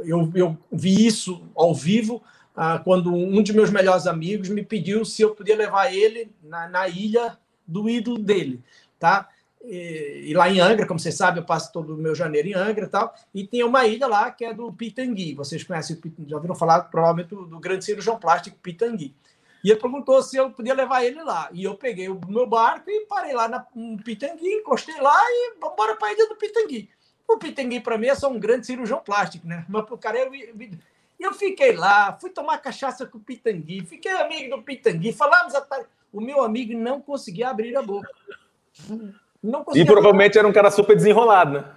[0.03, 2.23] eu, eu vi isso ao vivo
[2.55, 6.67] ah, quando um de meus melhores amigos me pediu se eu podia levar ele na,
[6.67, 8.63] na ilha do ídolo dele,
[8.99, 9.29] tá?
[9.63, 12.53] E, e, lá em Angra, como você sabe, eu passo todo o meu janeiro em
[12.53, 15.33] Angra e tal, e tem uma ilha lá que é do Pitangui.
[15.33, 19.13] Vocês conhecem, já ouviram falar provavelmente do, do grande cirurgião plástico Pitangui.
[19.65, 21.49] E ele perguntou se eu podia levar ele lá.
[21.51, 25.55] E eu peguei o meu barco e parei lá na, no Pitangui, encostei lá e
[25.59, 26.87] vamos embora para a ilha do Pitangui.
[27.27, 29.65] O Pitangui, para mim, é só um grande cirurgião plástico, né?
[29.67, 30.55] Mas para o cara, eu, eu,
[31.19, 35.65] eu fiquei lá, fui tomar cachaça com o Pitangui, fiquei amigo do Pitangui, falamos a.
[36.13, 38.07] O meu amigo não conseguia abrir a boca.
[39.41, 41.75] Não conseguia e provavelmente era um cara super desenrolado, né?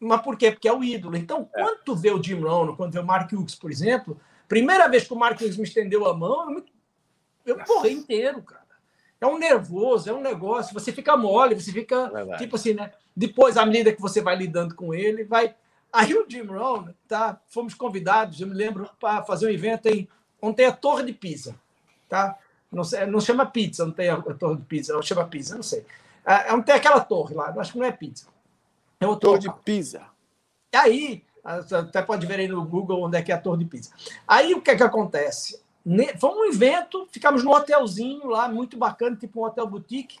[0.00, 0.52] Mas por quê?
[0.52, 1.18] Porque é o ídolo.
[1.18, 1.62] Então, é.
[1.62, 5.06] quando tu vê o Jim Rohn, quando vê o Mark Hughes, por exemplo, primeira vez
[5.06, 6.77] que o Mark Hughes me estendeu a mão, eu, me...
[7.50, 8.66] eu corri inteiro, cara.
[9.20, 10.72] É um nervoso, é um negócio.
[10.74, 12.92] Você fica mole, você fica é tipo assim, né?
[13.16, 15.54] Depois, à medida que você vai lidando com ele, vai.
[15.92, 17.40] Aí o Jim Rohn, tá?
[17.48, 20.08] Fomos convidados, eu me lembro, para fazer um evento em
[20.40, 21.56] onde tem a Torre de Pisa,
[22.08, 22.38] tá?
[22.70, 25.62] Não, não chama pizza, não tem a, a Torre de Pisa, não chama pizza, não
[25.62, 25.84] sei.
[26.24, 28.26] É, não tem aquela torre lá, acho que não é pizza.
[29.00, 30.02] É o Torre de Pisa.
[30.74, 33.90] Aí, até pode ver aí no Google onde é que é a Torre de Pisa.
[34.26, 35.60] Aí o que é que acontece?
[36.18, 40.18] Foi um evento, ficamos num hotelzinho lá, muito bacana, tipo um hotel boutique.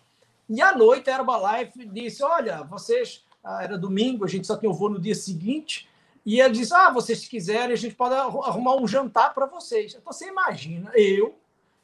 [0.48, 3.24] E à noite a Herbalife disse: Olha, vocês.
[3.44, 5.88] Ah, era domingo, a gente só tinha o voo no dia seguinte.
[6.24, 9.94] E ele disse: Ah, vocês quiserem, a gente pode arrumar um jantar para vocês.
[9.94, 11.34] Então você imagina eu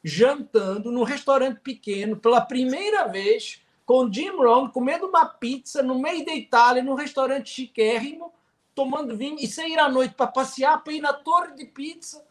[0.03, 6.25] jantando num restaurante pequeno pela primeira vez com Jim Rohn, comendo uma pizza no meio
[6.25, 8.33] da Itália, num restaurante chiquérrimo,
[8.73, 12.23] tomando vinho e sair à noite para passear, para ir na torre de pizza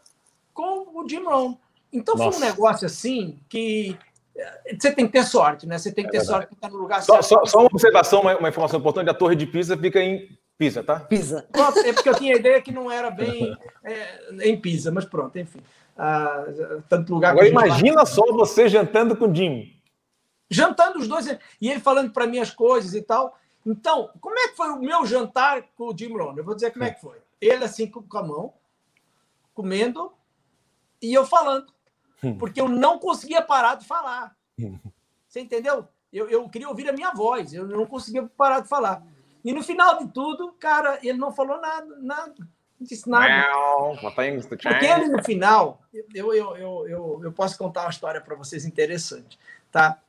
[0.55, 1.57] com o Jim Rohn.
[1.93, 2.39] Então Nossa.
[2.39, 3.99] foi um negócio assim que
[4.37, 5.77] eh, você tem que ter sorte, né?
[5.77, 7.29] Você tem que ter é sorte para estar no lugar só, certo.
[7.29, 10.83] Só, só, uma observação, uma, uma, informação importante: a Torre de Pisa fica em Pisa,
[10.83, 11.01] tá?
[11.01, 11.47] Pisa.
[11.53, 15.05] Pronto, é porque eu tinha a ideia que não era bem é, em Pisa, mas
[15.05, 15.61] pronto, enfim.
[15.97, 16.47] Ah,
[16.89, 19.73] tanto lugar Agora imagina só você jantando com o Jim.
[20.51, 21.27] Jantando os dois
[21.61, 23.39] e ele falando para mim as coisas e tal.
[23.65, 26.37] Então, como é que foi o meu jantar com o Jim Rohn?
[26.37, 27.19] Eu vou dizer como é que foi.
[27.41, 28.53] Ele assim com a mão,
[29.55, 30.13] comendo
[31.05, 31.73] e eu falando.
[32.23, 32.39] Hum.
[32.39, 34.35] Porque eu não conseguia parar de falar.
[34.59, 34.79] Hum.
[35.29, 35.87] Você entendeu?
[36.13, 39.03] Eu, eu queria ouvir a minha voz, eu não conseguia parar de falar.
[39.45, 42.35] E no final de tudo, cara, ele não falou nada, nada.
[42.39, 43.27] Não disse nada.
[44.81, 48.65] Porque ele, no final, eu, eu, eu, eu, eu posso contar uma história para vocês
[48.65, 49.39] interessante.
[49.71, 50.01] Tá?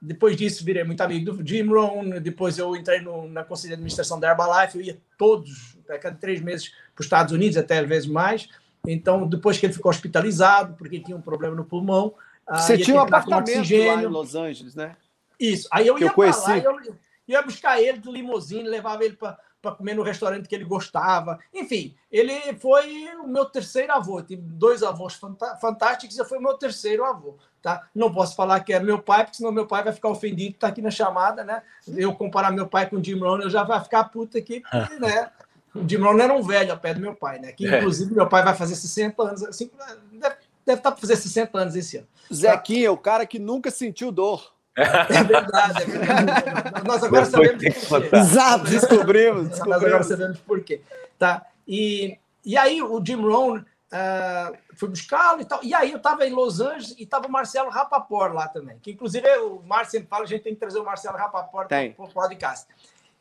[0.00, 2.20] Depois disso, virei muito amigo do Jim Rohn.
[2.20, 4.78] Depois eu entrei no, na Conselho de Administração da Herbalife.
[4.78, 8.48] Eu ia todos, a cada três meses, para os Estados Unidos, até às vezes mais.
[8.86, 12.14] Então, depois que ele ficou hospitalizado, porque tinha um problema no pulmão.
[12.50, 14.96] Você tinha um apartamento lá em Los Angeles, né?
[15.38, 15.68] Isso.
[15.72, 16.78] Aí eu ia para lá, eu
[17.26, 21.38] ia buscar ele de limusine, levava ele para comer no restaurante que ele gostava.
[21.52, 24.22] Enfim, ele foi o meu terceiro avô.
[24.22, 25.18] Tive dois avós
[25.60, 27.36] fantásticos e foi o meu terceiro avô.
[27.62, 27.88] Tá?
[27.94, 30.66] Não posso falar que é meu pai, porque senão meu pai vai ficar ofendido, tá
[30.66, 31.62] aqui na chamada, né?
[31.88, 34.96] Eu comparar meu pai com o Jim Rohn, eu já vai ficar puta aqui, porque,
[35.00, 35.30] né?
[35.74, 37.52] O Jim Rohn era um velho ao pé do meu pai, né?
[37.52, 37.78] Que é.
[37.78, 38.14] inclusive é.
[38.14, 39.70] meu pai vai fazer 60 anos, assim,
[40.12, 42.06] deve, deve estar tá para fazer 60 anos esse ano.
[42.32, 44.54] Zequinha, o cara que nunca sentiu dor.
[44.76, 46.86] É verdade, é verdade.
[46.86, 48.16] Nós agora sabemos por quê.
[48.16, 49.82] Exato, descobrimos, descobrimos.
[49.82, 50.80] Nós agora sabemos por quê.
[51.18, 51.46] Tá?
[51.66, 55.60] E, e aí o Jim Rohn uh, fui buscá-lo e tal.
[55.62, 58.78] E aí eu estava em Los Angeles e estava o Marcelo Rapaport lá também.
[58.80, 61.92] Que inclusive o Márcio sempre fala, a gente tem que trazer o Marcelo Rapaport para
[61.98, 62.66] o podcast.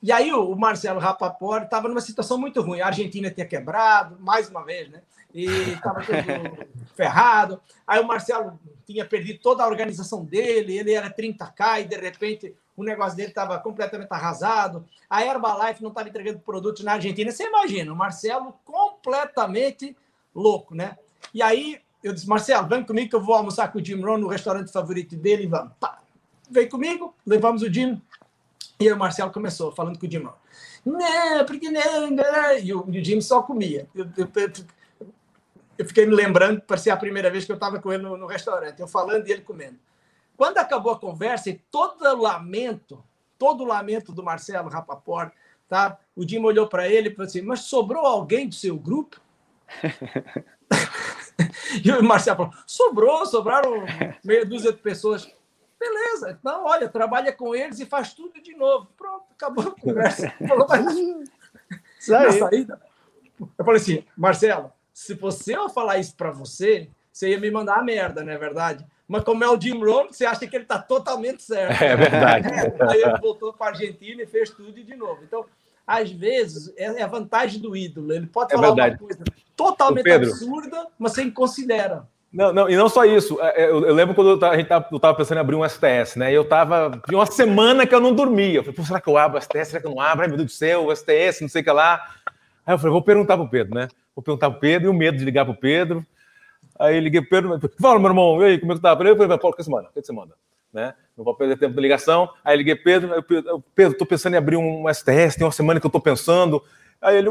[0.03, 2.81] E aí o Marcelo Rapaport estava numa situação muito ruim.
[2.81, 5.01] A Argentina tinha quebrado, mais uma vez, né?
[5.33, 7.61] E estava tudo ferrado.
[7.87, 12.53] Aí o Marcelo tinha perdido toda a organização dele, ele era 30K e de repente
[12.75, 14.85] o negócio dele estava completamente arrasado.
[15.09, 17.31] A Herbalife não estava entregando produtos na Argentina.
[17.31, 19.95] Você imagina, o Marcelo completamente
[20.35, 20.97] louco, né?
[21.33, 24.17] E aí eu disse, Marcelo, vem comigo que eu vou almoçar com o Jim Rohn
[24.17, 25.71] no restaurante favorito dele e vamos.
[25.79, 25.99] Pá.
[26.51, 28.01] Vem comigo, levamos o Jim
[28.79, 30.27] e aí o Marcelo começou falando com o Jim.
[30.85, 32.57] Não, porque não, não.
[32.57, 33.87] E o, Jim só comia.
[33.95, 34.29] Eu, eu,
[35.77, 38.27] eu, fiquei me lembrando, parecia a primeira vez que eu estava com ele no, no,
[38.27, 39.77] restaurante, eu falando e ele comendo.
[40.35, 43.03] Quando acabou a conversa e todo o lamento,
[43.37, 45.31] todo o lamento do Marcelo Rapaport,
[45.69, 45.97] tá?
[46.15, 49.21] o Jim olhou para ele e falou assim: Mas sobrou alguém do seu grupo?
[51.83, 53.85] e o Marcelo falou: sobrou, sobraram
[54.23, 55.29] meia dúzia de pessoas.
[55.83, 58.87] Beleza, então, olha, trabalha com eles e faz tudo de novo.
[58.97, 60.33] Pronto, acabou a conversa.
[60.47, 60.85] Falou, mas...
[62.07, 62.81] Na saída,
[63.57, 67.79] eu falei assim, Marcelo, se você eu falar isso para você, você ia me mandar
[67.79, 68.85] a merda, não é verdade?
[69.07, 71.83] Mas como é o Jim Rohn, você acha que ele está totalmente certo.
[71.83, 72.47] É verdade.
[72.89, 75.21] Aí ele voltou para a Argentina e fez tudo de novo.
[75.23, 75.45] Então,
[75.85, 78.13] às vezes, é, é a vantagem do ídolo.
[78.13, 79.23] Ele pode é falar uma coisa
[79.55, 82.07] totalmente absurda, mas você considera.
[82.33, 83.39] Não, não, e não só isso.
[83.39, 86.15] É, eu, eu lembro quando a gente tava, eu estava pensando em abrir um STS,
[86.15, 86.33] né?
[86.33, 86.99] Eu tava.
[87.07, 88.59] Tinha uma semana que eu não dormia.
[88.59, 89.67] Eu falei, será que eu abro o STS?
[89.67, 90.23] Será que eu não abro?
[90.23, 92.01] Ai, meu Deus do céu, o STS, não sei o que lá.
[92.65, 93.87] Aí eu falei, vou perguntar pro Pedro, né?
[94.15, 96.03] Vou perguntar pro Pedro, e o medo de ligar pro Pedro.
[96.79, 98.93] Aí liguei pro Pedro, fala, meu irmão, e aí, como é que tá?
[98.93, 99.61] Eu falei, Paulo, que?
[99.61, 100.33] O que manda?
[100.73, 100.95] Né?
[101.15, 102.29] Não vou perder tempo de ligação.
[102.43, 103.21] Aí liguei Pedro, aí,
[103.75, 106.63] Pedro, tô pensando em abrir um STS, tem uma semana que eu tô pensando.
[106.99, 107.29] Aí ele,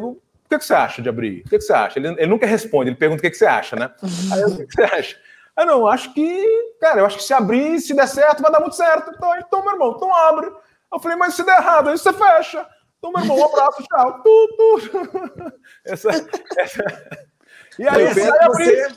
[0.52, 1.40] que, que você acha de abrir?
[1.40, 1.98] O que, que você acha?
[1.98, 3.90] Ele, ele nunca responde, ele pergunta o que, que você acha, né?
[4.32, 5.16] Aí eu, o que, que você acha?
[5.56, 8.60] Aí não, acho que, cara, eu acho que se abrir, se der certo, vai dar
[8.60, 9.12] muito certo.
[9.14, 10.50] Então, então meu irmão, então abre.
[10.92, 12.66] Eu falei, mas se der errado, aí você fecha.
[12.98, 14.22] Então, meu irmão, um abraço, tchau.
[14.22, 15.52] Tu, tu.
[15.84, 16.10] Essa,
[16.56, 17.28] essa...
[17.78, 18.88] E aí, eu, sai você...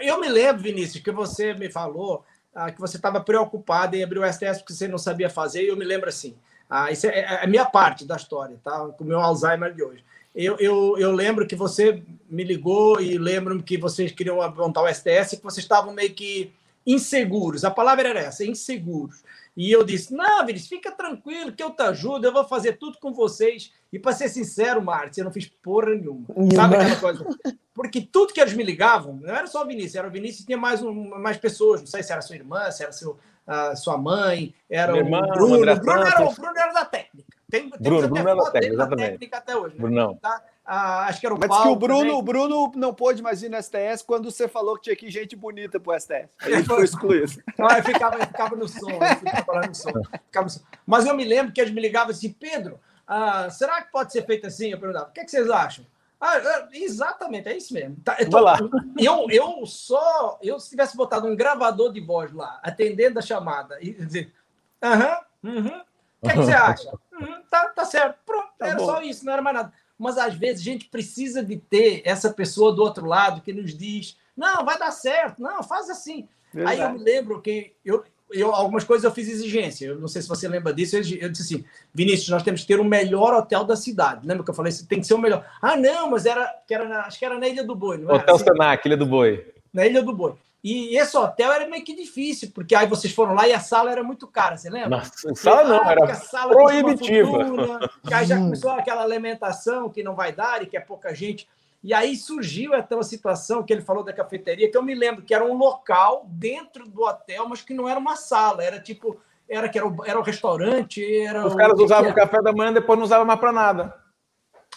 [0.00, 2.24] eu me lembro, Vinícius, que você me falou
[2.54, 5.68] ah, que você estava preocupado em abrir o STS porque você não sabia fazer, e
[5.68, 6.36] eu me lembro assim.
[6.68, 8.78] Ah, isso é, é a minha parte da história, tá?
[8.96, 10.04] Com o meu Alzheimer de hoje.
[10.34, 14.88] Eu, eu, eu lembro que você me ligou e lembro que vocês queriam montar o
[14.88, 16.52] STS e que vocês estavam meio que
[16.86, 17.64] inseguros.
[17.64, 19.22] A palavra era essa, inseguros.
[19.56, 22.98] E eu disse: Não, Vinícius, fica tranquilo que eu te ajudo, eu vou fazer tudo
[22.98, 23.72] com vocês.
[23.92, 26.26] E para ser sincero, Márcio, eu não fiz porra nenhuma.
[26.54, 27.26] Sabe aquela coisa?
[27.74, 30.46] Porque tudo que eles me ligavam, não era só o Vinícius, era o Vinícius e
[30.46, 31.80] tinha mais, um, mais pessoas.
[31.80, 35.32] Não sei se era sua irmã, se era seu, uh, sua mãe, era irmã, o
[35.32, 35.72] Bruno.
[35.72, 37.29] O Bruno era, o Bruno era da técnica.
[37.50, 39.10] Tem, tem Bruno, Bruno da técnica, exatamente.
[39.10, 39.74] técnica até hoje.
[39.74, 39.80] Né?
[39.80, 40.18] Bruno.
[40.20, 40.42] Tá?
[40.64, 43.42] Ah, acho que era o Mas Paulo que o Bruno, o Bruno não pôde mais
[43.42, 46.28] ir no STS quando você falou que tinha que ir gente bonita pro STS.
[46.40, 47.42] Aí ele foi excluído.
[47.58, 49.92] Não, eu ficava, eu ficava no som, ficava no som,
[50.26, 50.60] ficava no som.
[50.86, 54.24] Mas eu me lembro que eles me ligavam assim, Pedro, ah, será que pode ser
[54.24, 54.70] feito assim?
[54.70, 55.84] Eu perguntava, o que, é que vocês acham?
[56.20, 57.96] Ah, exatamente, é isso mesmo.
[58.04, 58.58] Tá, eu, tô, lá.
[58.96, 63.78] eu, eu só, eu se tivesse botado um gravador de voz lá, atendendo a chamada,
[63.80, 64.32] e dizer,
[64.80, 65.80] aham, uhum,
[66.20, 66.90] o que, é que você acha?
[67.20, 68.86] Uhum, tá, tá certo, pronto, tá era bom.
[68.86, 72.30] só isso, não era mais nada mas às vezes a gente precisa de ter essa
[72.30, 76.26] pessoa do outro lado que nos diz: não, vai dar certo, não, faz assim.
[76.54, 76.80] Verdade.
[76.80, 78.02] Aí eu me lembro que eu,
[78.32, 79.84] eu, algumas coisas eu fiz exigência.
[79.84, 80.96] Eu não sei se você lembra disso.
[80.96, 84.26] Eu, eu, disse assim: Vinícius, nós temos que ter o melhor hotel da cidade.
[84.26, 84.72] Lembra que eu falei?
[84.88, 85.46] Tem que ser o melhor.
[85.60, 87.98] Ah, não, mas era, que era na, acho que era na Ilha do Boi.
[87.98, 89.46] Não Hotel assim, Senac, Ilha do Boi.
[89.70, 90.34] Na Ilha do Boi.
[90.62, 93.90] E esse hotel era meio que difícil, porque aí vocês foram lá e a sala
[93.90, 94.90] era muito cara, você lembra?
[94.90, 97.30] Nossa, sala não, ah, era sala proibitiva.
[97.30, 98.44] Fortuna, que aí já hum.
[98.44, 101.48] começou aquela alimentação que não vai dar e que é pouca gente.
[101.82, 105.22] E aí surgiu então a situação que ele falou da cafeteria, que eu me lembro
[105.22, 109.18] que era um local dentro do hotel, mas que não era uma sala, era tipo,
[109.48, 112.70] era que era o, era o restaurante, era Os caras usavam o café da manhã,
[112.70, 113.94] depois não usavam mais para nada.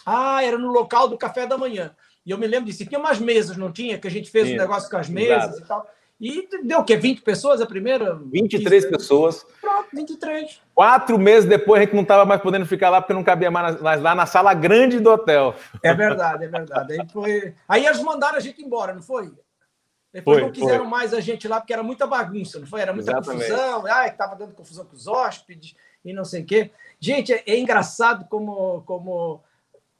[0.06, 1.94] Ah, era no local do café da manhã.
[2.24, 2.82] E eu me lembro disso.
[2.82, 3.98] E tinha umas mesas, não tinha?
[3.98, 4.54] Que a gente fez Sim.
[4.54, 5.60] um negócio com as mesas Exato.
[5.60, 5.90] e tal.
[6.20, 6.96] E deu o quê?
[6.96, 8.14] 20 pessoas a primeira?
[8.14, 9.44] 23 pessoas.
[9.60, 10.60] Pronto, 23.
[10.74, 13.80] Quatro meses depois a gente não estava mais podendo ficar lá porque não cabia mais
[13.80, 15.54] lá na sala grande do hotel.
[15.82, 16.92] É verdade, é verdade.
[16.92, 17.54] Aí, foi...
[17.68, 19.32] Aí eles mandaram a gente embora, não foi?
[20.12, 20.90] Depois foi, não quiseram foi.
[20.90, 22.80] mais a gente lá porque era muita bagunça, não foi?
[22.80, 23.50] Era muita Exatamente.
[23.50, 23.84] confusão.
[23.86, 25.74] Ah, estava dando confusão com os hóspedes
[26.04, 26.70] e não sei o quê.
[27.00, 29.42] Gente, é, é engraçado como, como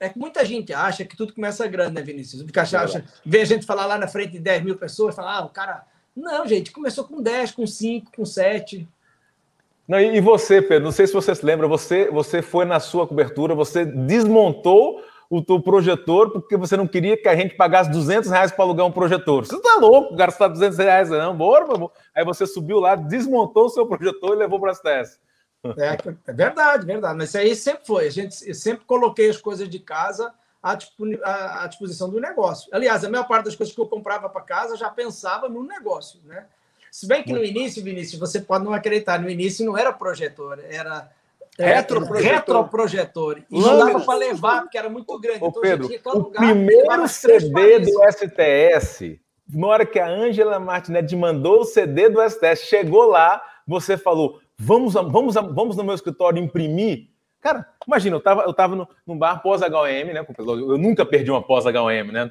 [0.01, 2.43] é que muita gente acha que tudo começa grande, né, Vinícius?
[2.43, 5.39] Porque acha, acha, vê a gente falar lá na frente de 10 mil pessoas, falar,
[5.39, 5.85] ah, o cara.
[6.15, 8.87] Não, gente, começou com 10, com 5, com 7.
[9.87, 13.07] Não, e você, Pedro, não sei se você se lembra, você, você foi na sua
[13.07, 18.31] cobertura, você desmontou o teu projetor porque você não queria que a gente pagasse 200
[18.31, 19.45] reais para alugar um projetor.
[19.45, 21.37] Você tá louco, gastar 200 reais, não?
[21.37, 25.19] Bora, meu Aí você subiu lá, desmontou o seu projetor e levou para as testes.
[25.78, 27.16] É, é, verdade, verdade.
[27.16, 28.07] Mas isso aí sempre foi.
[28.07, 30.32] A gente eu sempre coloquei as coisas de casa
[30.62, 30.74] à,
[31.66, 32.69] disposição do negócio.
[32.73, 36.20] Aliás, a maior parte das coisas que eu comprava para casa já pensava no negócio,
[36.24, 36.47] né?
[36.91, 40.61] Se bem que no início, Vinícius, você pode não acreditar, no início não era projetor,
[40.70, 41.11] era
[41.59, 42.36] retroprojetor.
[42.36, 43.43] retroprojetor.
[43.51, 45.43] E não dava para levar, porque era muito grande.
[45.43, 49.19] Ô, então, Pedro, o primeiro CD do STS,
[49.53, 54.41] na hora que a Ângela Martinetti mandou o CD do STS, chegou lá, você falou:
[54.59, 57.09] Vamos, vamos, vamos no meu escritório imprimir.
[57.40, 60.24] Cara, imagina, eu estava eu tava no, num bar pós-HM, né?
[60.39, 62.31] Eu nunca perdi uma pós-HM, né?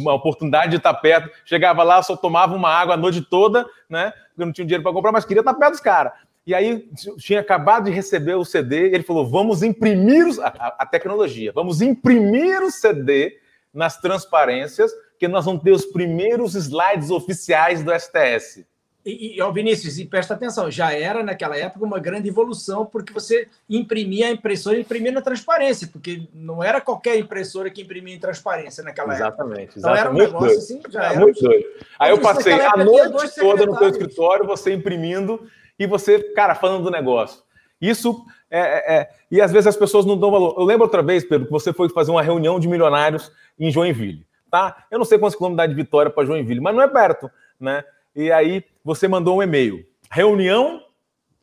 [0.00, 1.30] Uma oportunidade de estar perto.
[1.44, 4.12] Chegava lá, só tomava uma água a noite toda, né?
[4.38, 6.12] Eu não tinha dinheiro para comprar, mas queria estar perto dos caras.
[6.46, 6.88] E aí
[7.18, 11.82] tinha acabado de receber o CD, ele falou: vamos imprimir os, a, a, tecnologia, vamos
[11.82, 13.38] imprimir o CD
[13.74, 18.64] nas transparências, que nós vamos ter os primeiros slides oficiais do STS.
[19.06, 23.46] E, e Vinícius, e presta atenção, já era naquela época uma grande evolução, porque você
[23.70, 28.18] imprimia a impressora e imprimia na transparência, porque não era qualquer impressora que imprimia em
[28.18, 29.78] transparência naquela exatamente, época.
[29.78, 30.58] Então era um negócio doido.
[30.58, 31.20] assim, já era.
[31.20, 31.64] Muito doido.
[32.00, 36.82] Aí eu passei a noite toda no teu escritório, você imprimindo e você, cara, falando
[36.82, 37.44] do negócio.
[37.80, 40.56] Isso é, é, é, E às vezes as pessoas não dão valor.
[40.58, 44.26] Eu lembro outra vez, Pedro, que você foi fazer uma reunião de milionários em Joinville.
[44.50, 44.84] Tá?
[44.90, 47.30] Eu não sei quantos quilômetros dá de Vitória para Joinville, mas não é perto,
[47.60, 47.84] né?
[48.14, 49.84] E aí você mandou um e-mail.
[50.08, 50.80] Reunião,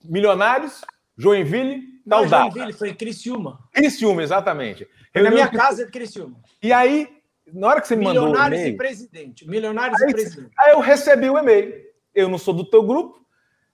[0.02, 0.80] milionários,
[1.18, 2.50] Joinville, tal data.
[2.50, 3.60] Joinville, foi Criciúma.
[3.74, 4.88] Criciúma, exatamente.
[5.14, 6.40] Reunião na minha casa é de Criciúma.
[6.62, 7.10] E aí,
[7.52, 9.46] na hora que você me mandou Milionários e presidente.
[9.46, 10.52] Milionários aí, e presidente.
[10.58, 11.84] Aí eu recebi o e-mail.
[12.16, 13.22] Eu não sou do teu grupo.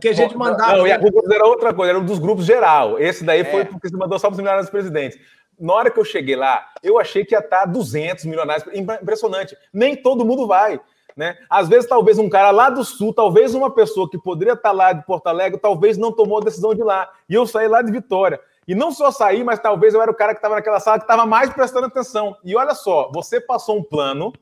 [0.00, 0.76] que, a gente mandava.
[0.76, 2.96] Não, Yahoo Group era outra coisa, era um dos grupos geral.
[2.98, 3.44] Esse daí é.
[3.44, 5.18] foi porque você mandou só para os milionários presidentes
[5.58, 8.66] na hora que eu cheguei lá, eu achei que ia estar 200 milionários.
[8.72, 9.56] Impressionante.
[9.72, 10.80] Nem todo mundo vai.
[11.18, 11.36] Né?
[11.50, 14.92] Às vezes, talvez um cara lá do sul, talvez uma pessoa que poderia estar lá
[14.92, 17.10] de Porto Alegre, talvez não tomou a decisão de ir lá.
[17.28, 18.40] E eu saí lá de Vitória.
[18.68, 21.02] E não só saí, mas talvez eu era o cara que estava naquela sala que
[21.02, 22.36] estava mais prestando atenção.
[22.44, 24.32] E olha só, você passou um plano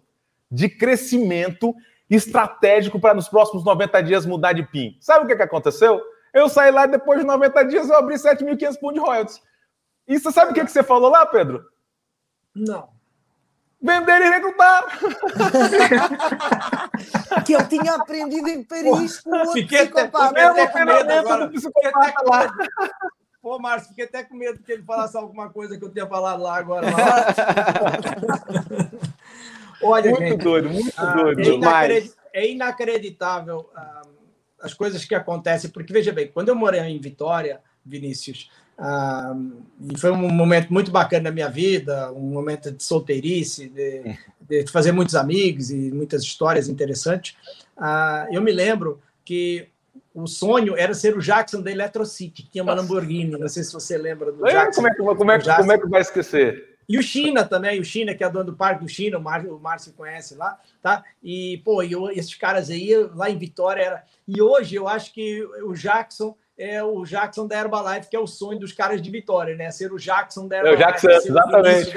[0.53, 1.75] de crescimento
[2.11, 4.99] estratégico para nos próximos 90 dias mudar de PIN.
[5.01, 6.03] Sabe o que, que aconteceu?
[6.35, 9.43] Eu saí lá e depois de 90 dias eu abri 7.500 pontos de royalties.
[10.07, 11.65] E você sabe o que, que você falou lá, Pedro?
[12.55, 12.95] Não.
[13.81, 14.85] Vender e recrutar.
[17.67, 20.41] tinha aprendido em Paris com outro fiquei psicopata.
[20.41, 21.49] Até, fiquei até com medo agora.
[21.49, 22.53] psicopata lá.
[23.43, 26.43] Pô, Márcio, fiquei até com medo que ele falasse alguma coisa que eu tinha falado
[26.43, 26.87] lá agora.
[29.83, 31.41] Olha, muito gente, doido, muito ah, doido.
[31.41, 32.15] É, inacredit...
[32.33, 34.03] é inacreditável ah,
[34.61, 39.35] as coisas que acontecem, porque veja bem, quando eu morei em Vitória, Vinícius, ah,
[39.81, 44.67] e foi um momento muito bacana na minha vida, um momento de solteirice, de, de
[44.71, 47.37] fazer muitos amigos e muitas histórias interessantes.
[47.77, 49.69] Ah, eu me lembro que
[50.15, 53.39] o sonho era ser o Jackson da Electrocity, que tinha uma Lamborghini.
[53.39, 54.81] Não sei se você lembra do Jackson.
[54.81, 56.77] Como é, como, como, é, como é que vai esquecer?
[56.89, 59.57] E o China também, o China, que é dono do Parque do China, o Márcio,
[59.57, 61.05] o Márcio conhece lá, tá?
[61.23, 64.05] E, pô, e eu, esses caras aí, lá em Vitória, era.
[64.27, 68.27] E hoje eu acho que o Jackson é o Jackson da Herbalife, que é o
[68.27, 69.71] sonho dos caras de Vitória, né?
[69.71, 70.83] Ser o Jackson da Herbalife.
[70.83, 71.93] É o Jackson, exatamente.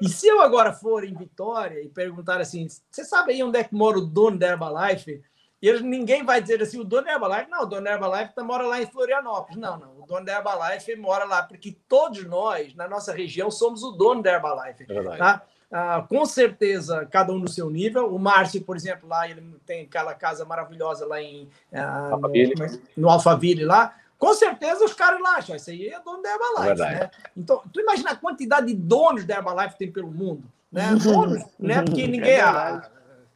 [0.00, 3.64] E se eu agora for em Vitória e perguntar assim, você sabe aí onde é
[3.64, 5.22] que mora o dono da Herbalife?
[5.60, 8.34] E eles, ninguém vai dizer assim, o dono da Herbalife, não, o dono da Herbalife
[8.34, 9.56] tá, mora lá em Florianópolis.
[9.56, 13.84] Não, não, o dono da Herbalife mora lá, porque todos nós, na nossa região, somos
[13.84, 14.84] o dono da Herbalife.
[14.88, 15.42] É tá?
[15.72, 18.14] Ah, com certeza, cada um no seu nível.
[18.14, 22.54] O Márcio, por exemplo, lá ele tem aquela casa maravilhosa lá em ah, Alphaville.
[22.54, 23.96] No, no Alphaville lá.
[24.18, 26.82] Com certeza os caras lá acham, isso aí é dono da Herbalife.
[26.82, 27.10] É né?
[27.36, 30.44] Então, tu imagina a quantidade de donos da Herbalife tem pelo mundo.
[30.70, 30.94] Né?
[31.02, 31.82] Donos, né?
[31.82, 32.34] Porque ninguém.
[32.34, 32.82] É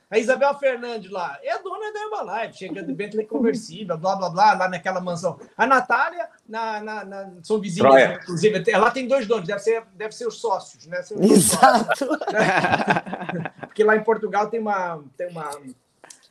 [0.09, 4.55] a Isabel Fernandes lá é dona da Herbalife, chega de Bentley conversível, blá, blá, blá,
[4.55, 5.39] lá naquela mansão.
[5.57, 8.15] A Natália, na, na, na são vizinhas, né?
[8.23, 8.63] inclusive.
[8.71, 11.01] Ela tem dois donos, deve ser, deve ser os sócios, né?
[11.01, 11.99] Os Exato.
[11.99, 13.53] Sócios, né?
[13.63, 15.03] Porque lá em Portugal tem uma...
[15.17, 15.51] Tem uma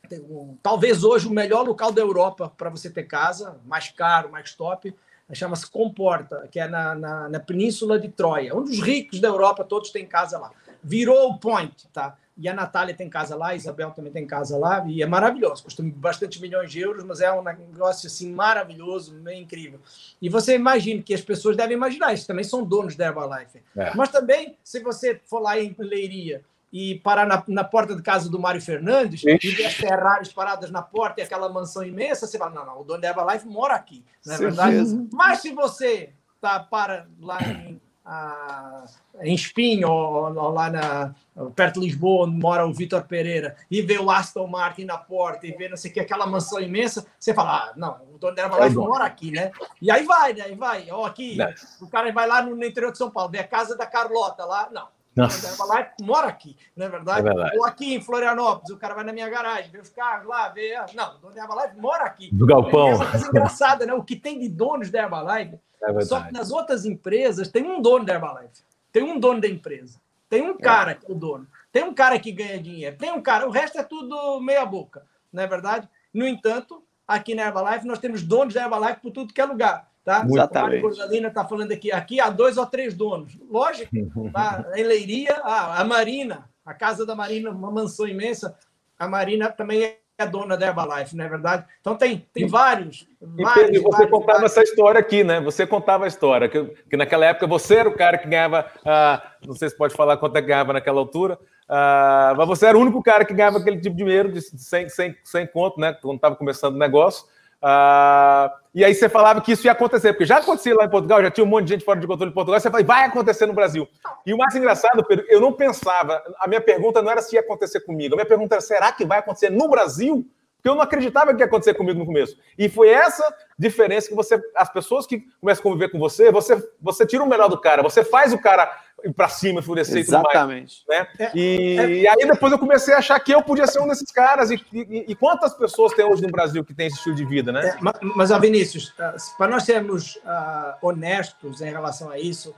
[0.07, 4.31] tem um, talvez hoje o melhor local da Europa para você ter casa, mais caro,
[4.31, 4.95] mais top,
[5.33, 8.55] chama-se Comporta, que é na, na, na Península de Troia.
[8.55, 10.51] Um dos ricos da Europa, todos têm casa lá.
[10.83, 12.15] Virou o point, tá?
[12.37, 15.63] E a Natália tem casa lá, a Isabel também tem casa lá, e é maravilhoso.
[15.63, 19.79] Custa bastante milhões de euros, mas é um negócio assim maravilhoso, bem incrível.
[20.21, 23.63] E você imagina que as pessoas devem imaginar, isso também são donos da Herbalife.
[23.75, 23.95] É.
[23.95, 26.43] Mas também, se você for lá em Leiria
[26.73, 29.47] e parar na, na porta de casa do Mário Fernandes Ixi.
[29.47, 32.81] e ver as Ferraris paradas na porta e aquela mansão imensa, você fala: não, não,
[32.81, 35.07] o dono da Herbalife mora aqui, não é verdade?
[35.13, 36.09] Mas se você
[36.41, 38.85] tá para lá em a,
[39.21, 41.15] em Espinho, ou, ou, lá na,
[41.55, 45.47] perto de Lisboa, onde mora o Vitor Pereira, e vê o Aston Martin na porta,
[45.47, 48.35] e vê não sei o que, aquela mansão imensa, você fala, ah, não, o dono
[48.35, 49.51] da Herbalife é mora aqui, né?
[49.81, 50.43] E aí vai, né?
[50.43, 51.51] Aí vai, ó, aqui, não.
[51.81, 54.45] o cara vai lá no, no interior de São Paulo, vê a casa da Carlota
[54.45, 55.47] lá, não, Nossa.
[55.47, 57.19] Herbalife mora aqui, não é verdade?
[57.21, 57.57] é verdade?
[57.57, 60.75] Ou aqui em Florianópolis, o cara vai na minha garagem, vê os carros lá, vê.
[60.75, 62.29] Ah, não, o dono da Herbalife mora aqui.
[62.33, 62.89] Do Galpão.
[62.89, 63.93] É essa coisa engraçada, né?
[63.93, 67.81] O que tem de donos da Herbalife é Só que nas outras empresas tem um
[67.81, 69.99] dono da Herbalife, tem um dono da empresa.
[70.29, 71.47] Tem um cara que é o dono.
[71.71, 72.97] Tem um cara que ganha dinheiro.
[72.97, 73.47] Tem um cara.
[73.47, 75.87] O resto é tudo meia boca, não é verdade?
[76.13, 79.89] No entanto, aqui na Herbalife nós temos donos da Herbalife por tudo que é lugar.
[80.05, 80.23] Tá?
[80.23, 80.81] Exatamente.
[80.81, 83.37] Corzalina está falando aqui, aqui há dois ou três donos.
[83.49, 83.91] Lógico,
[84.31, 84.63] tá?
[84.75, 88.55] em Leiria, a, a Marina, a casa da Marina, uma mansão imensa,
[88.99, 91.65] a Marina também é é dona da Herbalife, não é verdade?
[91.81, 93.07] Então tem, tem vários.
[93.21, 94.51] E vários, Pedro, você vários, contava vários.
[94.51, 95.41] essa história aqui, né?
[95.41, 99.21] Você contava a história, que, que naquela época você era o cara que ganhava, ah,
[99.45, 101.37] não sei se pode falar quanto é que ganhava naquela altura,
[101.67, 104.87] ah, mas você era o único cara que ganhava aquele tipo de dinheiro de 100,
[104.87, 105.93] 100, 100 conto, né?
[106.01, 107.25] Quando estava começando o negócio.
[107.61, 111.21] Ah, e aí você falava que isso ia acontecer, porque já acontecia lá em Portugal,
[111.21, 113.45] já tinha um monte de gente fora de controle em Portugal, você falava, vai acontecer
[113.45, 113.87] no Brasil.
[114.25, 117.41] E o mais engraçado, Pedro, eu não pensava, a minha pergunta não era se ia
[117.41, 120.27] acontecer comigo, a minha pergunta era, será que vai acontecer no Brasil?
[120.57, 122.37] Porque eu não acreditava que ia acontecer comigo no começo.
[122.57, 123.23] E foi essa
[123.57, 127.29] diferença que você, as pessoas que começam a conviver com você, você, você tira o
[127.29, 128.71] melhor do cara, você faz o cara
[129.05, 130.77] ir para cima, enfurecer Exatamente.
[130.77, 131.15] e tudo mais.
[131.19, 131.31] Né?
[131.35, 134.11] E, é, e, aí depois eu comecei a achar que eu podia ser um desses
[134.11, 134.49] caras.
[134.49, 137.51] E, e, e quantas pessoas tem hoje no Brasil que tem esse estilo de vida,
[137.51, 137.69] né?
[137.69, 137.95] É, mas,
[138.31, 138.93] mas Vinícius,
[139.37, 142.49] para nós sermos uh, honestos em relação a isso,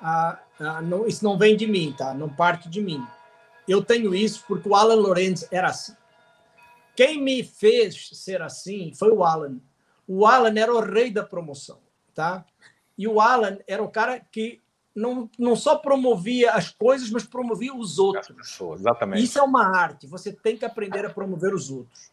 [0.00, 2.12] uh, uh, não, isso não vem de mim, tá?
[2.12, 3.02] Não parte de mim.
[3.68, 5.94] Eu tenho isso porque o Alan Lorenz era assim.
[6.96, 9.58] Quem me fez ser assim foi o Alan.
[10.06, 11.78] O Alan era o rei da promoção,
[12.12, 12.44] tá?
[12.98, 14.60] E o Alan era o cara que
[14.94, 18.36] não, não só promovia as coisas, mas promovia os outros.
[18.36, 19.22] Pessoas, exatamente.
[19.22, 20.06] Isso é uma arte.
[20.06, 22.12] Você tem que aprender a promover os outros.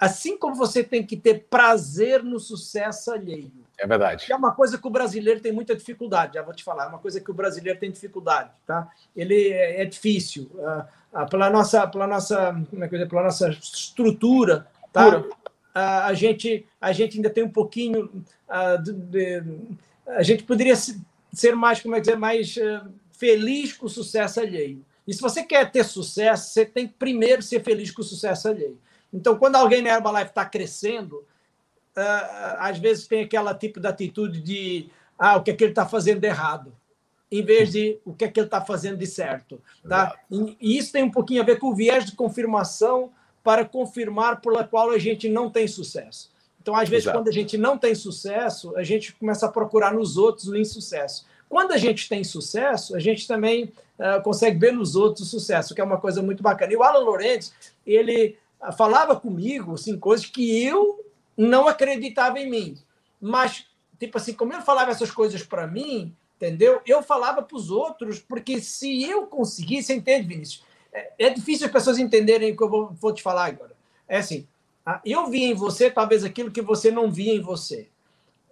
[0.00, 3.50] Assim como você tem que ter prazer no sucesso alheio.
[3.76, 4.30] É verdade.
[4.30, 6.84] É uma coisa que o brasileiro tem muita dificuldade, já vou te falar.
[6.84, 8.88] É uma coisa que o brasileiro tem dificuldade, tá?
[9.16, 10.48] Ele é, é difícil.
[10.54, 15.24] Uh, pela nossa, pela nossa, como é que eu dizer, pela nossa estrutura, tá?
[15.74, 18.08] A gente, a gente ainda tem um pouquinho
[18.80, 19.42] de, de,
[20.06, 20.76] a gente poderia
[21.38, 22.54] ser mais, como é que dizer, mais
[23.12, 24.84] feliz com o sucesso alheio.
[25.06, 28.48] E se você quer ter sucesso, você tem que primeiro ser feliz com o sucesso
[28.48, 28.78] alheio.
[29.12, 31.16] Então, quando alguém na Herbalife está crescendo,
[31.96, 35.72] uh, às vezes tem aquela tipo de atitude de ah, o que é que ele
[35.72, 36.74] está fazendo de errado,
[37.30, 39.60] em vez de o que é que ele está fazendo de certo.
[39.88, 40.18] Tá?
[40.30, 43.12] E, isso tem um pouquinho a ver com o viés de confirmação
[43.42, 46.32] para confirmar por la qual a gente não tem sucesso.
[46.64, 47.18] Então, às vezes, Exato.
[47.18, 51.26] quando a gente não tem sucesso, a gente começa a procurar nos outros o insucesso.
[51.46, 55.74] Quando a gente tem sucesso, a gente também uh, consegue ver nos outros o sucesso,
[55.74, 56.72] que é uma coisa muito bacana.
[56.72, 57.52] E o Alan Lorenz,
[57.86, 61.04] ele uh, falava comigo assim, coisas que eu
[61.36, 62.78] não acreditava em mim.
[63.20, 63.66] Mas,
[64.00, 66.80] tipo assim, como ele falava essas coisas para mim, entendeu?
[66.86, 70.64] Eu falava para os outros, porque se eu conseguisse, entende, Vinícius?
[70.90, 73.72] É, é, difícil as pessoas entenderem o que eu vou, vou te falar agora.
[74.08, 74.46] É assim,
[75.04, 77.88] eu vi em você talvez aquilo que você não via em você.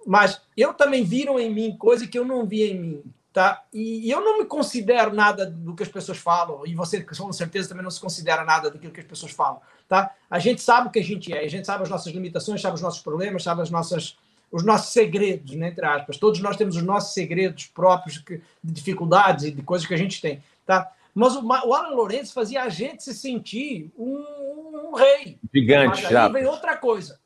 [0.07, 3.03] Mas eu também viram em mim coisa que eu não via em mim,
[3.33, 3.63] tá?
[3.73, 7.69] E, eu não me considero nada do que as pessoas falam, e você com certeza
[7.69, 10.13] também não se considera nada daquilo que as pessoas falam, tá?
[10.29, 12.75] A gente sabe o que a gente é, a gente sabe as nossas limitações, sabe
[12.75, 14.17] os nossos problemas, sabe as nossas
[14.51, 16.19] os nossos segredos, né, entre aspas.
[16.19, 20.21] Todos nós temos os nossos segredos próprios de dificuldades e de coisas que a gente
[20.21, 20.93] tem, tá?
[21.15, 25.39] Mas o, o Alan Lourenço fazia a gente se sentir um, um rei.
[25.53, 26.29] Gigante, Mas já.
[26.29, 27.21] vem outra coisa.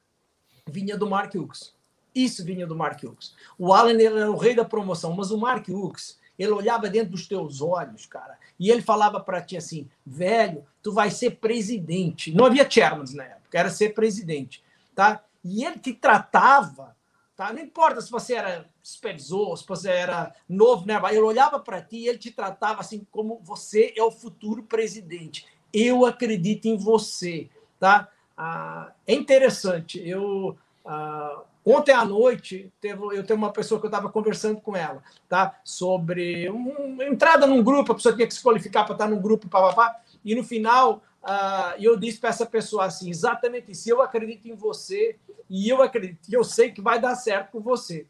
[0.69, 1.75] Vinha do Mark Hughes.
[2.15, 3.35] Isso vinha do Mark Hughes.
[3.59, 7.29] O Alan era o rei da promoção, mas o Mark Hughes, ele olhava dentro dos
[7.29, 12.35] teus olhos, cara, e ele falava para ti assim: velho, tu vai ser presidente.
[12.35, 14.65] Não havia chairman na época, era ser presidente,
[14.95, 15.23] tá?
[15.45, 16.97] E ele te tratava,
[17.37, 17.53] tá?
[17.53, 21.01] Não importa se você era supervisor, se você era novo, né?
[21.11, 25.47] Ele olhava para ti e ele te tratava assim como você é o futuro presidente.
[25.73, 27.49] Eu acredito em você,
[27.79, 28.09] tá?
[28.37, 30.01] Ah, é interessante.
[30.09, 34.77] Eu ah, Ontem à noite, teve, eu tenho uma pessoa que eu estava conversando com
[34.77, 35.59] ela, tá?
[35.65, 39.49] Sobre uma entrada num grupo, a pessoa tinha que se qualificar para estar num grupo,
[39.49, 44.47] papapá, e no final uh, eu disse para essa pessoa assim: exatamente isso, eu acredito
[44.47, 45.17] em você
[45.51, 48.07] e eu acredito, eu sei que vai dar certo com você.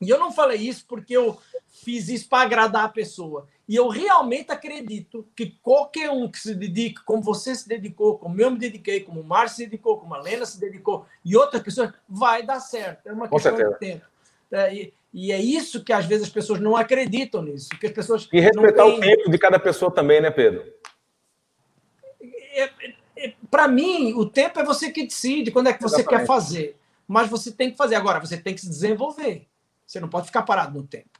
[0.00, 1.38] E eu não falei isso porque eu
[1.68, 3.46] fiz isso para agradar a pessoa.
[3.68, 8.40] E eu realmente acredito que qualquer um que se dedique, como você se dedicou, como
[8.40, 11.62] eu me dediquei, como o Márcio se dedicou, como a Lena se dedicou, e outras
[11.62, 13.06] pessoas, vai dar certo.
[13.06, 13.78] É uma Com questão certeza.
[13.78, 14.04] de tempo.
[14.50, 17.68] É, e, e, é isso que às vezes as pessoas não acreditam nisso.
[17.80, 18.98] Que as pessoas e respeitar têm...
[18.98, 20.64] o tempo de cada pessoa também, né, Pedro?
[22.52, 22.70] É,
[23.16, 26.20] é, Para mim, o tempo é você que decide quando é que você Exatamente.
[26.20, 26.80] quer fazer.
[27.06, 27.94] Mas você tem que fazer.
[27.94, 29.48] Agora, você tem que se desenvolver.
[29.86, 31.10] Você não pode ficar parado no tempo.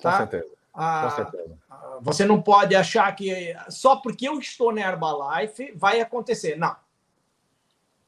[0.00, 0.12] Tá?
[0.12, 0.54] Com certeza.
[0.74, 1.58] Ah, Com certeza.
[2.00, 6.56] Você não pode achar que só porque eu estou na Herbalife vai acontecer.
[6.56, 6.76] Não.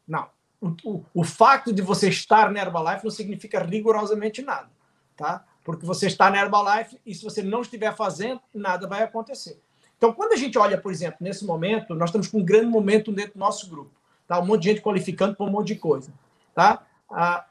[0.07, 0.29] Não.
[0.61, 4.71] O, o, o fato de você estar na Herbalife não significa rigorosamente nada.
[5.17, 5.45] Tá?
[5.65, 9.61] Porque você está na Herbalife e se você não estiver fazendo, nada vai acontecer.
[10.01, 13.13] Então, quando a gente olha, por exemplo, nesse momento, nós estamos com um grande momento
[13.13, 13.91] dentro do nosso grupo.
[14.27, 14.41] Tá?
[14.41, 16.11] Um monte de gente qualificando para um monte de coisa.
[16.55, 16.87] Tá?
[17.11, 17.45] Ah,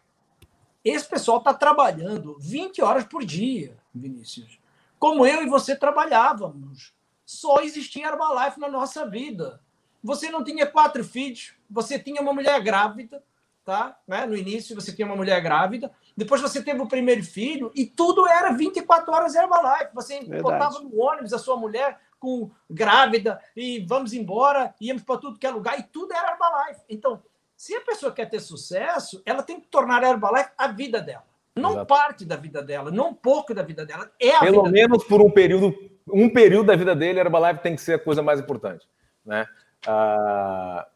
[0.83, 4.57] esse pessoal está trabalhando 20 horas por dia, Vinícius.
[4.97, 6.91] Como eu e você trabalhávamos.
[7.23, 9.61] Só existia Herbalife na nossa vida.
[10.03, 13.23] Você não tinha quatro filhos, você tinha uma mulher grávida,
[13.63, 13.95] tá?
[14.07, 14.25] Né?
[14.25, 18.27] No início você tinha uma mulher grávida, depois você teve o primeiro filho e tudo
[18.27, 19.93] era 24 horas Herbalife.
[19.93, 20.41] Você Verdade.
[20.41, 25.47] botava no ônibus a sua mulher com grávida e vamos embora, íamos para tudo que
[25.47, 26.81] é lugar e tudo era Herbalife.
[26.89, 27.21] Então,
[27.55, 31.23] se a pessoa quer ter sucesso, ela tem que tornar a Herbalife a vida dela.
[31.55, 31.85] Não Exato.
[31.87, 34.11] parte da vida dela, não pouco da vida dela.
[34.19, 35.09] É a Pelo menos dela.
[35.09, 35.75] por um período,
[36.07, 38.87] um período da vida dele, a Herbalife tem que ser a coisa mais importante.
[39.25, 39.45] Né?
[39.85, 40.87] Ah,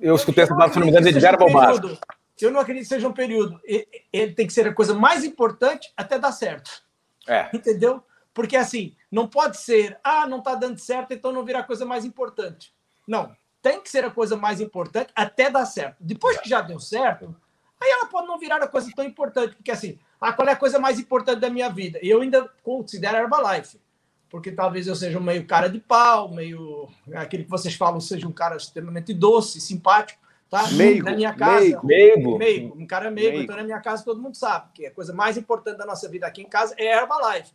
[0.00, 1.96] eu escutei essa palavra, se não me engano, de Edgar um
[2.40, 3.60] Eu não acredito que seja um período.
[4.12, 6.82] Ele tem que ser a coisa mais importante até dar certo.
[7.26, 7.48] É.
[7.54, 8.02] Entendeu?
[8.34, 11.84] Porque assim, não pode ser, ah, não está dando certo, então não virá a coisa
[11.84, 12.74] mais importante.
[13.06, 15.96] Não, tem que ser a coisa mais importante até dar certo.
[16.00, 17.34] Depois que já deu certo,
[17.80, 20.56] aí ela pode não virar a coisa tão importante, porque assim, ah, qual é a
[20.56, 21.98] coisa mais importante da minha vida?
[22.02, 23.78] Eu ainda considero a Herbalife
[24.32, 28.26] porque talvez eu seja um meio cara de pau, meio aquele que vocês falam seja
[28.26, 30.18] um cara extremamente doce, simpático,
[30.48, 30.68] tá?
[30.68, 33.44] Meigo, na minha casa, meigo, meigo, um cara meigo, meigo.
[33.44, 36.26] então na minha casa todo mundo sabe que a coisa mais importante da nossa vida
[36.26, 37.52] aqui em casa é a Herbalife.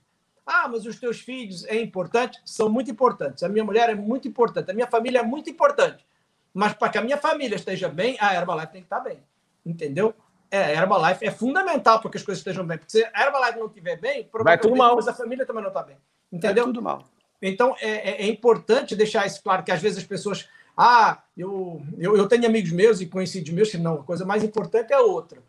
[0.48, 2.40] Ah, mas os teus filhos é importante?
[2.46, 3.44] São muito importantes.
[3.44, 4.72] A minha mulher é muito importante.
[4.72, 6.06] A minha família é muito importante.
[6.54, 9.22] Mas para que a minha família esteja bem, a Herbalife tem que estar bem.
[9.66, 10.16] Entendeu?
[10.50, 12.78] É, a Herbalife é fundamental para que as coisas estejam bem.
[12.78, 14.98] Porque se a Herbalife não estiver bem, provavelmente Vai tudo mal.
[14.98, 15.98] a família também não está bem.
[16.32, 16.64] Entendeu?
[16.64, 17.04] É tudo mal.
[17.42, 20.48] Então, é, é, é, importante deixar isso claro, que às vezes as pessoas.
[20.76, 24.44] Ah, eu, eu, eu tenho amigos meus e conhecidos meus que não, a coisa mais
[24.44, 25.42] importante é outra.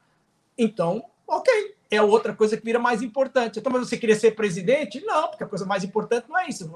[0.56, 3.58] Então, ok, é outra coisa que vira mais importante.
[3.58, 5.00] Então, mas você queria ser presidente?
[5.04, 6.70] Não, porque a coisa mais importante não é isso.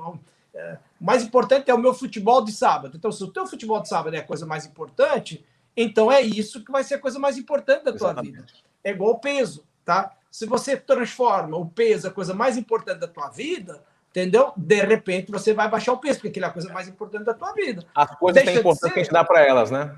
[0.55, 2.97] É, o mais importante é o meu futebol de sábado.
[2.97, 5.45] Então, se o teu futebol de sábado é a coisa mais importante,
[5.77, 8.33] então é isso que vai ser a coisa mais importante da tua Exatamente.
[8.33, 8.47] vida.
[8.85, 10.13] É igual o peso, tá?
[10.31, 14.53] Se você transforma o peso a coisa mais importante da tua vida, entendeu?
[14.57, 17.35] De repente você vai baixar o peso, porque aquilo é a coisa mais importante da
[17.35, 17.85] tua vida.
[17.95, 19.95] As coisas têm importância que a gente dá para elas, né?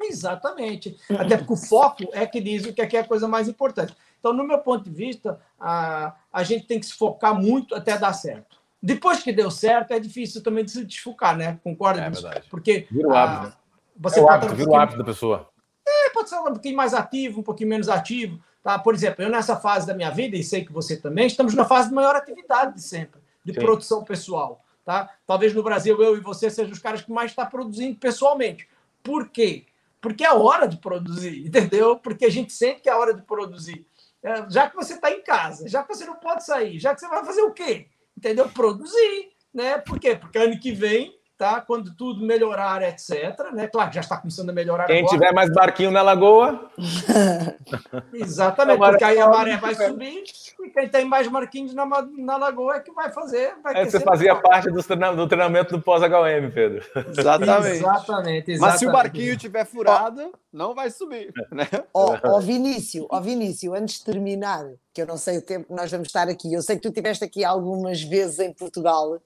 [0.00, 0.96] Exatamente.
[1.16, 3.94] Até porque o foco é que diz o que é, é a coisa mais importante.
[4.22, 7.98] Então, no meu ponto de vista, a, a gente tem que se focar muito até
[7.98, 8.56] dar certo.
[8.80, 11.58] Depois que deu certo, é difícil também de se desfocar, né?
[11.64, 12.02] Concorda?
[12.02, 12.46] É verdade.
[12.48, 13.52] Porque vira o hábito, né?
[13.96, 15.48] Você é o hábito, vira o hábito da pessoa.
[15.84, 18.40] É, pode ser um pouquinho mais ativo, um pouquinho menos ativo.
[18.62, 18.78] Tá?
[18.78, 21.64] Por exemplo, eu nessa fase da minha vida, e sei que você também, estamos na
[21.64, 23.60] fase de maior atividade de sempre de Sim.
[23.60, 24.64] produção pessoal.
[24.84, 25.10] Tá?
[25.26, 28.68] Talvez no Brasil eu e você sejam os caras que mais estão tá produzindo pessoalmente.
[29.02, 29.64] Por quê?
[30.00, 31.96] Porque é hora de produzir, entendeu?
[31.96, 33.86] Porque a gente sente que é hora de produzir.
[34.22, 37.00] É, já que você está em casa, já que você não pode sair, já que
[37.00, 37.88] você vai fazer o quê?
[38.16, 38.48] Entendeu?
[38.48, 39.32] Produzir.
[39.52, 39.78] Né?
[39.78, 40.14] Por quê?
[40.14, 41.60] Porque ano que vem tá?
[41.60, 43.52] Quando tudo melhorar, etc.
[43.52, 43.66] Né?
[43.66, 45.12] Claro que já está começando a melhorar Quem agora.
[45.12, 46.70] tiver mais barquinho na lagoa.
[48.14, 50.22] Exatamente, porque aí a maré vai subir
[50.64, 53.54] e quem tem mais barquinhos na, na lagoa é que vai fazer.
[53.62, 56.84] Vai é, você fazia parte do treinamento, do treinamento do pós-HM, Pedro.
[57.08, 57.76] Exatamente.
[57.76, 58.50] exatamente.
[58.52, 58.58] exatamente.
[58.58, 61.32] Mas se o barquinho tiver furado, ó, não vai subir.
[61.50, 61.66] Né?
[61.94, 65.74] Ó, ó, Vinícius, ó Vinícius, antes de terminar, que eu não sei o tempo que
[65.74, 69.20] nós vamos estar aqui, eu sei que tu estiveste aqui algumas vezes em Portugal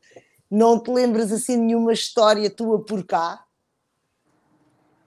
[0.51, 3.40] não te lembras assim nenhuma história tua por cá?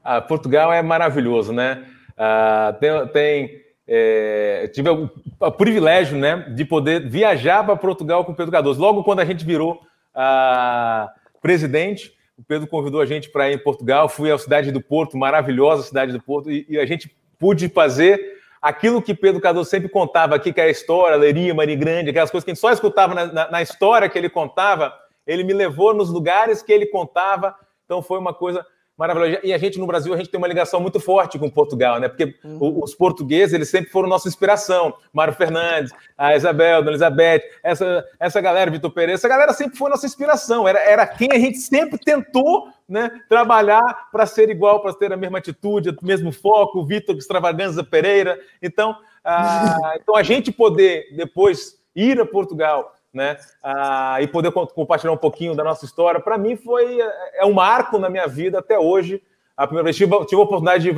[0.03, 1.86] Ah, Portugal é maravilhoso, né?
[2.18, 3.61] Ah, tem, tem
[3.91, 8.80] é, tive o, privilégio, né, de poder viajar para Portugal com o Pedro Cardoso.
[8.80, 9.82] Logo quando a gente virou
[10.14, 11.10] ah,
[11.41, 14.07] presidente, o Pedro convidou a gente para ir em Portugal.
[14.07, 18.38] Fui à cidade do Porto, maravilhosa cidade do Porto, e, e a gente pôde fazer
[18.61, 22.30] aquilo que Pedro Cardoso sempre contava aqui, que é a história, Leiria, Maria Grande, aquelas
[22.30, 24.94] coisas que a gente só escutava na, na, na história que ele contava
[25.30, 27.56] ele me levou nos lugares que ele contava.
[27.85, 28.65] Então foi uma coisa
[28.97, 29.39] maravilhosa.
[29.43, 32.10] E a gente no Brasil, a gente tem uma ligação muito forte com Portugal, né?
[32.10, 32.81] Porque uhum.
[32.84, 34.91] os portugueses, eles sempre foram nossa inspiração.
[35.14, 39.91] Mário Fernandes, a Isabel, Dona Elizabeth, essa, essa galera, Vitor Pereira, essa galera sempre foi
[39.91, 40.68] nossa inspiração.
[40.68, 45.18] Era, era quem a gente sempre tentou né, trabalhar para ser igual, para ter a
[45.18, 48.39] mesma atitude, o mesmo foco, o Vitor Extravaganza Pereira.
[48.64, 53.38] Então, a, então, a gente poder depois ir a Portugal né?
[53.64, 56.99] Ah, e poder compartilhar um pouquinho da nossa história, para mim foi
[57.34, 59.22] é um marco na minha vida até hoje.
[59.57, 60.95] A primeira vez tive, tive a oportunidade de ir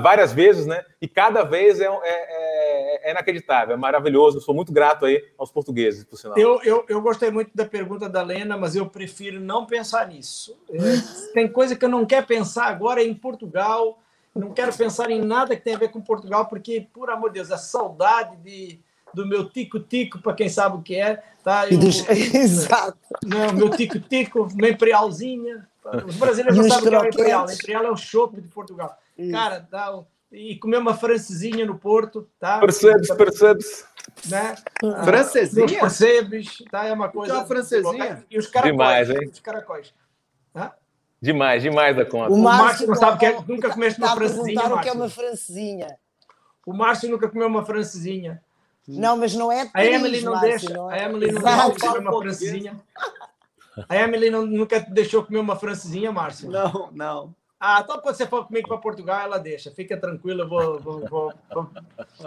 [0.00, 0.82] várias vezes, né?
[1.02, 4.40] E cada vez é, é, é, é inacreditável, é maravilhoso.
[4.40, 6.38] sou muito grato aí aos portugueses, por sinal.
[6.38, 10.58] Eu, eu, eu gostei muito da pergunta da Lena, mas eu prefiro não pensar nisso.
[10.72, 13.98] É, tem coisa que eu não quero pensar agora em Portugal.
[14.34, 17.34] Não quero pensar em nada que tenha a ver com Portugal, porque, por amor de
[17.34, 18.80] Deus, a saudade de
[19.14, 21.22] do meu tico-tico, para quem sabe o que é.
[21.42, 21.68] Tá?
[21.68, 22.06] Eu, dos...
[22.08, 22.98] Exato.
[23.24, 25.66] Não, meu tico-tico, uma imperialzinha.
[26.06, 27.50] Os brasileiros não sabem o que é uma imperial.
[27.50, 28.96] Imperial é o chope de Portugal.
[29.16, 29.32] Isso.
[29.32, 32.60] Cara, dá e comer uma francesinha no Porto, tá?
[32.60, 33.84] Percebes, percebes.
[34.28, 34.54] Né?
[34.82, 35.80] Ah, francesinha?
[35.80, 36.86] percebes, tá?
[36.86, 37.34] É uma coisa.
[37.34, 38.24] Então, francesinha.
[38.30, 38.72] E os caracóis.
[38.72, 39.30] Demais, hein?
[39.32, 39.94] Os caracóis.
[40.52, 40.74] Tá?
[41.20, 42.32] Demais, demais da conta.
[42.32, 44.74] O Márcio não sabe que é, nunca comeste uma francesinha.
[44.74, 45.98] o que é uma francesinha.
[46.64, 48.42] O Márcio nunca comeu uma francesinha.
[48.98, 50.74] Não, mas não é A Emily não Márcio, deixa.
[50.74, 51.00] Não é?
[51.00, 52.80] A Emily não deixa comer uma francesinha.
[53.88, 56.50] A Emily não, nunca deixou comer uma francesinha, Márcio?
[56.50, 57.34] Não, não.
[57.58, 59.70] Ah, então quando você for comigo para Portugal, ela deixa.
[59.70, 61.70] Fica tranquila, eu vou, vou, vou, vou,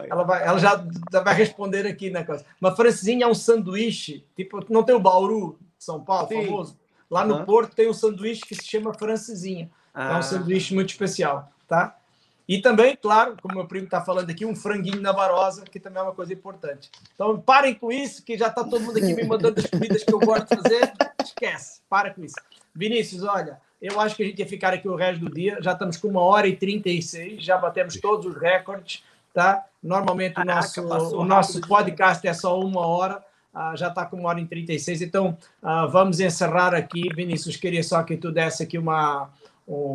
[0.07, 0.85] Ela, vai, ela já
[1.23, 2.45] vai responder aqui na coisa.
[2.61, 6.45] Uma francesinha é um sanduíche, tipo, não tem o Bauru de São Paulo, Sim.
[6.45, 6.77] famoso?
[7.09, 7.45] Lá no uhum.
[7.45, 9.71] Porto tem um sanduíche que se chama francesinha.
[9.91, 10.11] Ah.
[10.11, 10.21] É um ah.
[10.21, 11.97] sanduíche muito especial, tá?
[12.47, 15.99] E também, claro, como meu primo está falando aqui, um franguinho na varosa, que também
[15.99, 16.91] é uma coisa importante.
[17.13, 20.13] Então, parem com isso, que já está todo mundo aqui me mandando as comidas que
[20.13, 20.93] eu gosto de fazer.
[21.23, 22.35] Esquece, para com isso.
[22.75, 25.57] Vinícius, olha, eu acho que a gente ia ficar aqui o resto do dia.
[25.61, 29.03] Já estamos com uma hora e 36, já batemos todos os recordes,
[29.33, 29.65] tá?
[29.81, 30.81] Normalmente o nosso,
[31.17, 33.23] o nosso podcast é só uma hora.
[33.53, 37.07] Uh, já está com uma hora e 36, então uh, vamos encerrar aqui.
[37.13, 39.27] Vinícius, queria só que tu desse aqui uma, um,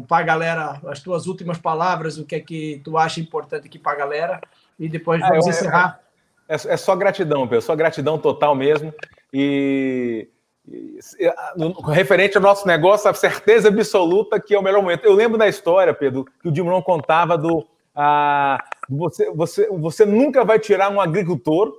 [0.06, 3.78] para a galera as tuas últimas palavras, o que é que tu acha importante aqui
[3.78, 4.40] para a galera,
[4.78, 6.00] e depois ah, vamos eu, encerrar.
[6.48, 8.92] É, é, só gratidão, Pedro, só gratidão total mesmo.
[9.32, 10.28] E,
[10.66, 10.98] e
[11.92, 15.04] referente ao nosso negócio, a certeza absoluta que é o melhor momento.
[15.04, 17.66] Eu lembro da história, Pedro, que o Dimron contava do.
[17.94, 18.58] Ah,
[18.88, 21.72] você, você, você nunca vai tirar um agricultor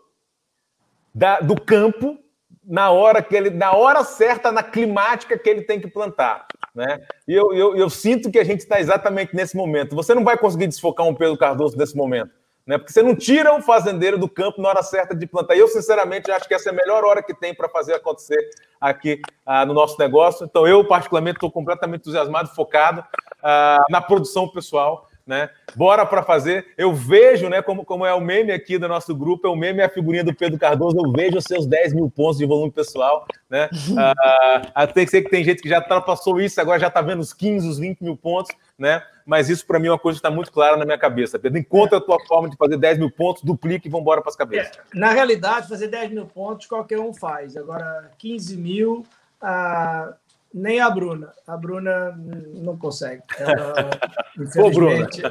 [1.16, 2.20] da, do campo
[2.69, 6.45] na hora que ele, na hora certa, na climática que ele tem que plantar.
[6.75, 7.01] Né?
[7.27, 9.95] E eu, eu, eu sinto que a gente está exatamente nesse momento.
[9.95, 12.29] Você não vai conseguir desfocar um Pedro Cardoso nesse momento.
[12.67, 12.77] Né?
[12.77, 15.55] Porque você não tira o fazendeiro do campo na hora certa de plantar.
[15.55, 18.37] E eu, sinceramente, acho que essa é a melhor hora que tem para fazer acontecer
[18.79, 20.45] aqui ah, no nosso negócio.
[20.45, 23.03] Então, eu, particularmente, estou completamente entusiasmado, focado
[23.41, 25.47] ah, na produção pessoal né?
[25.76, 26.65] Bora para fazer.
[26.76, 29.80] Eu vejo, né, como, como é o meme aqui do nosso grupo, é o meme
[29.80, 30.97] é a figurinha do Pedro Cardoso.
[30.97, 33.69] Eu vejo os seus 10 mil pontos de volume pessoal, né?
[33.99, 37.19] Ah, até que sei que tem gente que já passou isso, agora já está vendo
[37.19, 39.03] os 15, os 20 mil pontos, né?
[39.26, 41.38] Mas isso para mim é uma coisa que está muito clara na minha cabeça.
[41.38, 44.30] Pedro, encontra a tua forma de fazer 10 mil pontos, duplique e vamos embora para
[44.30, 44.77] as cabeças.
[44.77, 47.56] É, na realidade, fazer 10 mil pontos qualquer um faz.
[47.56, 49.06] Agora, 15 mil.
[49.41, 50.14] Ah
[50.53, 51.34] nem a Bruna.
[51.47, 52.17] A Bruna
[52.55, 53.23] não consegue.
[53.38, 53.73] Ela,
[54.39, 55.21] infelizmente.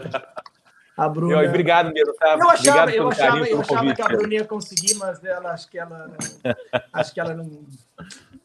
[0.97, 1.43] A Bruna.
[1.43, 2.15] Eu, obrigado, mesmo.
[2.15, 2.36] Tá?
[2.40, 5.78] Eu achava, eu achava, eu achava que a Bruna ia conseguir, mas ela acho que
[5.78, 6.11] ela
[6.93, 7.65] acho que ela não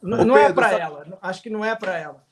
[0.01, 1.05] não, não é para ela.
[1.21, 2.23] Acho que não é para ela.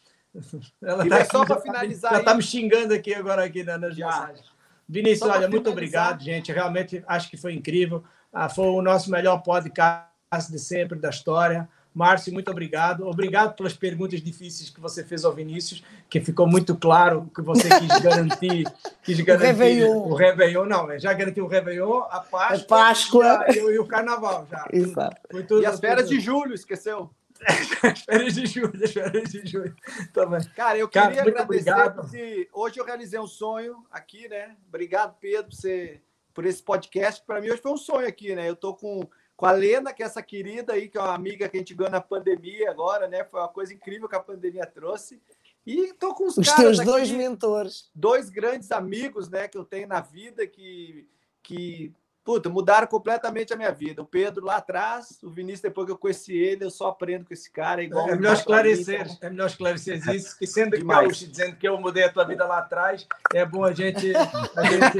[0.81, 2.11] Ela tá só para finalizar.
[2.11, 4.51] Ela está me xingando aqui agora aqui nas mensagens.
[4.87, 6.51] Vinícius, olha, muito obrigado, gente.
[6.51, 8.03] Realmente acho que foi incrível.
[8.31, 11.67] Ah, foi o nosso melhor podcast de sempre da história.
[11.93, 13.05] Márcio, muito obrigado.
[13.05, 17.67] Obrigado pelas perguntas difíceis que você fez ao Vinícius, que ficou muito claro que você
[17.67, 18.65] quis garantir,
[19.03, 19.97] quis garantir o Réveillon.
[19.97, 23.45] O Réveillon, não, já garantiu o Réveillon, a Páscoa, a Páscoa.
[23.49, 24.47] E, a, e, o Carnaval.
[24.49, 24.67] Já.
[24.71, 25.17] Exato.
[25.47, 27.09] Tudo, e as férias de julho, esqueceu?
[27.83, 29.75] as férias de julho, as férias de julho
[30.13, 30.41] também.
[30.55, 31.95] Cara, eu queria Cara, agradecer, obrigado.
[31.95, 34.55] porque hoje eu realizei um sonho aqui, né?
[34.69, 36.01] Obrigado, Pedro, por, você,
[36.33, 37.21] por esse podcast.
[37.25, 38.47] Para mim, hoje foi um sonho aqui, né?
[38.47, 39.09] Eu tô com
[39.41, 41.73] com a Lena, que é essa querida aí, que é uma amiga que a gente
[41.73, 43.23] ganhou na pandemia agora, né?
[43.23, 45.19] Foi uma coisa incrível que a pandemia trouxe.
[45.65, 47.89] E tô com os, os caras teus aqui, dois mentores.
[47.95, 51.09] Dois grandes amigos, né, que eu tenho na vida que,
[51.41, 51.91] que
[52.23, 54.01] puta, mudaram completamente a minha vida.
[54.01, 57.33] O Pedro lá atrás, o Vinícius, depois que eu conheci ele, eu só aprendo com
[57.33, 57.83] esse cara.
[57.83, 61.79] Igual é, melhor esclarecer, é melhor esclarecer isso, que sendo que eu dizendo que eu
[61.79, 64.99] mudei a tua vida lá atrás, é bom a gente, a gente,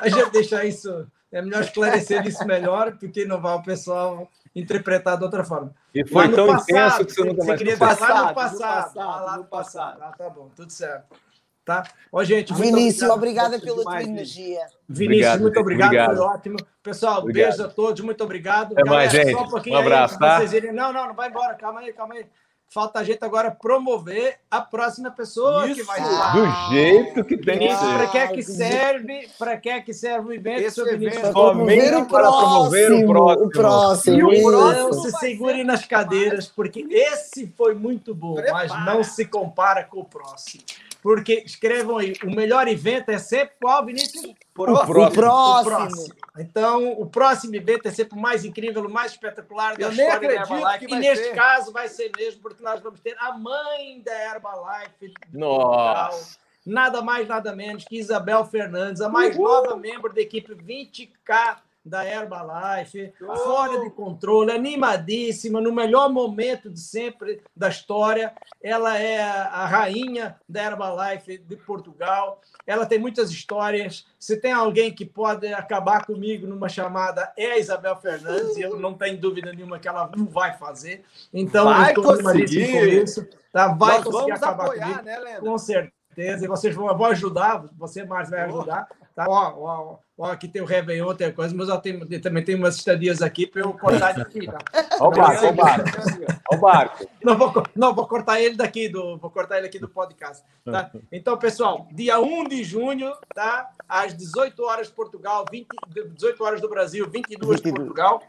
[0.00, 5.18] a gente deixar isso é melhor esclarecer isso melhor, porque não vai o pessoal interpretar
[5.18, 5.74] de outra forma.
[5.92, 8.96] E foi tão passado, intenso que você nunca mais queria passar no passado.
[8.96, 10.00] Lá no passado.
[10.00, 11.23] Ah, tá bom, tudo certo.
[11.64, 11.82] Tá?
[12.12, 14.60] Ó, gente, Vinícius, obrigada pela tua energia.
[14.86, 16.56] Vinícius, obrigado, muito obrigado, obrigado, foi ótimo.
[16.82, 17.48] Pessoal, obrigado.
[17.48, 18.72] beijo a todos, muito obrigado.
[18.72, 19.34] Até Galera, mais, gente.
[19.34, 20.44] Um, um abraço, aí, tá?
[20.44, 20.72] Irem...
[20.72, 22.26] Não, não, não vai embora, calma aí, calma aí.
[22.68, 25.76] Falta a gente agora promover a próxima pessoa Isso.
[25.76, 26.32] que vai estar.
[26.32, 27.94] Do jeito que tem que ser.
[27.94, 29.28] Para que é que serve?
[29.38, 31.32] Para que é que serve o evento, Esse seu evento?
[31.32, 33.46] Somente para promover o próximo.
[33.46, 34.32] O próximo.
[34.32, 38.68] E o próximo se segure nas cadeiras, porque esse foi muito bom, Prepara.
[38.68, 40.62] mas não se compara com o próximo
[41.04, 44.24] porque escrevam aí, o melhor evento é sempre qual, Vinícius?
[44.24, 45.04] O próximo.
[45.04, 45.60] O próximo.
[45.60, 46.14] O próximo.
[46.38, 50.28] Então, o próximo evento é sempre o mais incrível, o mais espetacular da Eu história
[50.28, 50.86] da Herbalife.
[50.88, 51.34] E neste ser.
[51.34, 55.12] caso vai ser mesmo, porque nós vamos ter a mãe da Herbalife.
[55.30, 56.38] Nossa!
[56.64, 59.44] Nada mais, nada menos que Isabel Fernandes, a mais Uhul.
[59.46, 63.36] nova membro da equipe 20K da Herbalife, oh.
[63.36, 68.32] fora de controle, animadíssima, no melhor momento de sempre da história.
[68.62, 72.40] Ela é a rainha da Herbalife de Portugal.
[72.66, 74.06] Ela tem muitas histórias.
[74.18, 78.94] Se tem alguém que pode acabar comigo numa chamada, é a Isabel Fernandes, eu não
[78.94, 81.04] tenho dúvida nenhuma que ela não vai fazer.
[81.32, 82.72] Então, vai conseguir.
[82.72, 83.28] com isso.
[83.52, 83.68] Tá?
[83.68, 85.04] Vai Nós conseguir acabar apoiar, comigo.
[85.04, 86.03] Né, Com certeza.
[86.16, 88.88] E vocês vão, vão ajudar, você mais vai ajudar.
[89.14, 89.26] Tá?
[89.28, 92.76] Ó, ó, ó, aqui tem o Réveillon, tem coisa, mas eu tenho, também tem umas
[92.76, 94.46] estadias aqui para eu cortar daqui.
[94.46, 94.58] Tá?
[95.00, 95.90] Ó o barco, ó o barco.
[96.52, 97.06] Ó o barco.
[97.22, 100.44] Não vou, não, vou cortar ele daqui do, vou cortar ele aqui do podcast.
[100.64, 100.90] Tá?
[101.12, 103.70] Então, pessoal, dia 1 de junho, tá?
[103.88, 105.66] às 18 horas de Portugal, 20,
[106.14, 108.22] 18 horas do Brasil, 22 de Portugal.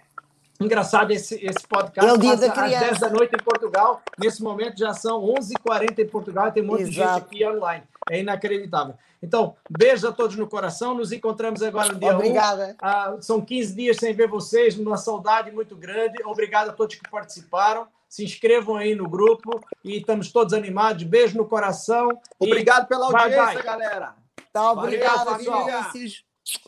[0.60, 2.10] Engraçado esse, esse podcast.
[2.10, 2.76] É o dia da criança.
[2.76, 4.02] às 10 da noite em Portugal.
[4.18, 7.84] Nesse momento já são 11h40 em Portugal e tem muita gente aqui online.
[8.10, 8.95] É inacreditável.
[9.22, 10.94] Então, beijo a todos no coração.
[10.94, 12.73] Nos encontramos agora no dia Obrigada.
[12.73, 12.76] 1.
[12.82, 16.23] Ah, são 15 dias sem ver vocês, uma saudade muito grande.
[16.23, 17.88] Obrigado a todos que participaram.
[18.07, 21.03] Se inscrevam aí no grupo e estamos todos animados.
[21.03, 22.07] Beijo no coração.
[22.40, 23.64] Obrigado pela audiência, vai, vai.
[23.64, 24.15] galera.
[24.53, 25.68] Tá, obrigado, Valeu,